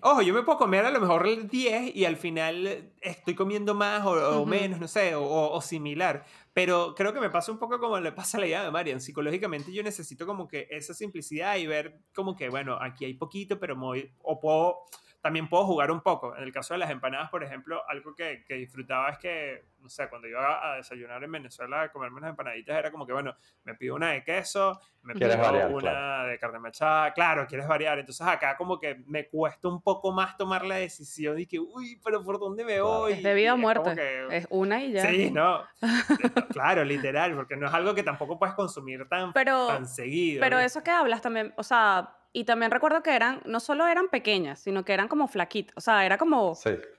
Ojo, 0.00 0.22
yo 0.22 0.32
me 0.32 0.42
puedo 0.42 0.56
comer 0.56 0.86
a 0.86 0.90
lo 0.90 1.00
mejor 1.00 1.26
el 1.26 1.48
10 1.48 1.94
y 1.94 2.06
al 2.06 2.16
final 2.16 2.92
estoy 3.02 3.34
comiendo 3.34 3.74
más 3.74 4.02
o, 4.06 4.46
menos, 4.46 4.80
no 4.80 4.88
sé, 4.88 5.14
o, 5.14 5.50
o, 5.50 5.60
similar. 5.60 6.24
Pero 6.54 6.94
creo 6.94 7.12
que 7.12 7.20
me 7.20 7.28
pasa 7.28 7.52
un 7.52 7.58
poco 7.58 7.78
como 7.78 8.00
le 8.00 8.12
pasa 8.12 8.38
a 8.38 8.40
la 8.40 8.46
idea 8.46 8.64
de 8.64 8.70
Marian. 8.70 9.02
Psicológicamente 9.02 9.70
yo 9.70 9.82
necesito 9.82 10.24
como 10.24 10.48
que 10.48 10.66
esa 10.70 10.94
simplicidad 10.94 11.56
y 11.56 11.66
ver 11.66 12.00
como 12.14 12.34
que, 12.34 12.48
bueno, 12.48 12.78
aquí 12.80 13.04
hay 13.04 13.14
poquito, 13.14 13.60
pero 13.60 13.76
muy, 13.76 14.10
o 14.22 14.40
puedo 14.40 14.86
también 15.22 15.48
puedo 15.48 15.64
jugar 15.64 15.90
un 15.90 16.00
poco. 16.00 16.36
En 16.36 16.42
el 16.42 16.52
caso 16.52 16.74
de 16.74 16.78
las 16.78 16.90
empanadas, 16.90 17.30
por 17.30 17.44
ejemplo, 17.44 17.80
algo 17.88 18.14
que, 18.14 18.44
que 18.46 18.54
disfrutaba 18.54 19.10
es 19.10 19.18
que, 19.18 19.64
no 19.82 19.88
sé, 19.88 20.08
cuando 20.08 20.28
iba 20.28 20.72
a 20.72 20.76
desayunar 20.76 21.22
en 21.24 21.32
Venezuela 21.32 21.82
a 21.82 21.92
comerme 21.92 22.18
unas 22.18 22.30
empanaditas, 22.30 22.78
era 22.78 22.90
como 22.90 23.06
que, 23.06 23.12
bueno, 23.12 23.34
me 23.64 23.74
pido 23.74 23.96
una 23.96 24.12
de 24.12 24.22
queso, 24.22 24.80
me 25.02 25.14
pido 25.14 25.34
una 25.74 26.24
de 26.24 26.38
carne 26.38 26.60
mechada, 26.60 27.12
claro, 27.12 27.46
quieres 27.46 27.66
variar. 27.66 27.98
Entonces 27.98 28.26
acá 28.26 28.56
como 28.56 28.78
que 28.78 29.02
me 29.06 29.28
cuesta 29.28 29.68
un 29.68 29.82
poco 29.82 30.12
más 30.12 30.36
tomar 30.36 30.64
la 30.64 30.76
decisión 30.76 31.38
y 31.38 31.46
que, 31.46 31.58
uy, 31.58 32.00
pero 32.04 32.22
¿por 32.22 32.38
dónde 32.38 32.64
me 32.64 32.80
voy? 32.80 33.14
Es 33.14 33.22
de 33.22 33.34
vida 33.34 33.54
o 33.54 33.56
muerte. 33.56 34.26
Es 34.30 34.46
una 34.50 34.82
y 34.82 34.92
ya. 34.92 35.10
Sí, 35.10 35.30
no. 35.30 35.62
claro, 36.50 36.84
literal, 36.84 37.34
porque 37.34 37.56
no 37.56 37.66
es 37.66 37.74
algo 37.74 37.94
que 37.94 38.02
tampoco 38.02 38.38
puedes 38.38 38.54
consumir 38.54 39.08
tan, 39.08 39.32
tan 39.32 39.86
seguido. 39.86 40.40
Pero 40.40 40.58
eso 40.58 40.82
que 40.82 40.90
hablas 40.90 41.20
también, 41.20 41.52
o 41.56 41.62
sea 41.62 42.16
y 42.34 42.44
también 42.44 42.70
recuerdo 42.70 43.02
que 43.02 43.14
eran, 43.14 43.42
no 43.44 43.60
solo 43.60 43.86
eran 43.86 44.08
pequeñas, 44.08 44.60
sino 44.60 44.84
que 44.84 44.94
eran 44.94 45.06
como 45.06 45.28
flaquitas. 45.28 45.76
O 45.76 45.80
sea, 45.80 46.06
era 46.06 46.16
como. 46.16 46.54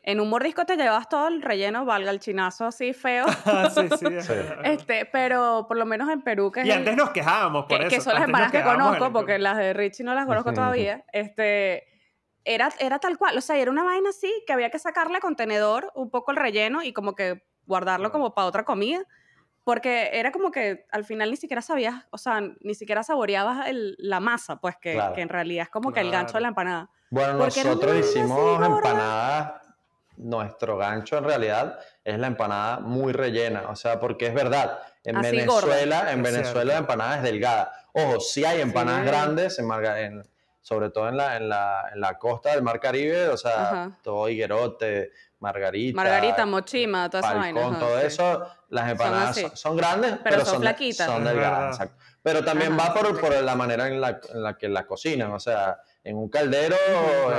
En 0.05 0.19
un 0.19 0.29
mordisco 0.29 0.65
te 0.65 0.75
llevas 0.75 1.07
todo 1.07 1.29
el 1.29 1.41
relleno, 1.41 1.85
valga 1.85 2.11
el 2.11 2.19
chinazo 2.19 2.65
así 2.65 2.93
feo. 2.93 3.25
Ah, 3.45 3.69
sí, 3.69 3.87
sí, 3.97 4.05
Este, 4.63 5.05
pero 5.05 5.65
por 5.67 5.77
lo 5.77 5.85
menos 5.85 6.09
en 6.09 6.21
Perú. 6.21 6.51
Que 6.51 6.63
y 6.65 6.71
antes 6.71 6.95
nos 6.95 7.11
quejábamos 7.11 7.65
por 7.65 7.79
que, 7.79 7.85
eso. 7.87 7.95
Que 7.95 8.01
son 8.01 8.13
las 8.15 8.23
empanadas 8.23 8.51
que 8.51 8.63
conozco, 8.63 9.13
porque 9.13 9.39
las 9.39 9.57
de 9.57 9.73
Richie 9.73 10.03
no 10.03 10.13
las 10.13 10.25
conozco 10.25 10.53
todavía. 10.53 11.05
Este. 11.13 11.87
Era, 12.45 12.69
era 12.79 12.99
tal 12.99 13.17
cual. 13.17 13.37
O 13.37 13.41
sea, 13.41 13.57
era 13.57 13.71
una 13.71 13.83
vaina 13.83 14.09
así 14.09 14.31
que 14.45 14.51
había 14.51 14.69
que 14.69 14.79
sacarle 14.79 15.21
contenedor 15.21 15.91
un 15.95 16.09
poco 16.09 16.31
el 16.31 16.37
relleno 16.37 16.83
y 16.83 16.91
como 16.91 17.15
que 17.15 17.43
guardarlo 17.65 18.11
como 18.11 18.33
para 18.33 18.47
otra 18.47 18.65
comida. 18.65 19.01
Porque 19.63 20.09
era 20.11 20.33
como 20.33 20.51
que 20.51 20.85
al 20.91 21.05
final 21.05 21.31
ni 21.31 21.37
siquiera 21.37 21.61
sabías, 21.61 22.05
o 22.09 22.17
sea, 22.17 22.41
ni 22.59 22.75
siquiera 22.75 23.01
saboreabas 23.03 23.67
el, 23.69 23.95
la 23.97 24.19
masa, 24.19 24.57
pues 24.57 24.75
que, 24.75 25.01
que, 25.15 25.21
en 25.21 25.29
realidad 25.29 25.63
es 25.63 25.69
como 25.69 25.93
que 25.93 26.01
el 26.01 26.11
gancho 26.11 26.33
de 26.33 26.41
la 26.41 26.49
empanada. 26.49 26.89
Bueno, 27.09 27.33
nosotros 27.33 27.95
hicimos 27.95 28.65
empanadas, 28.65 29.62
nuestro 30.17 30.77
gancho 30.77 31.17
en 31.17 31.23
realidad 31.23 31.79
es 32.03 32.19
la 32.19 32.27
empanada 32.27 32.79
muy 32.79 33.13
rellena, 33.13 33.69
o 33.69 33.75
sea, 33.75 33.99
porque 33.99 34.27
es 34.27 34.33
verdad, 34.33 34.79
en 35.03 35.21
Venezuela, 35.21 36.11
en 36.11 36.23
Venezuela 36.23 36.73
la 36.73 36.79
empanada 36.79 37.17
es 37.17 37.23
delgada. 37.23 37.73
Ojo, 37.93 38.19
sí 38.19 38.45
hay 38.45 38.61
empanadas 38.61 39.05
grandes, 39.05 39.59
en, 39.59 39.71
en, 39.71 40.23
sobre 40.61 40.89
todo 40.89 41.09
en 41.09 41.17
la, 41.17 41.37
en, 41.37 41.49
la, 41.49 41.89
en 41.93 42.01
la 42.01 42.17
costa 42.17 42.51
del 42.51 42.63
Mar 42.63 42.79
Caribe, 42.79 43.27
o 43.27 43.37
sea, 43.37 43.97
todo 44.01 44.29
higuerote, 44.29 45.11
margarita. 45.43 45.95
Margarita, 45.95 46.45
mochima, 46.45 47.09
toda 47.09 47.21
esa 47.21 47.33
vaina. 47.33 47.77
todo 47.77 47.99
eso, 47.99 48.47
las 48.69 48.91
empanadas 48.91 49.51
son, 49.53 49.75
grandes, 49.75 50.17
pero, 50.23 50.45
son, 50.45 50.61
flaquitas. 50.61 51.05
Son 51.05 51.23
delgadas, 51.23 51.75
exacto. 51.75 52.03
Pero 52.21 52.43
también 52.45 52.77
va 52.79 52.93
por, 52.93 53.19
por, 53.19 53.33
la 53.41 53.55
manera 53.55 53.87
en 53.87 53.99
la, 53.99 54.21
en 54.33 54.41
la, 54.41 54.57
que 54.57 54.69
las 54.69 54.85
cocinan, 54.85 55.31
o 55.33 55.39
sea, 55.39 55.77
en 56.03 56.15
un 56.15 56.29
caldero, 56.29 56.77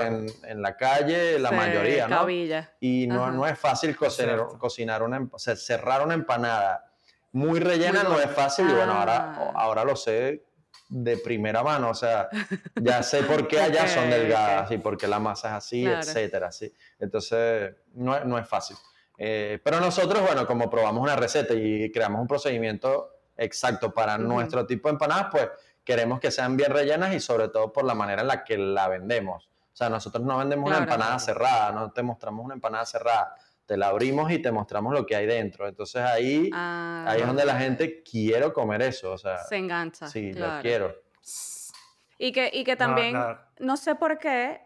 en, 0.03 0.27
en, 0.45 0.61
la 0.61 0.77
calle, 0.77 1.39
la 1.39 1.51
mayoría, 1.51 2.07
¿no? 2.07 2.29
Y 2.29 3.07
no, 3.07 3.31
no 3.31 3.47
es 3.47 3.59
fácil 3.59 3.97
cocinar, 3.97 4.47
cocinar 4.59 5.03
una, 5.03 5.27
o 5.33 5.39
sea, 5.39 5.57
cerrar 5.57 6.05
una 6.05 6.13
empanada 6.15 6.85
muy 7.33 7.59
rellena 7.59 8.03
no 8.05 8.21
es 8.21 8.31
fácil, 8.31 8.69
y 8.69 8.73
bueno, 8.73 8.93
ahora, 8.93 9.35
ah. 9.37 9.53
ahora 9.57 9.85
lo 9.85 9.97
sé 9.97 10.45
de 10.89 11.17
primera 11.17 11.63
mano, 11.63 11.91
o 11.91 11.95
sea, 11.95 12.29
ya 12.81 13.03
sé 13.03 13.23
por 13.23 13.49
qué 13.49 13.61
allá 13.61 13.89
son 13.89 14.11
delgadas 14.11 14.71
y 14.71 14.79
por 14.79 14.97
qué 14.97 15.09
la 15.09 15.19
masa 15.19 15.49
es 15.49 15.55
así, 15.55 15.87
etcétera, 15.87 16.53
¿sí? 16.53 16.73
Entonces, 16.99 17.75
no, 17.95 18.25
no 18.25 18.39
es 18.39 18.49
fácil. 18.49 18.77
Eh, 19.17 19.61
pero 19.63 19.81
nosotros, 19.81 20.23
bueno, 20.23 20.47
como 20.47 20.69
probamos 20.69 21.03
una 21.03 21.17
receta 21.17 21.55
y 21.55 21.91
creamos 21.93 22.21
un 22.21 22.27
procedimiento 22.27 23.11
exacto 23.37 23.93
para 23.93 24.19
nuestro 24.19 24.67
tipo 24.67 24.89
de 24.89 24.93
empanadas, 24.93 25.29
pues 25.31 25.49
queremos 25.85 26.21
que 26.21 26.31
sean 26.31 26.57
bien 26.57 26.73
rellenas 26.73 27.15
y 27.15 27.21
sobre 27.21 27.49
todo 27.49 27.73
por 27.73 27.85
la 27.85 27.95
manera 27.95 28.23
en 28.23 28.29
la 28.29 28.45
que 28.45 28.57
la 28.57 28.89
vendemos. 28.89 29.47
O 29.47 29.77
sea, 29.77 29.89
nosotros 29.89 30.25
no 30.25 30.39
vendemos 30.39 30.69
una 30.69 30.79
empanada 30.79 31.19
cerrada, 31.19 31.73
no 31.73 31.91
te 31.91 32.03
mostramos 32.03 32.45
una 32.45 32.55
empanada 32.55 32.87
cerrada 32.87 33.35
te 33.67 33.77
la 33.77 33.89
abrimos 33.89 34.31
y 34.31 34.39
te 34.39 34.53
mostramos 34.53 34.93
lo 34.93 35.07
que 35.07 35.17
hay 35.17 35.27
dentro. 35.27 35.67
Entonces 35.69 36.03
ahí, 36.03 36.51
ah. 36.53 37.05
ahí 37.09 37.21
es 37.21 37.27
donde 37.27 37.45
la 37.45 37.59
gente 37.59 38.03
quiere 38.03 38.53
comer 38.53 38.83
eso. 38.83 39.13
O 39.13 39.19
sea, 39.19 39.39
Se 39.39 39.57
engancha. 39.57 40.09
Sí, 40.09 40.33
lo 40.33 40.61
quiero. 40.61 40.95
Y 42.19 42.33
que, 42.33 42.51
y 42.53 42.65
que 42.65 42.77
también, 42.77 43.17
no, 43.59 43.77
sé 43.77 43.95
por 43.95 44.19
qué, 44.19 44.61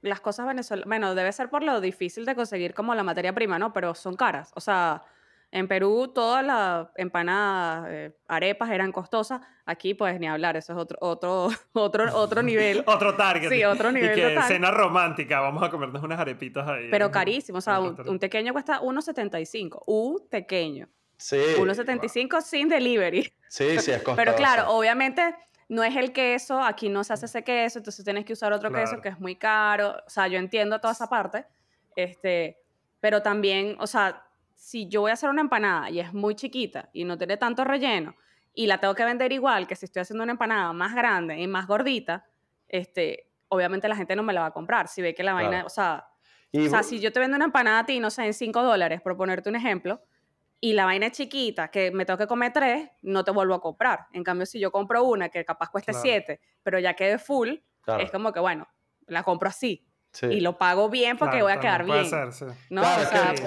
las 0.00 0.20
cosas 0.20 0.46
venezolanas, 0.46 0.88
bueno, 0.88 1.14
debe 1.14 1.32
ser 1.32 1.50
por 1.50 1.62
lo 1.62 1.80
difícil 1.80 2.24
de 2.24 2.34
conseguir 2.34 2.74
como 2.74 2.94
la 2.94 3.02
materia 3.02 3.32
prima, 3.32 3.58
¿no? 3.58 3.72
Pero 3.72 3.94
son 3.94 4.16
caras. 4.16 4.50
O 4.54 4.60
sea, 4.60 5.02
en 5.50 5.66
Perú 5.66 6.08
todas 6.14 6.44
las 6.44 6.88
empanadas, 6.96 7.86
eh, 7.90 8.16
arepas 8.26 8.70
eran 8.70 8.92
costosas. 8.92 9.40
Aquí 9.64 9.94
pues 9.94 10.18
ni 10.20 10.26
hablar, 10.26 10.56
eso 10.56 10.72
es 10.72 10.78
otro 10.78 10.98
otro 11.00 11.48
otro 11.72 12.16
otro 12.16 12.42
nivel. 12.42 12.82
otro 12.86 13.14
target. 13.14 13.48
Sí, 13.48 13.64
otro 13.64 13.90
nivel. 13.92 14.18
Y 14.18 14.22
que 14.22 14.42
cena 14.42 14.70
romántica, 14.70 15.40
vamos 15.40 15.62
a 15.62 15.70
comernos 15.70 16.02
unas 16.02 16.20
arepitas 16.20 16.68
ahí. 16.68 16.88
Pero 16.90 17.10
carísimo, 17.10 17.58
o 17.58 17.62
sea, 17.62 17.80
un, 17.80 18.18
pequeño 18.18 18.52
cuesta 18.52 18.80
1.75, 18.80 19.82
un 19.86 20.28
pequeño. 20.28 20.88
Sí. 21.16 21.36
1.75 21.36 22.40
sin 22.42 22.68
delivery. 22.68 23.22
Sí, 23.48 23.78
sí, 23.78 23.90
es 23.90 24.02
costoso. 24.02 24.16
Pero 24.16 24.36
claro, 24.36 24.70
obviamente 24.70 25.34
no 25.68 25.82
es 25.82 25.96
el 25.96 26.12
queso, 26.12 26.60
aquí 26.62 26.88
no 26.88 27.02
se 27.02 27.14
hace 27.14 27.26
ese 27.26 27.42
queso, 27.42 27.78
entonces 27.78 28.04
tienes 28.04 28.24
que 28.24 28.34
usar 28.34 28.52
otro 28.52 28.70
queso 28.70 29.00
que 29.00 29.08
es 29.08 29.18
muy 29.18 29.34
caro. 29.34 29.96
O 30.06 30.10
sea, 30.10 30.28
yo 30.28 30.38
entiendo 30.38 30.80
toda 30.80 30.92
esa 30.92 31.08
parte. 31.08 31.44
Este, 31.96 32.58
pero 33.00 33.22
también, 33.22 33.76
o 33.80 33.86
sea, 33.86 34.27
si 34.58 34.88
yo 34.88 35.02
voy 35.02 35.10
a 35.10 35.14
hacer 35.14 35.30
una 35.30 35.40
empanada 35.40 35.88
y 35.88 36.00
es 36.00 36.12
muy 36.12 36.34
chiquita 36.34 36.90
y 36.92 37.04
no 37.04 37.16
tiene 37.16 37.36
tanto 37.36 37.62
relleno 37.62 38.16
y 38.52 38.66
la 38.66 38.78
tengo 38.78 38.94
que 38.94 39.04
vender 39.04 39.32
igual 39.32 39.68
que 39.68 39.76
si 39.76 39.86
estoy 39.86 40.02
haciendo 40.02 40.24
una 40.24 40.32
empanada 40.32 40.72
más 40.72 40.96
grande 40.96 41.38
y 41.38 41.46
más 41.46 41.68
gordita, 41.68 42.26
este, 42.66 43.30
obviamente 43.46 43.88
la 43.88 43.94
gente 43.94 44.16
no 44.16 44.24
me 44.24 44.32
la 44.32 44.40
va 44.40 44.46
a 44.46 44.50
comprar. 44.50 44.88
Si 44.88 45.00
ve 45.00 45.14
que 45.14 45.22
la 45.22 45.32
vaina, 45.32 45.64
o 45.64 45.68
sea, 45.68 46.08
o 46.52 46.68
sea, 46.68 46.82
si 46.82 46.98
yo 46.98 47.12
te 47.12 47.20
vendo 47.20 47.36
una 47.36 47.44
empanada 47.44 47.78
a 47.78 47.86
ti, 47.86 48.00
no 48.00 48.10
sé, 48.10 48.26
en 48.26 48.34
5 48.34 48.62
dólares, 48.64 49.00
por 49.00 49.16
ponerte 49.16 49.48
un 49.48 49.54
ejemplo, 49.54 50.02
y 50.60 50.72
la 50.72 50.86
vaina 50.86 51.06
es 51.06 51.12
chiquita, 51.12 51.70
que 51.70 51.92
me 51.92 52.04
tengo 52.04 52.18
que 52.18 52.26
comer 52.26 52.52
tres, 52.52 52.90
no 53.02 53.22
te 53.22 53.30
vuelvo 53.30 53.54
a 53.54 53.60
comprar. 53.60 54.06
En 54.12 54.24
cambio, 54.24 54.44
si 54.44 54.58
yo 54.58 54.72
compro 54.72 55.04
una 55.04 55.28
que 55.28 55.44
capaz 55.44 55.70
cueste 55.70 55.92
7, 55.92 56.40
pero 56.64 56.80
ya 56.80 56.94
quede 56.94 57.18
full, 57.18 57.58
es 58.00 58.10
como 58.10 58.32
que, 58.32 58.40
bueno, 58.40 58.68
la 59.06 59.22
compro 59.22 59.48
así. 59.48 59.87
Y 60.22 60.40
lo 60.40 60.58
pago 60.58 60.88
bien 60.88 61.16
porque 61.16 61.42
voy 61.42 61.52
a 61.52 61.60
quedar 61.60 61.84
bien. 61.84 62.08
Claro, 62.08 62.30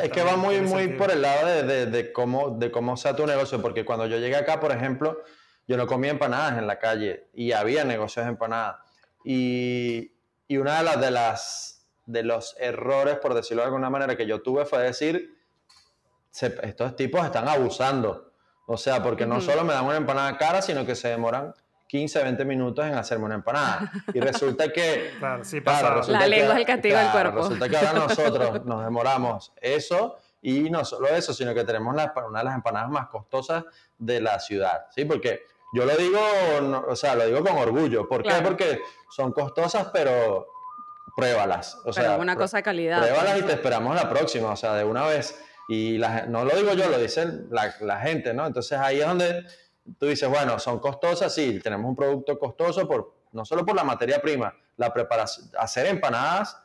es, 0.02 0.10
que, 0.12 0.24
va 0.24 0.36
muy, 0.36 0.62
muy 0.62 0.90
por 0.90 1.12
el 1.12 1.22
lado 1.22 1.48
de, 1.48 1.86
de, 1.86 2.14
cómo, 2.14 2.52
de 2.52 2.72
cómo 2.72 2.98
sea 2.98 3.16
tu 3.16 3.26
negocio, 3.26 3.62
porque 3.62 3.84
cuando 3.86 4.06
yo 4.08 4.18
llegué 4.18 4.36
acá, 4.36 4.60
por 4.60 4.72
ejemplo, 4.72 5.22
yo 5.68 5.78
no 5.78 5.88
comía 5.88 6.12
empanadas 6.12 6.58
en 6.58 6.68
la 6.68 6.80
calle 6.80 7.28
y 7.34 7.52
había 7.52 7.84
negocios 7.84 8.26
de 8.26 8.32
empanadas. 8.32 8.78
Y, 9.24 10.14
y 10.48 10.58
una 10.58 10.80
de 10.80 10.84
las, 10.84 11.02
de 11.02 11.12
las 11.12 11.82
de 12.06 12.24
los 12.24 12.56
errores, 12.60 13.18
por 13.18 13.34
decirlo 13.34 13.64
de 13.64 13.68
alguna 13.68 13.90
manera, 13.90 14.16
que 14.16 14.26
yo 14.26 14.42
tuve 14.42 14.66
fue 14.66 14.84
decir, 14.84 15.38
estos 16.32 16.96
tipos 16.96 17.24
están 17.26 17.48
abusando. 17.48 18.32
O 18.68 18.78
sea, 18.78 19.04
porque 19.04 19.26
no 19.26 19.42
solo 19.42 19.64
me 19.64 19.74
dan 19.74 19.86
una 19.86 19.98
empanada 19.98 20.38
cara, 20.38 20.62
sino 20.62 20.86
que 20.86 20.96
se 20.96 21.10
demoran 21.10 21.54
15, 21.92 22.24
20 22.24 22.46
minutos 22.46 22.86
en 22.86 22.94
hacerme 22.94 23.26
una 23.26 23.36
empanada. 23.36 23.92
Y 24.14 24.22
resulta 24.22 24.72
que... 24.72 25.12
claro, 25.20 25.44
sí, 25.44 25.60
la 26.10 26.26
lengua 26.26 26.54
es 26.54 26.60
el 26.62 26.66
castigo 26.66 26.98
del 26.98 27.10
cuerpo. 27.10 27.40
Resulta 27.40 27.68
que 27.68 27.76
ahora 27.76 27.94
nosotros 27.94 28.66
nos 28.66 28.86
demoramos 28.86 29.52
eso 29.60 30.16
y 30.42 30.70
no 30.70 30.86
solo 30.86 31.10
eso, 31.10 31.34
sino 31.34 31.54
que 31.54 31.66
tenemos 31.66 31.94
una 31.94 32.14
de 32.40 32.46
las 32.46 32.56
empanadas 32.56 32.90
más 32.90 33.10
costosas 33.10 33.66
de 33.98 34.22
la 34.22 34.40
ciudad, 34.40 34.86
¿sí? 34.96 35.04
Porque 35.04 35.42
yo 35.74 35.84
lo 35.84 35.94
digo, 35.98 36.22
o 36.88 36.96
sea, 36.96 37.14
lo 37.16 37.26
digo 37.26 37.44
con 37.44 37.58
orgullo. 37.58 38.08
¿Por 38.08 38.24
qué? 38.24 38.36
Porque 38.42 38.82
son 39.10 39.34
costosas, 39.34 39.90
pero 39.92 40.48
pruébalas. 41.14 41.78
O 41.84 41.92
sea, 41.92 42.16
una 42.16 42.38
cosa 42.38 42.56
de 42.56 42.64
calidad. 42.64 43.00
Pruébalas 43.00 43.38
y 43.38 43.42
te 43.42 43.52
esperamos 43.52 43.94
la 43.96 44.08
próxima, 44.08 44.52
o 44.52 44.56
sea, 44.56 44.76
de 44.76 44.86
una 44.86 45.06
vez. 45.08 45.44
Y 45.68 46.00
no 46.30 46.46
lo 46.46 46.56
digo 46.56 46.72
yo, 46.72 46.88
lo 46.88 46.98
dice 46.98 47.28
la, 47.50 47.76
la 47.82 48.00
gente, 48.00 48.34
¿no? 48.34 48.48
Entonces 48.48 48.80
ahí 48.80 49.02
es 49.02 49.08
donde 49.08 49.46
tú 49.98 50.08
dices, 50.08 50.30
bueno, 50.30 50.60
son 50.60 50.80
costosas, 50.80 51.34
sí, 51.34 51.60
tenemos 51.62 51.90
un 51.90 51.96
producto 51.96 52.38
costoso 52.38 52.88
por, 52.88 53.14
no 53.32 53.46
solo 53.46 53.66
por 53.66 53.76
la 53.76 53.84
materia 53.84 54.22
prima, 54.22 54.54
la 54.78 54.94
preparación, 54.94 55.50
hacer 55.58 55.88
empanadas 55.88 56.58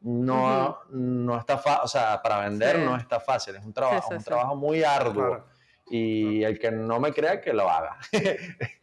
no, 0.00 0.78
no 0.90 1.38
está 1.38 1.58
fácil, 1.58 1.80
o 1.84 1.88
sea, 1.88 2.22
para 2.22 2.40
vender 2.40 2.78
no 2.78 2.96
está 2.96 3.18
fácil, 3.18 3.56
es 3.56 3.64
un 3.64 3.72
trabajo, 3.72 4.14
un 4.14 4.22
trabajo 4.22 4.56
muy 4.56 4.84
arduo. 4.84 5.44
Y 5.90 6.44
el 6.44 6.58
que 6.58 6.70
no 6.70 7.00
me 7.00 7.12
crea, 7.12 7.40
que 7.40 7.52
lo 7.52 7.68
haga. 7.68 7.96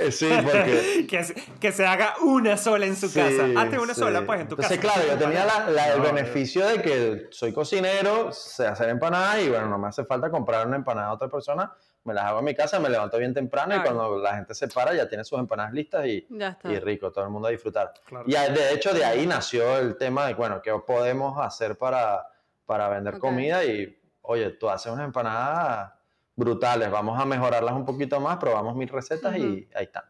Eh, 0.00 0.12
sí, 0.12 0.30
porque... 0.44 1.08
que, 1.60 1.72
se, 1.72 1.84
haga 1.84 2.14
una 2.22 2.56
sola 2.56 2.86
en 2.86 2.94
su 2.94 3.12
casa. 3.12 3.48
Hazte 3.56 3.80
una 3.80 3.94
sola, 3.96 4.24
pues, 4.24 4.42
en 4.42 4.46
tu 4.46 4.56
casa. 4.56 4.78
claro, 4.78 5.02
yo 5.04 5.18
tenía 5.18 5.44
el 5.92 6.00
beneficio 6.00 6.64
de 6.68 6.80
que 6.80 7.26
soy 7.30 7.52
cocinero, 7.52 8.30
sé 8.30 8.68
hacer 8.68 8.90
empanadas 8.90 9.42
y, 9.42 9.48
bueno, 9.48 9.66
no 9.66 9.76
me 9.76 9.88
hace 9.88 10.04
falta 10.04 10.30
comprar 10.30 10.68
una 10.68 10.76
empanada 10.76 11.08
a 11.08 11.14
otra 11.14 11.26
persona. 11.26 11.72
Me 12.08 12.14
las 12.14 12.24
hago 12.24 12.38
en 12.38 12.46
mi 12.46 12.54
casa, 12.54 12.80
me 12.80 12.88
levanto 12.88 13.18
bien 13.18 13.34
temprano 13.34 13.76
y 13.76 13.80
cuando 13.80 14.18
la 14.18 14.36
gente 14.36 14.54
se 14.54 14.66
para 14.68 14.94
ya 14.94 15.06
tiene 15.06 15.24
sus 15.24 15.38
empanadas 15.38 15.74
listas 15.74 16.06
y, 16.06 16.26
y 16.64 16.78
rico, 16.78 17.12
todo 17.12 17.24
el 17.24 17.30
mundo 17.30 17.48
a 17.48 17.50
disfrutar. 17.50 17.92
Y 18.26 18.32
de 18.32 18.72
hecho 18.72 18.94
de 18.94 19.04
ahí 19.04 19.26
nació 19.26 19.76
el 19.76 19.98
tema 19.98 20.26
de, 20.26 20.32
bueno, 20.32 20.62
¿qué 20.62 20.72
podemos 20.86 21.38
hacer 21.38 21.76
para, 21.76 22.26
para 22.64 22.88
vender 22.88 23.18
comida? 23.18 23.62
Y, 23.62 24.00
oye, 24.22 24.50
tú 24.52 24.70
haces 24.70 24.90
unas 24.90 25.04
empanadas 25.04 25.92
brutales, 26.34 26.90
vamos 26.90 27.20
a 27.20 27.26
mejorarlas 27.26 27.74
un 27.74 27.84
poquito 27.84 28.18
más, 28.20 28.38
probamos 28.38 28.74
mis 28.74 28.90
recetas 28.90 29.36
y 29.36 29.68
ahí 29.74 29.84
están. 29.84 30.04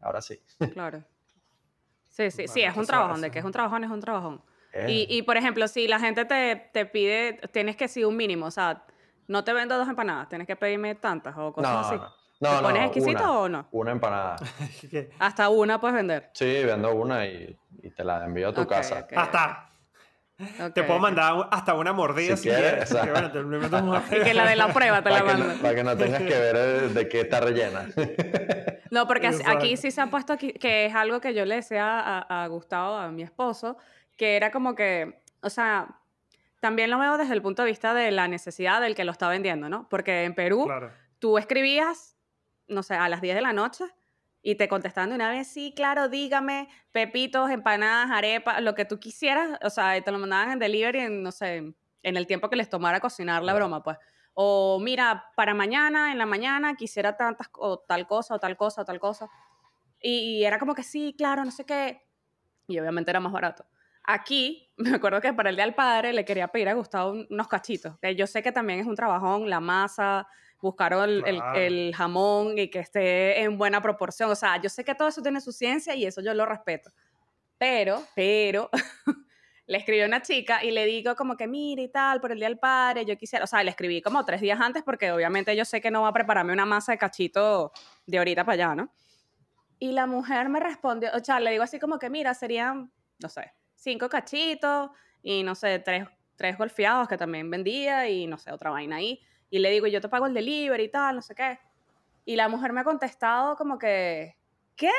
Ahora 0.00 0.22
sí. 0.22 0.40
Claro. 0.72 1.04
Sí, 2.08 2.30
sí, 2.30 2.48
sí, 2.48 2.62
es 2.62 2.74
un 2.74 2.86
trabajón, 2.86 3.20
de 3.20 3.30
que 3.30 3.40
es 3.40 3.44
un 3.44 3.52
trabajón, 3.52 3.84
es 3.84 3.90
un 3.90 4.00
trabajón. 4.00 4.42
Y, 4.88 5.06
y, 5.10 5.22
por 5.22 5.36
ejemplo, 5.36 5.68
si 5.68 5.86
la 5.86 5.98
gente 5.98 6.24
te, 6.24 6.70
te, 6.72 6.86
pide, 6.86 7.40
tienes 7.52 7.76
que 7.76 7.88
seguir 7.88 8.06
un 8.06 8.16
mínimo, 8.16 8.46
o 8.46 8.50
sea, 8.50 8.84
no 9.28 9.44
te 9.44 9.52
vendo 9.52 9.76
dos 9.76 9.88
empanadas, 9.88 10.28
tienes 10.28 10.46
que 10.46 10.56
pedirme 10.56 10.94
tantas 10.94 11.34
o 11.36 11.52
cosas 11.52 11.86
así. 11.86 12.00
No, 12.38 12.56
¿Te 12.56 12.62
pones 12.62 12.82
exquisito 12.84 13.40
o 13.40 13.48
no? 13.48 13.66
Una 13.70 13.92
empanada. 13.92 14.36
Hasta 15.18 15.48
una 15.48 15.80
puedes 15.80 15.96
vender. 15.96 16.30
Sí, 16.34 16.64
vendo 16.64 16.94
una 16.94 17.24
y, 17.26 17.58
y 17.82 17.90
te 17.90 18.04
la 18.04 18.24
envío 18.24 18.50
a 18.50 18.52
tu 18.52 18.66
casa. 18.66 19.06
Hasta. 19.16 19.70
Te 20.74 20.82
puedo 20.82 20.98
mandar 20.98 21.48
hasta 21.50 21.72
una 21.72 21.94
mordida 21.94 22.36
si, 22.36 22.50
quieres. 22.50 22.90
y 24.10 24.22
que 24.22 24.34
la 24.34 24.46
de 24.46 24.56
la 24.56 24.68
prueba 24.68 25.02
te 25.02 25.08
la 25.08 25.24
mando. 25.24 25.62
para 25.62 25.74
que 25.74 25.82
no 25.82 25.96
tengas 25.96 26.20
que 26.20 26.38
ver 26.38 26.90
de 26.90 27.08
qué 27.08 27.22
está 27.22 27.40
rellena. 27.40 27.88
no, 28.90 29.06
porque 29.06 29.30
aquí 29.46 29.78
sí 29.78 29.90
se 29.90 30.02
ha 30.02 30.08
puesto 30.08 30.34
aquí, 30.34 30.52
que 30.52 30.84
es 30.84 30.94
algo 30.94 31.22
que 31.22 31.32
yo 31.32 31.46
le 31.46 31.54
decía 31.54 32.00
a, 32.00 32.44
a 32.44 32.46
Gustavo, 32.48 32.96
a 32.96 33.08
mi 33.08 33.22
esposo, 33.22 33.78
que 34.18 34.36
era 34.36 34.50
como 34.50 34.74
que, 34.74 35.22
o 35.40 35.48
sea, 35.48 35.88
también 36.60 36.90
lo 36.90 36.98
veo 36.98 37.18
desde 37.18 37.34
el 37.34 37.42
punto 37.42 37.62
de 37.62 37.68
vista 37.68 37.94
de 37.94 38.10
la 38.10 38.28
necesidad 38.28 38.80
del 38.80 38.94
que 38.94 39.04
lo 39.04 39.12
está 39.12 39.28
vendiendo, 39.28 39.68
¿no? 39.68 39.88
Porque 39.88 40.24
en 40.24 40.34
Perú 40.34 40.68
tú 41.18 41.38
escribías, 41.38 42.16
no 42.68 42.82
sé, 42.82 42.94
a 42.94 43.08
las 43.08 43.20
10 43.20 43.34
de 43.34 43.42
la 43.42 43.52
noche 43.52 43.84
y 44.42 44.54
te 44.54 44.68
contestaban 44.68 45.10
de 45.10 45.16
una 45.16 45.28
vez, 45.28 45.48
sí, 45.48 45.72
claro, 45.74 46.08
dígame, 46.08 46.68
pepitos, 46.92 47.50
empanadas, 47.50 48.10
arepas, 48.10 48.62
lo 48.62 48.74
que 48.74 48.84
tú 48.84 49.00
quisieras, 49.00 49.58
o 49.62 49.70
sea, 49.70 50.00
te 50.00 50.12
lo 50.12 50.18
mandaban 50.18 50.52
en 50.52 50.58
delivery 50.58 51.00
en, 51.00 51.22
no 51.22 51.32
sé, 51.32 51.56
en 51.56 52.16
el 52.16 52.26
tiempo 52.28 52.48
que 52.48 52.56
les 52.56 52.70
tomara 52.70 53.00
cocinar 53.00 53.42
la 53.42 53.54
broma, 53.54 53.82
pues. 53.82 53.98
O 54.34 54.78
mira, 54.80 55.32
para 55.34 55.54
mañana, 55.54 56.12
en 56.12 56.18
la 56.18 56.26
mañana, 56.26 56.76
quisiera 56.76 57.16
tantas, 57.16 57.48
o 57.54 57.78
tal 57.78 58.06
cosa, 58.06 58.34
o 58.34 58.38
tal 58.38 58.56
cosa, 58.56 58.82
o 58.82 58.84
tal 58.84 59.00
cosa. 59.00 59.28
Y, 60.00 60.44
era 60.44 60.58
como 60.58 60.74
que 60.74 60.82
sí, 60.82 61.14
claro, 61.18 61.44
no 61.44 61.50
sé 61.50 61.64
qué. 61.64 62.06
Y 62.68 62.78
obviamente 62.78 63.10
era 63.10 63.18
más 63.18 63.32
barato. 63.32 63.66
Aquí, 64.06 64.70
me 64.76 64.94
acuerdo 64.94 65.20
que 65.20 65.32
para 65.32 65.50
el 65.50 65.56
Día 65.56 65.64
del 65.64 65.74
Padre 65.74 66.12
le 66.12 66.24
quería 66.24 66.48
pedir 66.48 66.68
a 66.68 66.74
Gustavo 66.74 67.26
unos 67.28 67.48
cachitos. 67.48 67.98
Que 68.00 68.14
yo 68.14 68.26
sé 68.26 68.42
que 68.42 68.52
también 68.52 68.80
es 68.80 68.86
un 68.86 68.94
trabajón, 68.94 69.50
la 69.50 69.60
masa, 69.60 70.28
buscaron 70.60 71.22
el, 71.26 71.94
jamón 71.94 72.58
y 72.58 72.68
que 72.68 72.80
esté 72.80 73.42
en 73.42 73.58
buena 73.58 73.82
proporción. 73.82 74.30
O 74.30 74.34
sea, 74.34 74.60
yo 74.60 74.68
sé 74.68 74.84
que 74.84 74.94
todo 74.94 75.08
eso 75.08 75.22
tiene 75.22 75.40
su 75.40 75.52
ciencia 75.52 75.94
y 75.94 76.06
eso 76.06 76.20
yo 76.20 76.34
lo 76.34 76.46
respeto. 76.46 76.90
Pero, 77.58 78.02
pero, 78.14 78.70
le 79.66 79.78
escribí 79.78 80.02
a 80.02 80.06
una 80.06 80.22
chica 80.22 80.62
y 80.62 80.70
le 80.70 80.84
digo 80.84 81.16
como 81.16 81.36
que, 81.36 81.46
mire 81.46 81.82
y 81.82 81.88
tal, 81.88 82.20
por 82.20 82.32
el 82.32 82.38
Día 82.38 82.48
del 82.48 82.58
Padre, 82.58 83.04
yo 83.04 83.16
quisiera, 83.16 83.44
o 83.44 83.46
sea, 83.46 83.64
le 83.64 83.70
escribí 83.70 84.02
como 84.02 84.24
tres 84.24 84.40
días 84.40 84.60
antes 84.60 84.82
porque 84.82 85.10
obviamente 85.10 85.56
yo 85.56 85.64
sé 85.64 85.80
que 85.80 85.90
no 85.90 86.02
va 86.02 86.08
a 86.08 86.12
prepararme 86.12 86.52
una 86.52 86.66
masa 86.66 86.92
de 86.92 86.98
cachito 86.98 87.72
de 88.06 88.18
ahorita 88.18 88.44
para 88.44 88.54
allá, 88.54 88.74
¿no? 88.74 88.92
Y 89.78 89.92
la 89.92 90.06
mujer 90.06 90.48
me 90.48 90.60
respondió, 90.60 91.10
o 91.14 91.24
sea, 91.24 91.40
le 91.40 91.50
digo 91.50 91.62
así 91.62 91.78
como 91.78 91.98
que, 91.98 92.08
mira, 92.08 92.34
serían, 92.34 92.90
no 93.18 93.28
sé, 93.28 93.52
cinco 93.76 94.08
cachitos 94.08 94.90
y 95.22 95.42
no 95.42 95.54
sé, 95.54 95.78
tres, 95.78 96.08
tres 96.34 96.58
golfeados 96.58 97.08
que 97.08 97.16
también 97.16 97.50
vendía 97.50 98.08
y 98.08 98.26
no 98.26 98.38
sé, 98.38 98.52
otra 98.52 98.70
vaina 98.70 98.96
ahí. 98.96 99.20
Y 99.50 99.60
le 99.60 99.70
digo, 99.70 99.86
yo 99.86 100.00
te 100.00 100.08
pago 100.08 100.26
el 100.26 100.34
delivery 100.34 100.84
y 100.84 100.88
tal, 100.88 101.16
no 101.16 101.22
sé 101.22 101.34
qué. 101.34 101.58
Y 102.24 102.36
la 102.36 102.48
mujer 102.48 102.72
me 102.72 102.80
ha 102.80 102.84
contestado 102.84 103.56
como 103.56 103.78
que, 103.78 104.36
¿qué? 104.74 104.90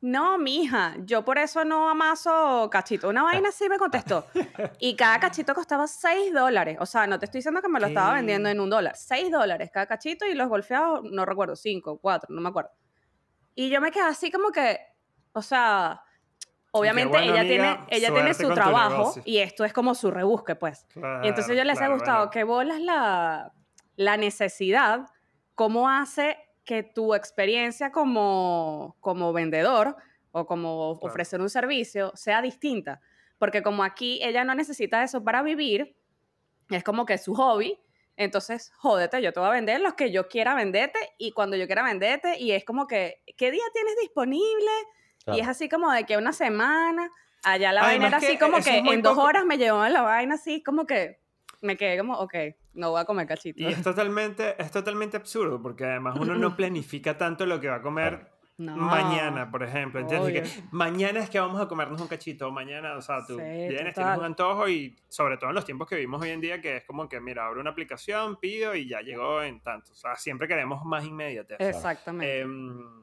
No, 0.00 0.36
mija, 0.36 0.96
yo 1.04 1.24
por 1.24 1.38
eso 1.38 1.64
no 1.64 1.88
amaso 1.88 2.68
cachito. 2.72 3.08
Una 3.08 3.22
vaina 3.22 3.50
así 3.50 3.68
me 3.68 3.78
contestó. 3.78 4.26
Y 4.80 4.96
cada 4.96 5.20
cachito 5.20 5.54
costaba 5.54 5.86
6 5.86 6.34
dólares. 6.34 6.76
O 6.80 6.86
sea, 6.86 7.06
no 7.06 7.20
te 7.20 7.26
estoy 7.26 7.38
diciendo 7.38 7.62
que 7.62 7.68
me 7.68 7.78
lo 7.78 7.86
estaba 7.86 8.14
vendiendo 8.14 8.48
en 8.48 8.58
un 8.58 8.68
dólar. 8.68 8.96
6 8.96 9.30
dólares 9.30 9.70
cada 9.72 9.86
cachito 9.86 10.26
y 10.26 10.34
los 10.34 10.48
golfeados, 10.48 11.04
no 11.04 11.24
recuerdo, 11.24 11.54
5, 11.54 11.98
4, 11.98 12.34
no 12.34 12.40
me 12.40 12.48
acuerdo. 12.48 12.70
Y 13.54 13.70
yo 13.70 13.80
me 13.80 13.92
quedé 13.92 14.02
así 14.02 14.32
como 14.32 14.50
que, 14.50 14.80
o 15.34 15.42
sea, 15.42 16.02
obviamente 16.72 17.18
ella, 17.22 17.42
tiene, 17.42 17.78
ella 17.88 18.12
tiene 18.12 18.34
su 18.34 18.52
trabajo 18.52 19.14
y 19.24 19.38
esto 19.38 19.64
es 19.64 19.72
como 19.72 19.94
su 19.94 20.10
rebusque, 20.10 20.56
pues. 20.56 20.86
y 21.22 21.28
entonces 21.28 21.56
yo 21.56 21.64
les 21.64 21.80
he 21.80 21.88
gustado 21.88 22.28
que 22.30 22.44
bolas 22.44 22.80
la 22.80 23.52
la 23.96 24.16
necesidad, 24.16 25.06
cómo 25.54 25.88
hace 25.88 26.38
que 26.64 26.82
tu 26.82 27.14
experiencia 27.14 27.90
como, 27.90 28.96
como 29.00 29.32
vendedor 29.32 29.96
o 30.30 30.46
como 30.46 30.90
ofrecer 30.92 31.40
un 31.40 31.50
servicio 31.50 32.12
sea 32.14 32.40
distinta. 32.40 33.00
Porque 33.38 33.62
como 33.62 33.82
aquí 33.82 34.20
ella 34.22 34.44
no 34.44 34.54
necesita 34.54 35.02
eso 35.02 35.22
para 35.24 35.42
vivir, 35.42 35.96
es 36.70 36.84
como 36.84 37.04
que 37.04 37.14
es 37.14 37.24
su 37.24 37.34
hobby, 37.34 37.78
entonces 38.16 38.72
jódete, 38.76 39.20
yo 39.20 39.32
te 39.32 39.40
voy 39.40 39.48
a 39.48 39.52
vender 39.52 39.80
los 39.80 39.94
que 39.94 40.12
yo 40.12 40.28
quiera 40.28 40.54
venderte 40.54 40.98
y 41.18 41.32
cuando 41.32 41.56
yo 41.56 41.66
quiera 41.66 41.82
venderte 41.82 42.38
y 42.38 42.52
es 42.52 42.64
como 42.64 42.86
que, 42.86 43.22
¿qué 43.36 43.50
día 43.50 43.64
tienes 43.72 43.96
disponible? 44.00 44.70
Y 45.26 45.40
es 45.40 45.48
así 45.48 45.68
como 45.68 45.90
de 45.92 46.04
que 46.04 46.16
una 46.16 46.32
semana, 46.32 47.10
allá 47.42 47.72
la 47.72 47.82
vaina 47.82 48.08
era 48.08 48.16
así 48.18 48.38
como 48.38 48.58
que 48.58 48.78
en 48.78 49.02
dos 49.02 49.18
horas 49.18 49.44
me 49.44 49.58
llevó 49.58 49.86
la 49.86 50.02
vaina 50.02 50.34
así 50.34 50.62
como 50.62 50.86
que 50.86 51.20
me 51.60 51.76
quedé 51.76 51.96
como, 51.96 52.18
ok, 52.18 52.34
no 52.74 52.90
voy 52.90 53.00
a 53.00 53.04
comer 53.04 53.26
cachito. 53.26 53.60
Y 53.60 53.66
es 53.66 53.82
totalmente, 53.82 54.60
es 54.62 54.70
totalmente 54.70 55.16
absurdo, 55.16 55.62
porque 55.62 55.84
además 55.84 56.16
uno 56.18 56.34
no 56.34 56.54
planifica 56.56 57.16
tanto 57.16 57.46
lo 57.46 57.60
que 57.60 57.68
va 57.68 57.76
a 57.76 57.82
comer 57.82 58.32
mañana, 58.58 59.50
por 59.50 59.62
ejemplo. 59.62 60.00
¿Entiendes? 60.00 60.52
Que 60.52 60.62
mañana 60.70 61.20
es 61.20 61.30
que 61.30 61.40
vamos 61.40 61.60
a 61.60 61.68
comernos 61.68 62.00
un 62.00 62.08
cachito, 62.08 62.50
mañana, 62.50 62.96
o 62.96 63.02
sea, 63.02 63.24
tú 63.26 63.36
vienes, 63.36 63.94
tienes 63.94 64.18
un 64.18 64.24
antojo 64.24 64.68
y 64.68 64.96
sobre 65.08 65.36
todo 65.36 65.50
en 65.50 65.56
los 65.56 65.64
tiempos 65.64 65.88
que 65.88 65.96
vivimos 65.96 66.22
hoy 66.22 66.30
en 66.30 66.40
día, 66.40 66.60
que 66.60 66.78
es 66.78 66.84
como 66.84 67.08
que, 67.08 67.20
mira, 67.20 67.46
abro 67.46 67.60
una 67.60 67.70
aplicación, 67.70 68.36
pido 68.36 68.74
y 68.74 68.88
ya 68.88 69.00
llegó 69.00 69.42
en 69.42 69.60
tanto. 69.60 69.92
O 69.92 69.96
sea, 69.96 70.16
siempre 70.16 70.46
queremos 70.46 70.84
más 70.84 71.04
inmediatez. 71.04 71.58
Exactamente. 71.60 72.40
Em, 72.40 73.02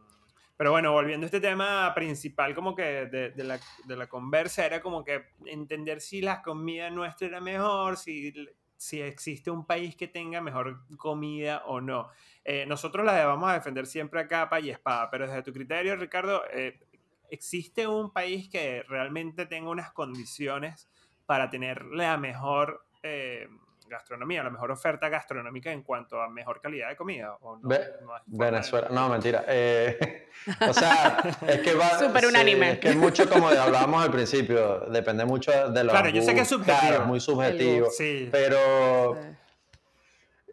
pero 0.59 0.71
bueno, 0.71 0.91
volviendo 0.91 1.23
a 1.23 1.27
este 1.27 1.39
tema 1.39 1.93
principal 1.95 2.53
como 2.53 2.75
que 2.75 3.05
de, 3.05 3.43
la, 3.45 3.57
de, 3.85 4.07
conversa, 4.09 4.65
era 4.65 4.81
como 4.81 5.05
que 5.05 5.27
entender 5.45 6.01
si 6.01 6.19
la 6.19 6.41
comida 6.41 6.89
nuestra 6.89 7.27
era 7.27 7.39
mejor, 7.39 7.95
si, 7.95 8.33
si 8.75 8.99
existe 8.99 9.49
un 9.51 9.65
país 9.65 9.95
que 9.95 10.09
tenga 10.09 10.41
mejor 10.41 10.85
comida 10.97 11.63
o 11.65 11.79
no. 11.79 12.09
Eh, 12.43 12.65
nosotros 12.65 13.05
la 13.05 13.25
vamos 13.25 13.49
a 13.49 13.53
defender 13.53 13.87
siempre 13.87 14.19
a 14.19 14.27
capa 14.27 14.59
y 14.59 14.69
espada, 14.69 15.09
pero 15.09 15.27
desde 15.27 15.43
tu 15.43 15.53
criterio, 15.53 15.95
Ricardo, 15.95 16.43
eh, 16.51 16.77
¿existe 17.29 17.87
un 17.87 18.11
país 18.11 18.49
que 18.49 18.83
realmente 18.83 19.45
tenga 19.45 19.69
unas 19.69 19.93
condiciones 19.93 20.89
para 21.25 21.49
tener 21.49 21.85
la 21.85 22.17
mejor... 22.17 22.85
Eh, 23.01 23.47
gastronomía, 23.89 24.43
la 24.43 24.49
mejor 24.49 24.71
oferta 24.71 25.09
gastronómica 25.09 25.71
en 25.71 25.83
cuanto 25.83 26.21
a 26.21 26.29
mejor 26.29 26.61
calidad 26.61 26.89
de 26.89 26.95
comida. 26.95 27.35
¿o 27.41 27.57
no, 27.57 27.69
Venezuela, 28.27 28.87
no, 28.91 29.09
mentira. 29.09 29.43
Eh, 29.47 30.27
o 30.69 30.73
sea, 30.73 31.21
es 31.47 31.59
que 31.59 31.73
va. 31.73 31.89
Súper 31.99 32.27
unánime. 32.27 32.73
es 32.73 32.79
que 32.79 32.89
es 32.89 32.95
mucho 32.95 33.29
como 33.29 33.49
hablábamos 33.49 34.03
al 34.03 34.11
principio, 34.11 34.81
depende 34.91 35.25
mucho 35.25 35.51
de 35.51 35.83
los. 35.83 35.91
Claro, 35.91 36.09
yo 36.09 36.21
sé 36.21 36.33
que 36.33 36.41
es 36.41 36.47
subjetivo. 36.47 37.05
muy 37.05 37.19
subjetivo. 37.19 37.89
Sí. 37.89 38.29
Pero. 38.31 39.17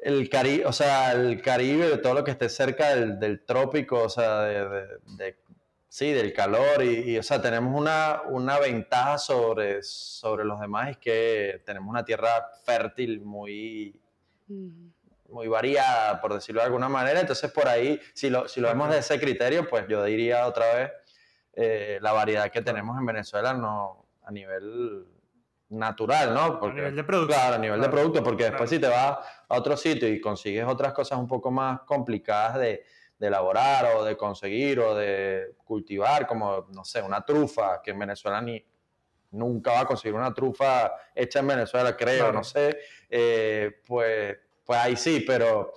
El 0.03 0.29
Caribe, 0.29 0.65
o 0.67 0.73
sea, 0.73 1.13
el 1.13 1.43
Caribe, 1.43 1.99
todo 1.99 2.15
lo 2.15 2.23
que 2.23 2.31
esté 2.31 2.49
cerca 2.49 2.95
del, 2.95 3.19
del 3.19 3.45
trópico, 3.45 4.05
o 4.05 4.09
sea, 4.09 4.43
de, 4.43 4.87
de 5.17 5.37
Sí, 5.89 6.13
del 6.13 6.33
calor 6.33 6.83
y, 6.83 7.17
o 7.17 7.23
sea, 7.23 7.41
tenemos 7.41 7.79
una, 7.79 8.23
una 8.29 8.59
ventaja 8.59 9.19
sobre, 9.19 9.83
sobre 9.83 10.45
los 10.45 10.61
demás, 10.61 10.91
es 10.91 10.99
que 10.99 11.63
tenemos 11.65 11.89
una 11.89 12.05
tierra 12.05 12.51
fértil 12.65 13.21
muy, 13.23 13.99
muy 15.29 15.49
variada, 15.49 16.21
por 16.21 16.35
decirlo 16.35 16.61
de 16.61 16.67
alguna 16.67 16.89
manera. 16.89 17.21
Entonces, 17.21 17.51
por 17.51 17.69
ahí, 17.69 18.01
si 18.15 18.29
lo, 18.29 18.49
si 18.49 18.61
lo 18.61 18.69
vemos 18.69 18.91
de 18.91 18.99
ese 18.99 19.19
criterio, 19.19 19.69
pues 19.69 19.87
yo 19.89 20.05
diría 20.05 20.47
otra 20.47 20.75
vez, 20.75 20.91
eh, 21.55 21.99
la 22.03 22.13
variedad 22.13 22.51
que 22.51 22.61
tenemos 22.61 22.99
en 22.99 23.07
Venezuela 23.07 23.55
no 23.55 24.07
a 24.25 24.31
nivel 24.31 25.07
natural, 25.69 26.35
¿no? 26.35 26.61
Porque, 26.61 26.81
a 26.81 26.83
nivel 26.83 26.97
de 26.97 27.05
producto. 27.05 27.35
Claro, 27.35 27.55
a 27.55 27.59
nivel 27.59 27.81
de 27.81 27.89
producto, 27.89 28.23
porque 28.23 28.45
después 28.45 28.71
si 28.71 28.79
te 28.79 28.89
vas 28.89 29.19
a 29.49 29.57
otro 29.57 29.77
sitio 29.77 30.09
y 30.09 30.21
consigues 30.21 30.67
otras 30.67 30.93
cosas 30.93 31.19
un 31.19 31.27
poco 31.27 31.51
más 31.51 31.81
complicadas 31.83 32.59
de 32.59 32.85
de 33.19 33.27
elaborar 33.27 33.97
o 33.97 34.05
de 34.05 34.17
conseguir 34.17 34.81
o 34.81 34.95
de 34.95 35.55
cultivar, 35.65 36.27
como, 36.27 36.67
no 36.73 36.85
sé, 36.85 37.01
una 37.03 37.25
trufa, 37.25 37.81
que 37.83 37.93
en 37.93 37.99
Venezuela 37.99 38.41
ni 38.41 38.63
nunca 39.31 39.73
va 39.73 39.81
a 39.81 39.87
conseguir 39.87 40.15
una 40.15 40.33
trufa 40.33 40.93
hecha 41.15 41.41
en 41.41 41.47
Venezuela, 41.47 41.97
creo, 41.97 42.33
no 42.33 42.45
sé, 42.45 42.79
eh, 43.09 43.83
pues, 43.87 44.37
pues 44.65 44.79
ahí 44.79 44.97
sí, 44.97 45.21
pero 45.27 45.73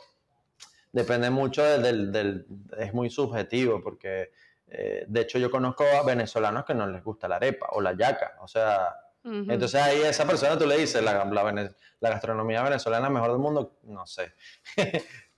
depende 0.91 1.29
mucho 1.29 1.63
del, 1.63 2.11
del, 2.11 2.45
es 2.77 2.93
muy 2.93 3.09
subjetivo 3.09 3.81
porque 3.81 4.31
eh, 4.67 5.05
de 5.07 5.21
hecho 5.21 5.37
yo 5.37 5.51
conozco 5.51 5.83
a 5.83 6.03
venezolanos 6.03 6.65
que 6.65 6.73
no 6.73 6.87
les 6.87 7.03
gusta 7.03 7.27
la 7.27 7.35
arepa 7.35 7.67
o 7.71 7.81
la 7.81 7.93
yaca, 7.95 8.37
o 8.41 8.47
sea, 8.47 8.95
entonces 9.23 9.75
ahí 9.81 10.01
a 10.01 10.09
esa 10.09 10.25
persona 10.25 10.57
tú 10.57 10.65
le 10.65 10.77
dices, 10.77 11.03
la, 11.03 11.25
la, 11.25 12.09
gastronomía 12.09 12.63
venezolana 12.63 13.09
mejor 13.09 13.31
del 13.31 13.39
mundo, 13.39 13.77
no 13.83 14.07
sé. 14.07 14.33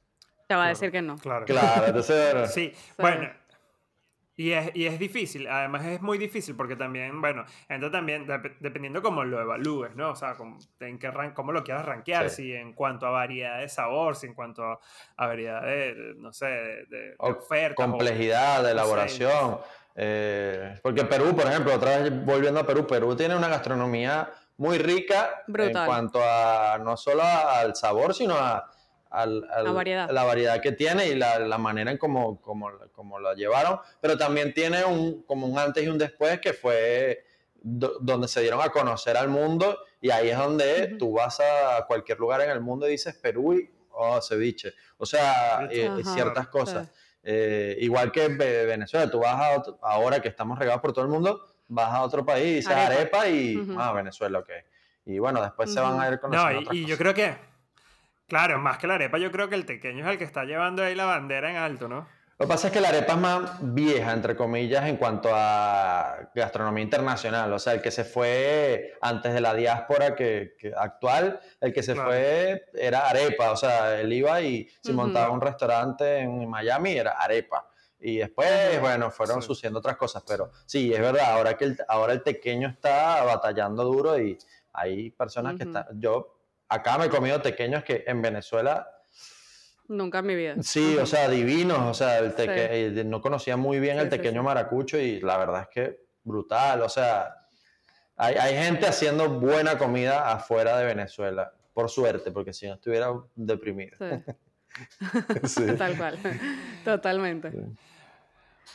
Te 0.51 0.55
va 0.57 0.65
a 0.65 0.67
decir 0.67 0.91
que 0.91 1.01
no. 1.01 1.15
Claro, 1.15 1.45
claro 1.45 1.85
entonces... 1.87 2.53
Sí, 2.53 2.73
bueno, 2.97 3.29
y 4.35 4.51
es, 4.51 4.69
y 4.75 4.85
es 4.85 4.99
difícil, 4.99 5.47
además 5.47 5.85
es 5.85 6.01
muy 6.01 6.17
difícil 6.17 6.57
porque 6.57 6.75
también, 6.75 7.21
bueno, 7.21 7.45
entra 7.69 7.89
también 7.89 8.27
dependiendo 8.59 9.01
cómo 9.01 9.23
lo 9.23 9.39
evalúes, 9.39 9.95
¿no? 9.95 10.11
O 10.11 10.15
sea, 10.17 10.35
cómo, 10.35 10.59
en 10.81 10.99
qué 10.99 11.09
cómo 11.33 11.53
lo 11.53 11.63
quieras 11.63 11.85
rankear, 11.85 12.29
si 12.29 12.51
en 12.51 12.73
cuanto 12.73 13.05
a 13.05 13.11
variedad 13.11 13.61
de 13.61 13.69
sabor, 13.69 14.17
si 14.17 14.27
en 14.27 14.33
cuanto 14.33 14.65
a, 14.65 14.79
variedad 15.25 15.61
de, 15.61 16.15
no 16.17 16.33
sé, 16.33 16.47
de, 16.47 17.15
oferta. 17.19 17.75
Complejidad 17.75 18.61
de 18.61 18.71
elaboración. 18.71 19.57
Eh, 19.95 20.77
porque 20.83 21.05
Perú, 21.05 21.33
por 21.33 21.47
ejemplo, 21.47 21.73
otra 21.73 21.99
vez 21.99 22.25
volviendo 22.25 22.59
a 22.59 22.65
Perú, 22.65 22.85
Perú 22.85 23.15
tiene 23.15 23.37
una 23.37 23.47
gastronomía 23.47 24.29
muy 24.57 24.79
rica 24.79 25.43
en 25.47 25.85
cuanto 25.85 26.21
a 26.21 26.77
no 26.77 26.97
solo 26.97 27.23
al 27.23 27.73
sabor, 27.73 28.13
sino 28.13 28.35
a 28.35 28.69
la, 29.11 29.71
variedad. 30.23 30.61
que 30.61 30.71
tiene 30.71 31.07
y 31.07 31.15
la, 31.15 31.57
manera 31.57 31.91
en 31.91 31.97
cómo, 31.97 32.41
como, 32.41 33.19
la 33.19 33.33
llevaron, 33.33 33.79
pero 33.99 34.17
también 34.17 34.53
tiene 34.53 34.85
un, 34.85 35.23
como 35.23 35.47
un 35.47 35.59
antes 35.59 35.83
y 35.83 35.87
un 35.87 35.97
después 35.97 36.39
que 36.39 36.53
fue 36.53 37.25
donde 37.63 38.27
se 38.27 38.41
dieron 38.41 38.61
a 38.61 38.69
conocer 38.69 39.17
al 39.17 39.29
mundo 39.29 39.77
y 39.99 40.09
ahí 40.09 40.29
es 40.29 40.37
donde 40.37 40.95
tú 40.97 41.13
vas 41.13 41.39
a 41.39 41.85
cualquier 41.85 42.19
lugar 42.19 42.41
en 42.41 42.49
el 42.49 42.59
mundo 42.59 42.87
y 42.87 42.91
dices 42.91 43.13
Perú 43.15 43.53
y 43.53 43.69
oh, 43.91 44.19
ceviche, 44.21 44.73
o 44.97 45.05
sea, 45.05 45.67
eh, 45.69 46.01
ciertas 46.03 46.47
cosas. 46.47 46.89
Eh, 47.23 47.77
igual 47.81 48.11
que 48.11 48.29
Venezuela, 48.29 49.11
tú 49.11 49.19
vas 49.19 49.35
a 49.35 49.63
ahora 49.81 50.19
que 50.21 50.29
estamos 50.29 50.57
regados 50.57 50.81
por 50.81 50.93
todo 50.93 51.05
el 51.05 51.11
mundo, 51.11 51.45
vas 51.67 51.93
a 51.93 52.01
otro 52.01 52.25
país 52.25 52.45
y 52.45 52.55
dices 52.55 52.71
arepa, 52.71 53.27
y, 53.27 53.75
ah, 53.77 53.91
Venezuela, 53.93 54.39
ok. 54.39 54.49
Y 55.05 55.19
bueno, 55.19 55.41
después 55.41 55.71
se 55.71 55.79
van 55.79 55.99
a 55.99 56.07
ir 56.07 56.19
conociendo 56.19 56.61
No, 56.61 56.73
y, 56.73 56.79
y 56.79 56.85
yo 56.85 56.97
creo 56.97 57.13
que 57.13 57.50
Claro, 58.31 58.59
más 58.59 58.77
que 58.77 58.87
la 58.87 58.93
arepa, 58.93 59.17
yo 59.17 59.29
creo 59.29 59.49
que 59.49 59.55
el 59.55 59.65
tequeño 59.65 60.05
es 60.05 60.11
el 60.13 60.17
que 60.17 60.23
está 60.23 60.45
llevando 60.45 60.81
ahí 60.81 60.95
la 60.95 61.03
bandera 61.03 61.51
en 61.51 61.57
alto, 61.57 61.89
¿no? 61.89 62.07
Lo 62.39 62.45
que 62.45 62.47
pasa 62.47 62.67
es 62.67 62.73
que 62.73 62.79
la 62.79 62.87
arepa 62.87 63.11
es 63.11 63.19
más 63.19 63.57
vieja, 63.61 64.13
entre 64.13 64.37
comillas, 64.37 64.85
en 64.85 64.95
cuanto 64.95 65.31
a 65.33 66.29
gastronomía 66.33 66.81
internacional. 66.81 67.51
O 67.51 67.59
sea, 67.59 67.73
el 67.73 67.81
que 67.81 67.91
se 67.91 68.05
fue 68.05 68.93
antes 69.01 69.33
de 69.33 69.41
la 69.41 69.53
diáspora 69.53 70.15
que, 70.15 70.55
actual, 70.77 71.41
el 71.59 71.73
que 71.73 71.83
se 71.83 71.93
fue 71.93 72.67
era 72.73 73.09
arepa. 73.09 73.51
O 73.51 73.57
sea, 73.57 73.99
él 73.99 74.13
iba 74.13 74.39
y 74.39 74.65
si 74.81 74.93
montaba 74.93 75.29
un 75.29 75.41
restaurante 75.41 76.19
en 76.19 76.49
Miami 76.49 76.93
era 76.93 77.11
arepa. 77.11 77.67
Y 77.99 78.19
después, 78.19 78.79
bueno, 78.79 79.11
fueron 79.11 79.41
sucediendo 79.41 79.79
otras 79.79 79.97
cosas. 79.97 80.23
Pero 80.25 80.51
sí, 80.65 80.93
es 80.93 81.01
verdad, 81.01 81.33
ahora 81.33 81.57
que 81.57 81.65
el, 81.65 81.77
ahora 81.89 82.13
el 82.13 82.23
tequeño 82.23 82.69
está 82.69 83.25
batallando 83.25 83.83
duro 83.83 84.17
y 84.17 84.37
hay 84.71 85.11
personas 85.11 85.57
que 85.57 85.63
están... 85.63 85.85
Yo 85.99 86.40
acá 86.71 86.97
me 86.97 87.05
he 87.05 87.09
comido 87.09 87.41
pequeños 87.41 87.83
que 87.83 88.03
en 88.07 88.21
Venezuela... 88.21 88.87
Nunca 89.87 90.19
en 90.19 90.25
mi 90.25 90.35
vida. 90.35 90.55
Sí, 90.61 90.97
o 90.97 91.05
sea, 91.05 91.27
divinos, 91.27 91.79
o 91.79 91.93
sea, 91.93 92.19
el 92.19 92.33
eh, 92.37 93.03
no 93.05 93.19
conocía 93.19 93.57
muy 93.57 93.79
bien 93.81 93.99
el 93.99 94.07
pequeño 94.07 94.41
maracucho 94.41 94.97
y 94.97 95.19
la 95.19 95.37
verdad 95.37 95.63
es 95.63 95.67
que 95.67 95.99
brutal, 96.23 96.81
o 96.81 96.87
sea, 96.87 97.35
hay, 98.15 98.35
hay, 98.35 98.55
gente 98.55 98.87
haciendo 98.87 99.27
buena 99.27 99.77
comida 99.77 100.31
afuera 100.31 100.77
de 100.77 100.85
Venezuela, 100.85 101.51
por 101.73 101.89
suerte, 101.89 102.31
porque 102.31 102.53
si 102.53 102.67
no 102.67 102.75
estuviera 102.75 103.11
deprimido. 103.35 103.97
Sí. 105.43 105.65
Tal 105.77 105.97
cual, 105.97 106.17
totalmente. 106.85 107.51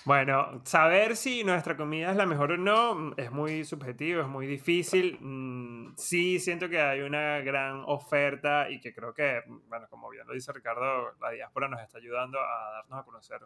Bueno, 0.04 0.62
saber 0.64 1.16
si 1.16 1.42
nuestra 1.42 1.76
comida 1.76 2.10
es 2.10 2.16
la 2.16 2.26
mejor 2.26 2.52
o 2.52 2.56
no 2.56 3.14
es 3.16 3.32
muy 3.32 3.64
subjetivo, 3.64 4.20
es 4.20 4.28
muy 4.28 4.46
difícil. 4.46 5.18
Mm, 5.20 5.94
sí, 5.96 6.38
siento 6.38 6.68
que 6.68 6.80
hay 6.80 7.00
una 7.00 7.38
gran 7.40 7.82
oferta 7.86 8.70
y 8.70 8.80
que 8.80 8.94
creo 8.94 9.12
que, 9.12 9.42
bueno, 9.68 9.88
como 9.88 10.08
bien 10.08 10.26
lo 10.26 10.34
dice 10.34 10.52
Ricardo, 10.52 11.12
la 11.20 11.30
diáspora 11.30 11.68
nos 11.68 11.80
está 11.80 11.98
ayudando 11.98 12.38
a 12.38 12.70
darnos 12.72 13.00
a 13.00 13.04
conocer 13.04 13.40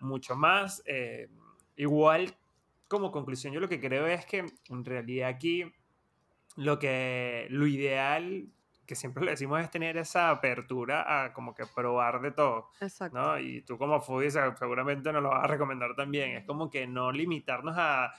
mucho 0.00 0.36
más. 0.36 0.82
Eh, 0.86 1.28
igual, 1.76 2.36
como 2.88 3.10
conclusión, 3.10 3.52
yo 3.52 3.60
lo 3.60 3.68
que 3.68 3.80
creo 3.80 4.06
es 4.06 4.26
que 4.26 4.44
en 4.68 4.84
realidad 4.84 5.28
aquí 5.28 5.64
lo 6.56 6.78
que 6.78 7.46
lo 7.50 7.66
ideal 7.66 8.48
que 8.86 8.94
siempre 8.94 9.24
le 9.24 9.32
decimos 9.32 9.60
es 9.60 9.70
tener 9.70 9.96
esa 9.96 10.30
apertura 10.30 11.24
a 11.24 11.32
como 11.32 11.54
que 11.54 11.64
probar 11.66 12.20
de 12.20 12.30
todo. 12.30 12.70
Exacto. 12.80 13.18
¿no? 13.18 13.38
Y 13.38 13.62
tú 13.62 13.76
como 13.76 14.00
foodie 14.00 14.30
seguramente 14.30 15.12
nos 15.12 15.22
lo 15.22 15.30
vas 15.30 15.44
a 15.44 15.46
recomendar 15.46 15.94
también. 15.94 16.36
Es 16.36 16.44
como 16.44 16.70
que 16.70 16.86
no 16.86 17.12
limitarnos 17.12 17.74
a, 17.76 18.12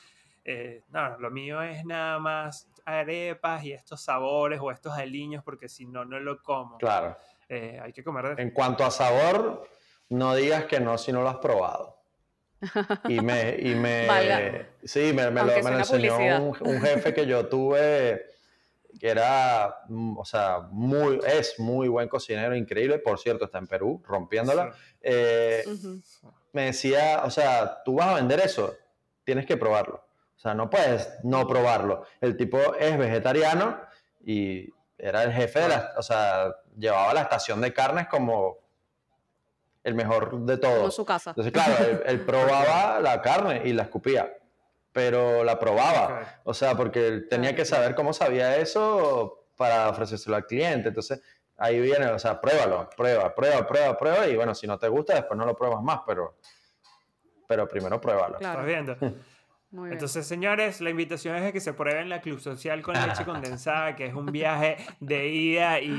eh, 0.43 0.83
no, 0.89 1.17
lo 1.17 1.31
mío 1.31 1.61
es 1.61 1.85
nada 1.85 2.19
más 2.19 2.69
arepas 2.85 3.63
y 3.63 3.73
estos 3.73 4.01
sabores 4.01 4.59
o 4.61 4.71
estos 4.71 4.93
aliños 4.93 5.43
porque 5.43 5.67
si 5.69 5.85
no, 5.85 6.05
no 6.05 6.19
lo 6.19 6.41
como. 6.41 6.77
Claro. 6.77 7.17
Eh, 7.49 7.79
hay 7.81 7.93
que 7.93 8.03
comer 8.03 8.35
En 8.37 8.51
cuanto 8.51 8.83
a 8.83 8.91
sabor, 8.91 9.67
no 10.09 10.35
digas 10.35 10.65
que 10.65 10.79
no 10.79 10.97
si 10.97 11.11
no 11.11 11.21
lo 11.21 11.29
has 11.29 11.37
probado. 11.37 11.97
Y 13.07 13.21
me, 13.21 13.55
y 13.59 13.75
me 13.75 14.07
sí, 14.83 15.13
me, 15.13 15.29
me 15.29 15.43
lo, 15.43 15.63
me 15.63 15.77
enseñó 15.77 16.17
un, 16.17 16.57
un 16.59 16.81
jefe 16.81 17.13
que 17.13 17.27
yo 17.27 17.45
tuve 17.47 18.36
que 18.99 19.09
era, 19.09 19.83
mm, 19.87 20.17
o 20.17 20.25
sea, 20.25 20.67
muy, 20.71 21.19
es 21.25 21.59
muy 21.59 21.87
buen 21.87 22.07
cocinero, 22.07 22.55
increíble, 22.55 22.99
por 22.99 23.19
cierto, 23.19 23.45
está 23.45 23.57
en 23.57 23.67
Perú, 23.67 24.01
rompiéndola. 24.05 24.73
Eh, 25.01 25.63
me 26.53 26.65
decía, 26.65 27.21
o 27.23 27.29
sea, 27.29 27.83
tú 27.83 27.95
vas 27.95 28.07
a 28.07 28.15
vender 28.15 28.39
eso, 28.39 28.75
tienes 29.23 29.45
que 29.45 29.57
probarlo. 29.57 30.03
O 30.35 30.39
sea, 30.39 30.53
no 30.53 30.69
puedes 30.69 31.09
no 31.23 31.47
probarlo. 31.47 32.05
El 32.21 32.37
tipo 32.37 32.75
es 32.75 32.97
vegetariano 32.97 33.79
y 34.23 34.69
era 34.97 35.23
el 35.23 35.31
jefe 35.31 35.61
de 35.61 35.69
la, 35.69 35.93
o 35.97 36.01
sea, 36.01 36.55
llevaba 36.77 37.13
la 37.13 37.21
estación 37.21 37.61
de 37.61 37.73
carnes 37.73 38.07
como 38.07 38.57
el 39.83 39.95
mejor 39.95 40.41
de 40.41 40.57
todos. 40.57 40.79
Como 40.79 40.91
su 40.91 41.05
casa. 41.05 41.31
Entonces, 41.31 41.53
claro, 41.53 42.03
él 42.05 42.25
probaba 42.25 42.99
la 42.99 43.21
carne 43.21 43.61
y 43.65 43.73
la 43.73 43.83
escupía 43.83 44.31
pero 44.97 45.43
la 45.43 45.59
probaba. 45.59 46.39
O 46.43 46.55
sea, 46.55 46.73
porque 46.73 47.25
tenía 47.29 47.55
que 47.55 47.65
saber 47.65 47.93
cómo 47.93 48.13
sabía 48.13 48.57
eso 48.57 49.45
para 49.55 49.89
ofrecérselo 49.89 50.35
al 50.35 50.47
cliente. 50.47 50.87
Entonces, 50.87 51.21
ahí 51.55 51.79
viene, 51.79 52.07
o 52.07 52.17
sea, 52.17 52.41
pruébalo, 52.41 52.89
prueba, 52.97 53.35
prueba, 53.35 53.67
prueba, 53.67 53.95
prueba. 53.95 54.25
Y 54.25 54.35
bueno, 54.35 54.55
si 54.55 54.65
no 54.65 54.79
te 54.79 54.87
gusta, 54.87 55.13
después 55.13 55.37
no 55.37 55.45
lo 55.45 55.55
pruebas 55.55 55.83
más, 55.83 55.99
pero, 56.07 56.37
pero 57.47 57.67
primero 57.67 58.01
pruébalo. 58.01 58.39
Claro. 58.39 58.67
Estás 58.67 58.97
viendo. 58.97 58.97
Entonces, 59.71 60.25
señores, 60.25 60.79
la 60.79 60.89
invitación 60.89 61.35
es 61.35 61.43
a 61.43 61.51
que 61.51 61.59
se 61.59 61.73
prueben 61.73 62.07
la 62.07 62.21
Club 62.21 62.39
Social 62.39 62.81
con 62.81 62.95
leche 62.95 63.25
condensada, 63.25 63.95
que 63.97 64.05
es 64.05 64.13
un 64.13 64.27
viaje 64.27 64.77
de 65.01 65.27
ida 65.27 65.81
y 65.81 65.89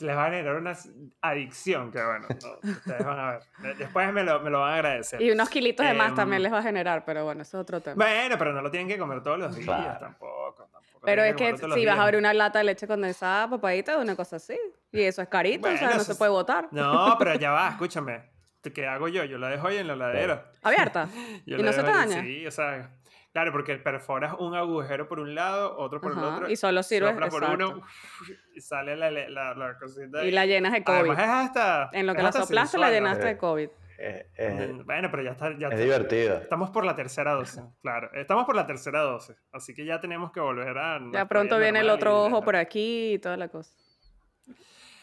les 0.00 0.16
va 0.16 0.22
a 0.22 0.30
generar 0.30 0.56
una 0.56 0.74
adicción, 1.20 1.90
que 1.92 2.02
bueno, 2.02 2.26
ustedes 2.30 3.04
van 3.04 3.18
a 3.18 3.30
ver. 3.32 3.76
Después 3.76 4.12
me 4.14 4.22
lo, 4.22 4.40
me 4.40 4.48
lo, 4.48 4.60
van 4.60 4.72
a 4.72 4.74
agradecer. 4.76 5.20
Y 5.20 5.30
unos 5.30 5.50
kilitos 5.50 5.86
de 5.86 5.92
más 5.92 6.10
em, 6.10 6.16
también 6.16 6.42
les 6.42 6.50
va 6.50 6.58
a 6.58 6.62
generar, 6.62 7.04
pero 7.04 7.24
bueno, 7.24 7.42
eso 7.42 7.58
es 7.58 7.62
otro 7.62 7.80
tema. 7.82 8.02
Bueno, 8.02 8.36
pero 8.38 8.54
no 8.54 8.62
lo 8.62 8.70
tienen 8.70 8.88
que 8.88 8.96
comer 8.96 9.22
todos 9.22 9.38
los 9.38 9.54
días 9.54 10.00
tampoco, 10.00 10.70
Pero 11.04 11.22
es 11.22 11.36
que, 11.36 11.54
si 11.58 11.84
vas 11.84 11.98
a 11.98 12.04
abrir 12.04 12.18
una 12.18 12.32
lata 12.32 12.60
de 12.60 12.64
leche 12.64 12.86
condensada, 12.86 13.50
papadita, 13.50 13.98
una 13.98 14.16
cosa 14.16 14.36
así. 14.36 14.58
Y 14.90 15.02
eso 15.02 15.20
es 15.20 15.28
carito, 15.28 15.68
o 15.68 15.76
sea, 15.76 15.94
no 15.94 16.00
se 16.00 16.14
puede 16.14 16.30
botar. 16.30 16.68
No, 16.70 17.14
pero 17.18 17.34
ya 17.34 17.50
va, 17.50 17.68
escúchame. 17.68 18.32
¿Qué 18.62 18.86
hago 18.86 19.08
yo? 19.08 19.24
Yo 19.24 19.38
la 19.38 19.48
dejo 19.48 19.66
ahí 19.66 19.78
en 19.78 19.88
la 19.88 19.96
ladera. 19.96 20.52
¿Abierta? 20.62 21.08
¿Y 21.46 21.56
no 21.56 21.72
se 21.72 21.82
te 21.82 21.90
daña? 21.90 22.22
Sí, 22.22 22.46
o 22.46 22.50
sea 22.50 22.88
Claro, 23.32 23.50
porque 23.50 23.76
perforas 23.76 24.34
un 24.38 24.54
agujero 24.54 25.08
por 25.08 25.18
un 25.18 25.34
lado, 25.34 25.74
otro 25.78 26.02
por 26.02 26.12
el 26.12 26.18
otro. 26.18 26.50
Y 26.50 26.56
solo 26.56 26.82
sirve 26.82 27.14
por 27.30 27.42
uno 27.44 27.80
y 28.54 28.60
sale 28.60 28.94
la, 28.94 29.10
la, 29.10 29.54
la 29.54 29.78
cosita. 29.78 30.22
Y 30.22 30.30
la 30.30 30.44
llenas 30.44 30.72
de 30.72 30.84
COVID. 30.84 30.98
Además 30.98 31.18
es 31.18 31.28
hasta. 31.28 31.90
En 31.94 32.06
lo 32.06 32.14
que 32.14 32.22
la 32.22 32.32
soplaste, 32.32 32.76
la 32.76 32.90
llenaste 32.90 33.24
de 33.24 33.38
COVID. 33.38 33.70
Eh, 33.98 34.26
eh, 34.36 34.82
bueno, 34.84 35.10
pero 35.10 35.22
ya 35.22 35.30
está. 35.30 35.56
Ya 35.56 35.68
es 35.68 35.78
divertido. 35.78 36.36
Estamos 36.42 36.70
por 36.70 36.84
la 36.84 36.94
tercera 36.94 37.32
dosis, 37.32 37.62
claro. 37.80 38.10
Estamos 38.12 38.44
por 38.44 38.54
la 38.54 38.66
tercera 38.66 39.00
dosis. 39.00 39.36
Así 39.50 39.74
que 39.74 39.86
ya 39.86 39.98
tenemos 39.98 40.30
que 40.30 40.40
volver 40.40 40.76
a. 40.76 41.00
Ya 41.10 41.24
pronto 41.24 41.58
viene 41.58 41.80
el 41.80 41.88
otro 41.88 42.24
ojo 42.24 42.42
por 42.42 42.56
aquí 42.56 43.14
y 43.14 43.18
toda 43.18 43.38
la 43.38 43.48
cosa. 43.48 43.74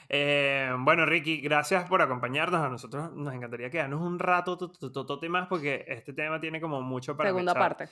Eh, 0.07 0.71
bueno, 0.79 1.05
Ricky, 1.05 1.41
gracias 1.41 1.87
por 1.89 2.03
acompañarnos. 2.03 2.61
A 2.61 2.69
nosotros 2.69 3.11
nos 3.13 3.33
encantaría 3.33 3.71
quedarnos 3.71 4.01
un 4.01 4.19
rato 4.19 4.59
más 5.29 5.47
porque 5.47 5.85
este 5.87 6.13
tema 6.13 6.39
tiene 6.39 6.61
como 6.61 6.81
mucho 6.81 7.17
para 7.17 7.29
Segunda 7.29 7.55
parte 7.55 7.89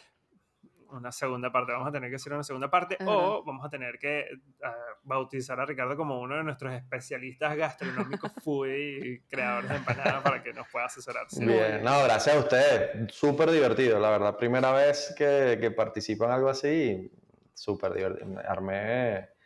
una 0.92 1.12
segunda 1.12 1.52
parte, 1.52 1.72
vamos 1.72 1.88
a 1.88 1.92
tener 1.92 2.10
que 2.10 2.16
hacer 2.16 2.34
una 2.34 2.44
segunda 2.44 2.70
parte 2.70 2.98
o 3.06 3.44
vamos 3.44 3.66
a 3.66 3.70
tener 3.70 3.98
que 4.00 4.26
ah, 4.64 4.74
bautizar 5.04 5.60
a 5.60 5.66
Ricardo 5.66 5.96
como 5.96 6.20
uno 6.20 6.36
de 6.38 6.44
nuestros 6.44 6.74
especialistas 6.74 7.56
gastronómicos 7.56 8.32
foodie 8.44 9.00
y 9.08 9.20
creadores 9.22 9.70
de 9.70 9.76
empanadas 9.78 10.22
para 10.24 10.44
que 10.44 10.54
nos 10.54 10.68
pueda 10.70 10.86
asesorar. 10.86 11.28
Bien, 11.38 11.84
no, 11.84 12.04
gracias 12.04 12.36
a 12.36 12.40
ustedes, 12.40 13.14
súper 13.14 13.52
divertido, 13.52 14.00
la 14.00 14.10
verdad, 14.10 14.38
primera 14.38 14.72
vez 14.72 15.14
que, 15.18 15.58
que 15.60 15.72
participo 15.72 16.26
en 16.26 16.32
algo 16.32 16.50
así, 16.50 17.12
súper 17.54 17.94
divertido, 17.94 18.40
armé 18.48 19.37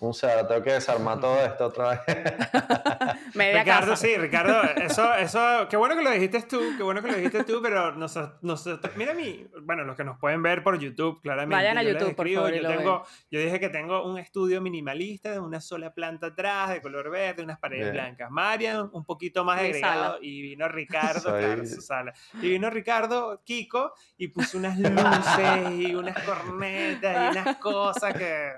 un 0.00 0.14
cero, 0.14 0.46
tengo 0.46 0.62
que 0.62 0.72
desarmar 0.72 1.20
todo 1.20 1.40
esto 1.44 1.66
otra 1.66 1.90
vez. 1.90 2.00
Ricardo, 3.34 3.96
sí, 3.96 4.16
Ricardo, 4.16 4.62
eso, 4.76 5.14
eso, 5.14 5.66
qué 5.68 5.76
bueno 5.76 5.96
que 5.96 6.02
lo 6.02 6.10
dijiste 6.10 6.42
tú, 6.42 6.60
qué 6.76 6.82
bueno 6.82 7.02
que 7.02 7.08
lo 7.08 7.16
dijiste 7.16 7.44
tú, 7.44 7.60
pero 7.62 7.92
nosotros, 7.92 8.38
nosotros 8.42 8.96
mira 8.96 9.14
mí, 9.14 9.46
bueno, 9.62 9.84
los 9.84 9.96
que 9.96 10.04
nos 10.04 10.18
pueden 10.18 10.42
ver 10.42 10.62
por 10.62 10.78
YouTube, 10.78 11.20
claramente. 11.20 11.54
Vayan 11.54 11.78
a 11.78 11.82
YouTube, 11.82 12.14
por 12.14 12.28
favor. 12.28 12.54
Yo, 12.54 12.68
tengo, 12.68 13.04
yo 13.30 13.40
dije 13.40 13.60
que 13.60 13.68
tengo 13.68 14.04
un 14.04 14.18
estudio 14.18 14.60
minimalista 14.60 15.30
de 15.32 15.40
una 15.40 15.60
sola 15.60 15.92
planta 15.92 16.28
atrás, 16.28 16.70
de 16.70 16.80
color 16.80 17.10
verde, 17.10 17.42
unas 17.42 17.58
paredes 17.58 17.92
blancas. 17.92 18.30
Marian, 18.30 18.90
un 18.92 19.04
poquito 19.04 19.44
más 19.44 19.60
agregado, 19.60 20.18
y 20.20 20.42
vino 20.42 20.68
Ricardo, 20.68 21.22
claro, 21.38 21.66
su 21.66 21.80
sala. 21.80 22.12
Y 22.40 22.50
vino 22.50 22.70
Ricardo, 22.70 23.42
Kiko, 23.44 23.92
y 24.16 24.28
puso 24.28 24.58
unas 24.58 24.78
luces 24.78 25.72
y 25.76 25.94
unas 25.94 26.22
cornetas 26.24 27.34
y 27.34 27.38
unas 27.38 27.56
cosas 27.56 28.14
que 28.14 28.52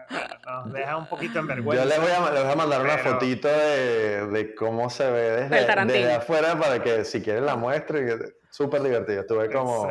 nos 0.47 0.73
deja 0.73 0.97
un 0.97 1.07
poquito 1.21 1.39
en 1.39 1.47
vergüenza. 1.47 1.85
Yo 1.85 1.89
les 1.89 2.01
voy 2.01 2.11
a, 2.11 2.31
les 2.33 2.43
voy 2.43 2.53
a 2.53 2.57
mandar 2.57 2.81
una 2.83 2.99
fotito 2.99 3.49
de, 3.49 4.27
de, 4.27 4.55
cómo 4.55 4.91
se 4.91 5.11
ve 5.11 5.49
desde, 5.49 5.85
desde, 5.87 6.13
afuera 6.15 6.59
para 6.59 6.83
que 6.83 7.05
si 7.05 7.21
quieren 7.21 7.47
la 7.47 7.57
muestre. 7.57 8.35
Súper 8.51 8.83
divertido. 8.83 9.21
Estuve 9.21 9.51
como 9.51 9.89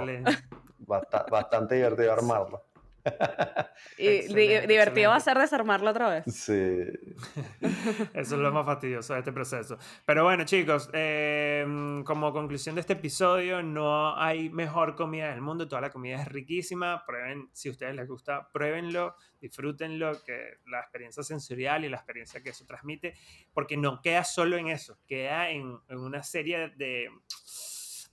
bastante 1.30 1.75
divertido 1.75 2.13
armarlo. 2.13 2.68
y 3.97 4.22
divertido 4.68 5.10
va 5.10 5.18
a 5.18 5.20
ser 5.20 5.38
desarmarlo 5.38 5.89
otra 5.89 6.10
vez. 6.10 6.24
Sí. 6.34 6.53
Eso 8.14 8.36
es 8.36 8.41
lo 8.41 8.51
más 8.51 8.66
fastidioso 8.66 9.14
de 9.14 9.20
este 9.20 9.32
proceso. 9.32 9.78
Pero 10.05 10.24
bueno, 10.24 10.45
chicos, 10.45 10.89
em, 10.93 12.03
como 12.03 12.32
conclusión 12.32 12.76
de 12.76 12.82
este 12.82 12.93
episodio, 12.93 13.62
no 13.64 14.18
hay 14.18 14.49
mejor 14.49 14.95
comida 14.95 15.30
del 15.32 15.41
mundo. 15.41 15.68
Toda 15.68 15.82
la 15.82 15.89
comida 15.89 16.22
es 16.22 16.28
riquísima. 16.28 17.03
Prueben, 17.05 17.49
si 17.53 17.70
a 17.70 17.72
ustedes 17.72 17.95
les 17.95 18.07
gusta, 18.07 18.49
pruébenlo, 18.51 19.16
disfrútenlo, 19.39 20.24
que 20.24 20.57
la 20.68 20.80
experiencia 20.80 21.24
sensorial 21.24 21.86
y 21.86 21.89
la 21.89 21.97
experiencia 21.97 22.41
que 22.41 22.49
eso 22.49 22.66
transmite, 22.66 23.16
porque 23.53 23.78
no 23.78 24.01
queda 24.01 24.24
solo 24.24 24.57
en 24.57 24.68
eso, 24.68 24.97
queda 25.07 25.49
en, 25.49 25.78
en 25.88 25.97
una 25.97 26.24
serie 26.24 26.70
de 26.76 27.10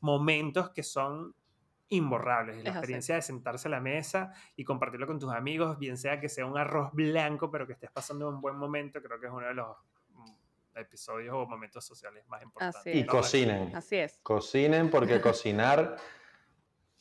momentos 0.01 0.71
que 0.71 0.83
son 0.83 1.35
imborrables. 1.89 2.63
La 2.65 2.71
experiencia 2.71 3.15
de 3.15 3.23
sentarse 3.23 3.69
a 3.69 3.71
la 3.71 3.81
mesa 3.81 4.33
y 4.57 4.65
compartirlo 4.65 5.07
con 5.07 5.19
tus 5.19 5.33
amigos, 5.33 5.79
bien 5.79 5.97
sea 5.97 6.21
que 6.21 6.29
sea 6.29 6.47
un 6.47 6.59
arroz 6.59 6.93
blanco, 6.93 7.51
pero 7.51 7.67
que 7.67 7.75
estés 7.75 7.91
pasando 7.91 8.29
un 8.29 8.41
buen 8.41 8.57
momento, 8.57 9.03
creo 9.03 9.21
que 9.21 9.27
es 9.27 9.33
uno 9.33 9.47
de 9.47 9.55
los 9.55 9.77
mm, 10.11 10.79
episodios 10.79 11.35
o 11.35 11.47
momentos 11.47 11.85
sociales 11.85 12.27
más 12.29 12.43
importantes. 12.43 12.95
Y 12.95 13.05
cocinen. 13.07 13.75
Así 13.75 13.97
es. 13.97 14.19
Cocinen 14.23 14.91
porque 14.91 15.21
cocinar 15.21 15.97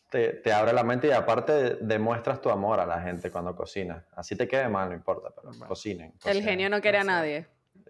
te, 0.09 0.33
te, 0.33 0.53
abre 0.53 0.71
la 0.71 0.83
mente 0.83 1.07
y 1.07 1.11
aparte 1.11 1.77
demuestras 1.81 2.39
tu 2.39 2.49
amor 2.49 2.79
a 2.79 2.85
la 2.85 3.01
gente 3.01 3.31
cuando 3.31 3.55
cocinas. 3.55 4.05
Así 4.15 4.35
te 4.35 4.47
quede 4.47 4.69
mal, 4.69 4.89
no 4.89 4.95
importa, 4.95 5.29
pero 5.35 5.51
cocinen, 5.67 6.13
El 6.23 6.43
genio 6.43 6.69
no 6.69 6.79
quiere 6.79 6.99
a 6.99 7.03
nadie. 7.03 7.47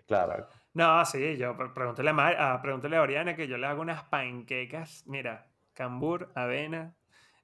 Claro. 0.07 0.47
No, 0.73 1.05
sí, 1.05 1.37
yo 1.37 1.55
pregúntale 1.73 2.11
a, 2.37 2.61
pregúntale 2.61 2.97
a 2.97 3.01
Oriana 3.01 3.35
que 3.35 3.47
yo 3.47 3.57
le 3.57 3.65
hago 3.65 3.81
unas 3.81 4.03
panquecas, 4.03 5.03
mira, 5.07 5.47
cambur, 5.75 6.31
avena, 6.33 6.95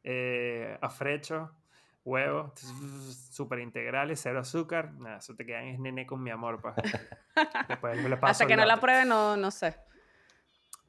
eh, 0.04 0.78
afrecho, 0.82 1.52
huevo, 2.04 2.54
súper 2.56 3.60
integrales, 3.60 4.20
cero 4.22 4.40
azúcar. 4.40 4.94
Nada, 4.94 5.18
eso 5.18 5.36
te 5.36 5.46
quedan 5.46 5.66
es 5.66 5.80
nene 5.80 6.08
con 6.08 6.24
mi 6.24 6.32
amor, 6.32 6.62
pa. 6.62 6.74
Hasta 8.24 8.48
que 8.48 8.56
no 8.56 8.66
la 8.66 8.78
pruebe, 8.78 9.06
no, 9.06 9.38
no 9.38 9.52
sé. 9.52 9.76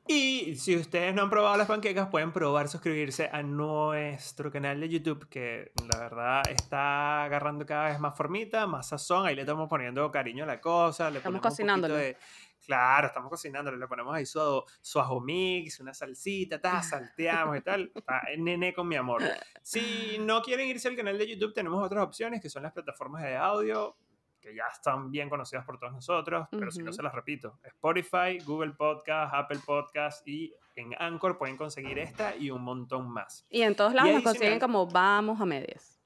Y 0.07 0.57
si 0.57 0.77
ustedes 0.77 1.15
no 1.15 1.23
han 1.23 1.31
probado 1.31 1.57
las 1.57 1.69
panquecas, 1.69 2.09
pueden 2.09 2.33
probar 2.33 2.69
suscribirse 2.69 3.31
a 3.33 3.43
nuestro 3.43 4.51
canal 4.51 4.81
de 4.81 4.89
YouTube, 4.89 5.29
que 5.29 5.73
la 5.93 5.99
verdad 5.99 6.43
está 6.51 7.25
agarrando 7.25 7.65
cada 7.65 7.89
vez 7.89 8.01
más 8.01 8.17
formita, 8.17 8.67
más 8.67 8.89
sazón. 8.89 9.27
Ahí 9.27 9.37
le 9.37 9.43
estamos 9.43 9.69
poniendo 9.69 10.11
cariño 10.11 10.45
a 10.45 10.47
la 10.47 10.61
cosa. 10.61 11.09
Le 11.11 11.19
estamos 11.19 11.41
cocinando. 11.41 11.89
De, 11.89 12.17
Claro, 12.65 13.09
estamos 13.09 13.29
cocinando, 13.29 13.73
le 13.73 13.89
ponemos 13.89 14.15
ahí 14.15 14.25
su, 14.25 14.63
su 14.81 15.01
ajo 15.01 15.21
mix, 15.21 15.81
una 15.81 15.93
salsita, 15.93 16.61
ta, 16.61 16.81
salteamos 16.81 17.59
y 17.59 17.61
tal. 17.61 17.93
nene 18.39 18.73
con 18.73 18.87
mi 18.87 18.95
amor. 18.95 19.23
Si 19.63 20.17
no 20.21 20.43
quieren 20.43 20.69
irse 20.69 20.87
al 20.87 20.95
canal 20.95 21.19
de 21.19 21.29
YouTube, 21.29 21.53
tenemos 21.53 21.85
otras 21.85 22.05
opciones 22.05 22.41
que 22.41 22.49
son 22.49 22.63
las 22.63 22.73
plataformas 22.73 23.23
de 23.23 23.37
audio 23.37 23.97
que 24.43 24.55
ya 24.55 24.65
están 24.73 25.11
bien 25.11 25.31
conocidas 25.31 25.65
por 25.65 25.79
todos 25.79 25.93
nosotros, 25.93 26.49
pero 26.51 26.71
si 26.71 26.83
no 26.83 26.93
se 26.93 27.03
las 27.03 27.15
repito, 27.15 27.59
Spotify, 27.63 28.39
Google 28.45 28.73
Podcast, 28.73 29.33
Apple 29.33 29.61
Podcast 29.65 30.27
y 30.27 30.53
en 30.75 30.95
Anchor 30.99 31.39
pueden 31.39 31.57
conseguir 31.57 31.99
esta 31.99 32.35
y 32.37 32.51
un 32.51 32.63
montón 32.63 33.09
más. 33.09 33.47
Y 33.49 33.63
en 33.63 33.77
todos 33.77 33.95
lados 33.95 34.13
nos 34.13 34.23
consiguen 34.25 34.59
como 34.59 34.87
vamos 34.87 35.41
a 35.41 35.47
medias. 35.47 36.01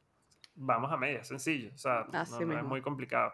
Vamos 0.54 0.92
a 0.92 0.96
medias, 0.96 1.26
sencillo, 1.26 1.70
o 1.74 1.78
sea, 1.78 2.06
no 2.10 2.58
es 2.58 2.64
muy 2.64 2.82
complicado. 2.82 3.32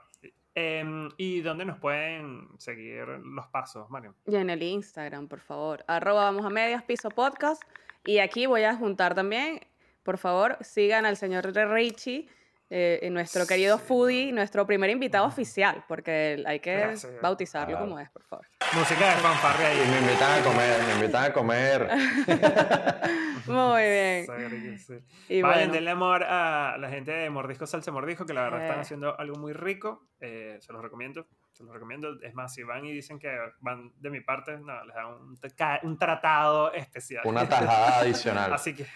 Em, 0.54 1.08
¿Y 1.16 1.40
dónde 1.40 1.64
nos 1.64 1.78
pueden 1.78 2.48
seguir 2.58 3.06
los 3.06 3.46
pasos, 3.46 3.88
Mario? 3.90 4.14
Y 4.26 4.36
en 4.36 4.50
el 4.50 4.62
Instagram, 4.62 5.26
por 5.26 5.40
favor. 5.40 5.82
Arroba 5.88 6.24
vamos 6.24 6.44
a 6.44 6.50
medias, 6.50 6.82
piso 6.82 7.08
podcast. 7.08 7.62
Y 8.04 8.18
aquí 8.18 8.46
voy 8.46 8.64
a 8.64 8.76
juntar 8.76 9.14
también, 9.14 9.60
por 10.02 10.18
favor, 10.18 10.58
sigan 10.60 11.06
al 11.06 11.16
señor 11.16 11.46
Richie 11.54 12.28
eh, 12.74 13.10
nuestro 13.10 13.46
querido 13.46 13.76
foodie, 13.76 14.32
nuestro 14.32 14.66
primer 14.66 14.88
invitado 14.88 15.26
oficial, 15.26 15.84
porque 15.86 16.42
hay 16.46 16.58
que 16.60 16.94
bautizarlo 17.20 17.78
como 17.78 17.98
es, 17.98 18.08
por 18.08 18.22
favor. 18.22 18.46
Música 18.72 19.14
de 19.14 19.16
fanfarria 19.20 19.68
ahí. 19.68 19.90
me 19.90 19.98
invitan 19.98 20.40
a 20.40 20.42
comer, 20.42 20.82
me 20.86 20.94
invitan 20.94 21.24
a 21.24 21.32
comer. 21.34 21.88
Muy 23.46 23.82
bien. 23.82 25.06
Y 25.28 25.42
Vayan, 25.42 25.70
denle 25.70 25.90
amor 25.90 26.24
a 26.24 26.78
la 26.78 26.88
gente 26.88 27.10
de 27.10 27.28
Mordisco 27.28 27.66
Salsa 27.66 27.92
Mordisco, 27.92 28.24
que 28.24 28.32
la 28.32 28.44
verdad 28.44 28.62
están 28.62 28.78
eh. 28.78 28.80
haciendo 28.80 29.20
algo 29.20 29.36
muy 29.36 29.52
rico. 29.52 30.06
Eh, 30.20 30.56
se 30.60 30.72
los 30.72 30.80
recomiendo. 30.80 31.26
Se 31.50 31.64
los 31.64 31.74
recomiendo. 31.74 32.22
Es 32.22 32.32
más, 32.32 32.54
si 32.54 32.62
van 32.62 32.86
y 32.86 32.92
dicen 32.92 33.18
que 33.18 33.36
van 33.60 33.92
de 33.96 34.08
mi 34.08 34.22
parte, 34.22 34.56
no, 34.56 34.82
les 34.86 34.94
dan 34.94 35.06
un, 35.08 35.38
un 35.82 35.98
tratado 35.98 36.72
especial. 36.72 37.22
Una 37.26 37.46
tajada 37.46 37.98
adicional. 37.98 38.50
Así 38.54 38.74
que. 38.74 38.86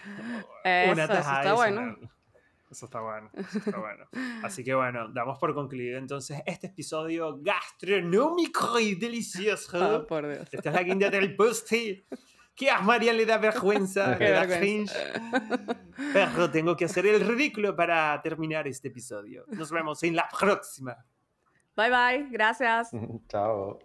una 0.89 1.07
tajada 1.07 1.41
está 1.41 1.51
adicional. 1.51 1.55
bueno. 1.55 2.16
Eso 2.69 2.85
está 2.85 2.99
bueno, 2.99 3.29
eso 3.33 3.59
está 3.59 3.77
bueno. 3.77 4.05
Así 4.43 4.63
que 4.63 4.75
bueno, 4.75 5.07
damos 5.09 5.39
por 5.39 5.53
concluido 5.53 5.97
entonces 5.97 6.41
este 6.45 6.67
episodio 6.67 7.37
gastronómico 7.41 8.79
y 8.79 8.95
delicioso. 8.95 9.97
Oh, 9.97 10.07
por 10.07 10.27
Dios. 10.27 10.49
Esta 10.51 10.69
es 10.69 10.75
la 10.75 10.83
guinda 10.83 11.09
del 11.09 11.35
postre. 11.35 12.05
Que 12.53 12.71
a 12.71 12.81
María 12.81 13.13
le 13.13 13.25
da 13.25 13.37
vergüenza, 13.37 14.15
le 14.19 14.31
da 14.31 14.47
cringe. 14.47 14.91
Pero 16.11 16.49
tengo 16.49 16.75
que 16.75 16.85
hacer 16.85 17.05
el 17.05 17.25
ridículo 17.25 17.75
para 17.75 18.19
terminar 18.21 18.67
este 18.67 18.87
episodio. 18.87 19.45
Nos 19.49 19.71
vemos 19.71 20.01
en 20.03 20.15
la 20.15 20.27
próxima. 20.27 20.97
Bye 21.75 21.91
bye, 21.91 22.27
gracias. 22.31 22.89
Chao. 23.29 23.79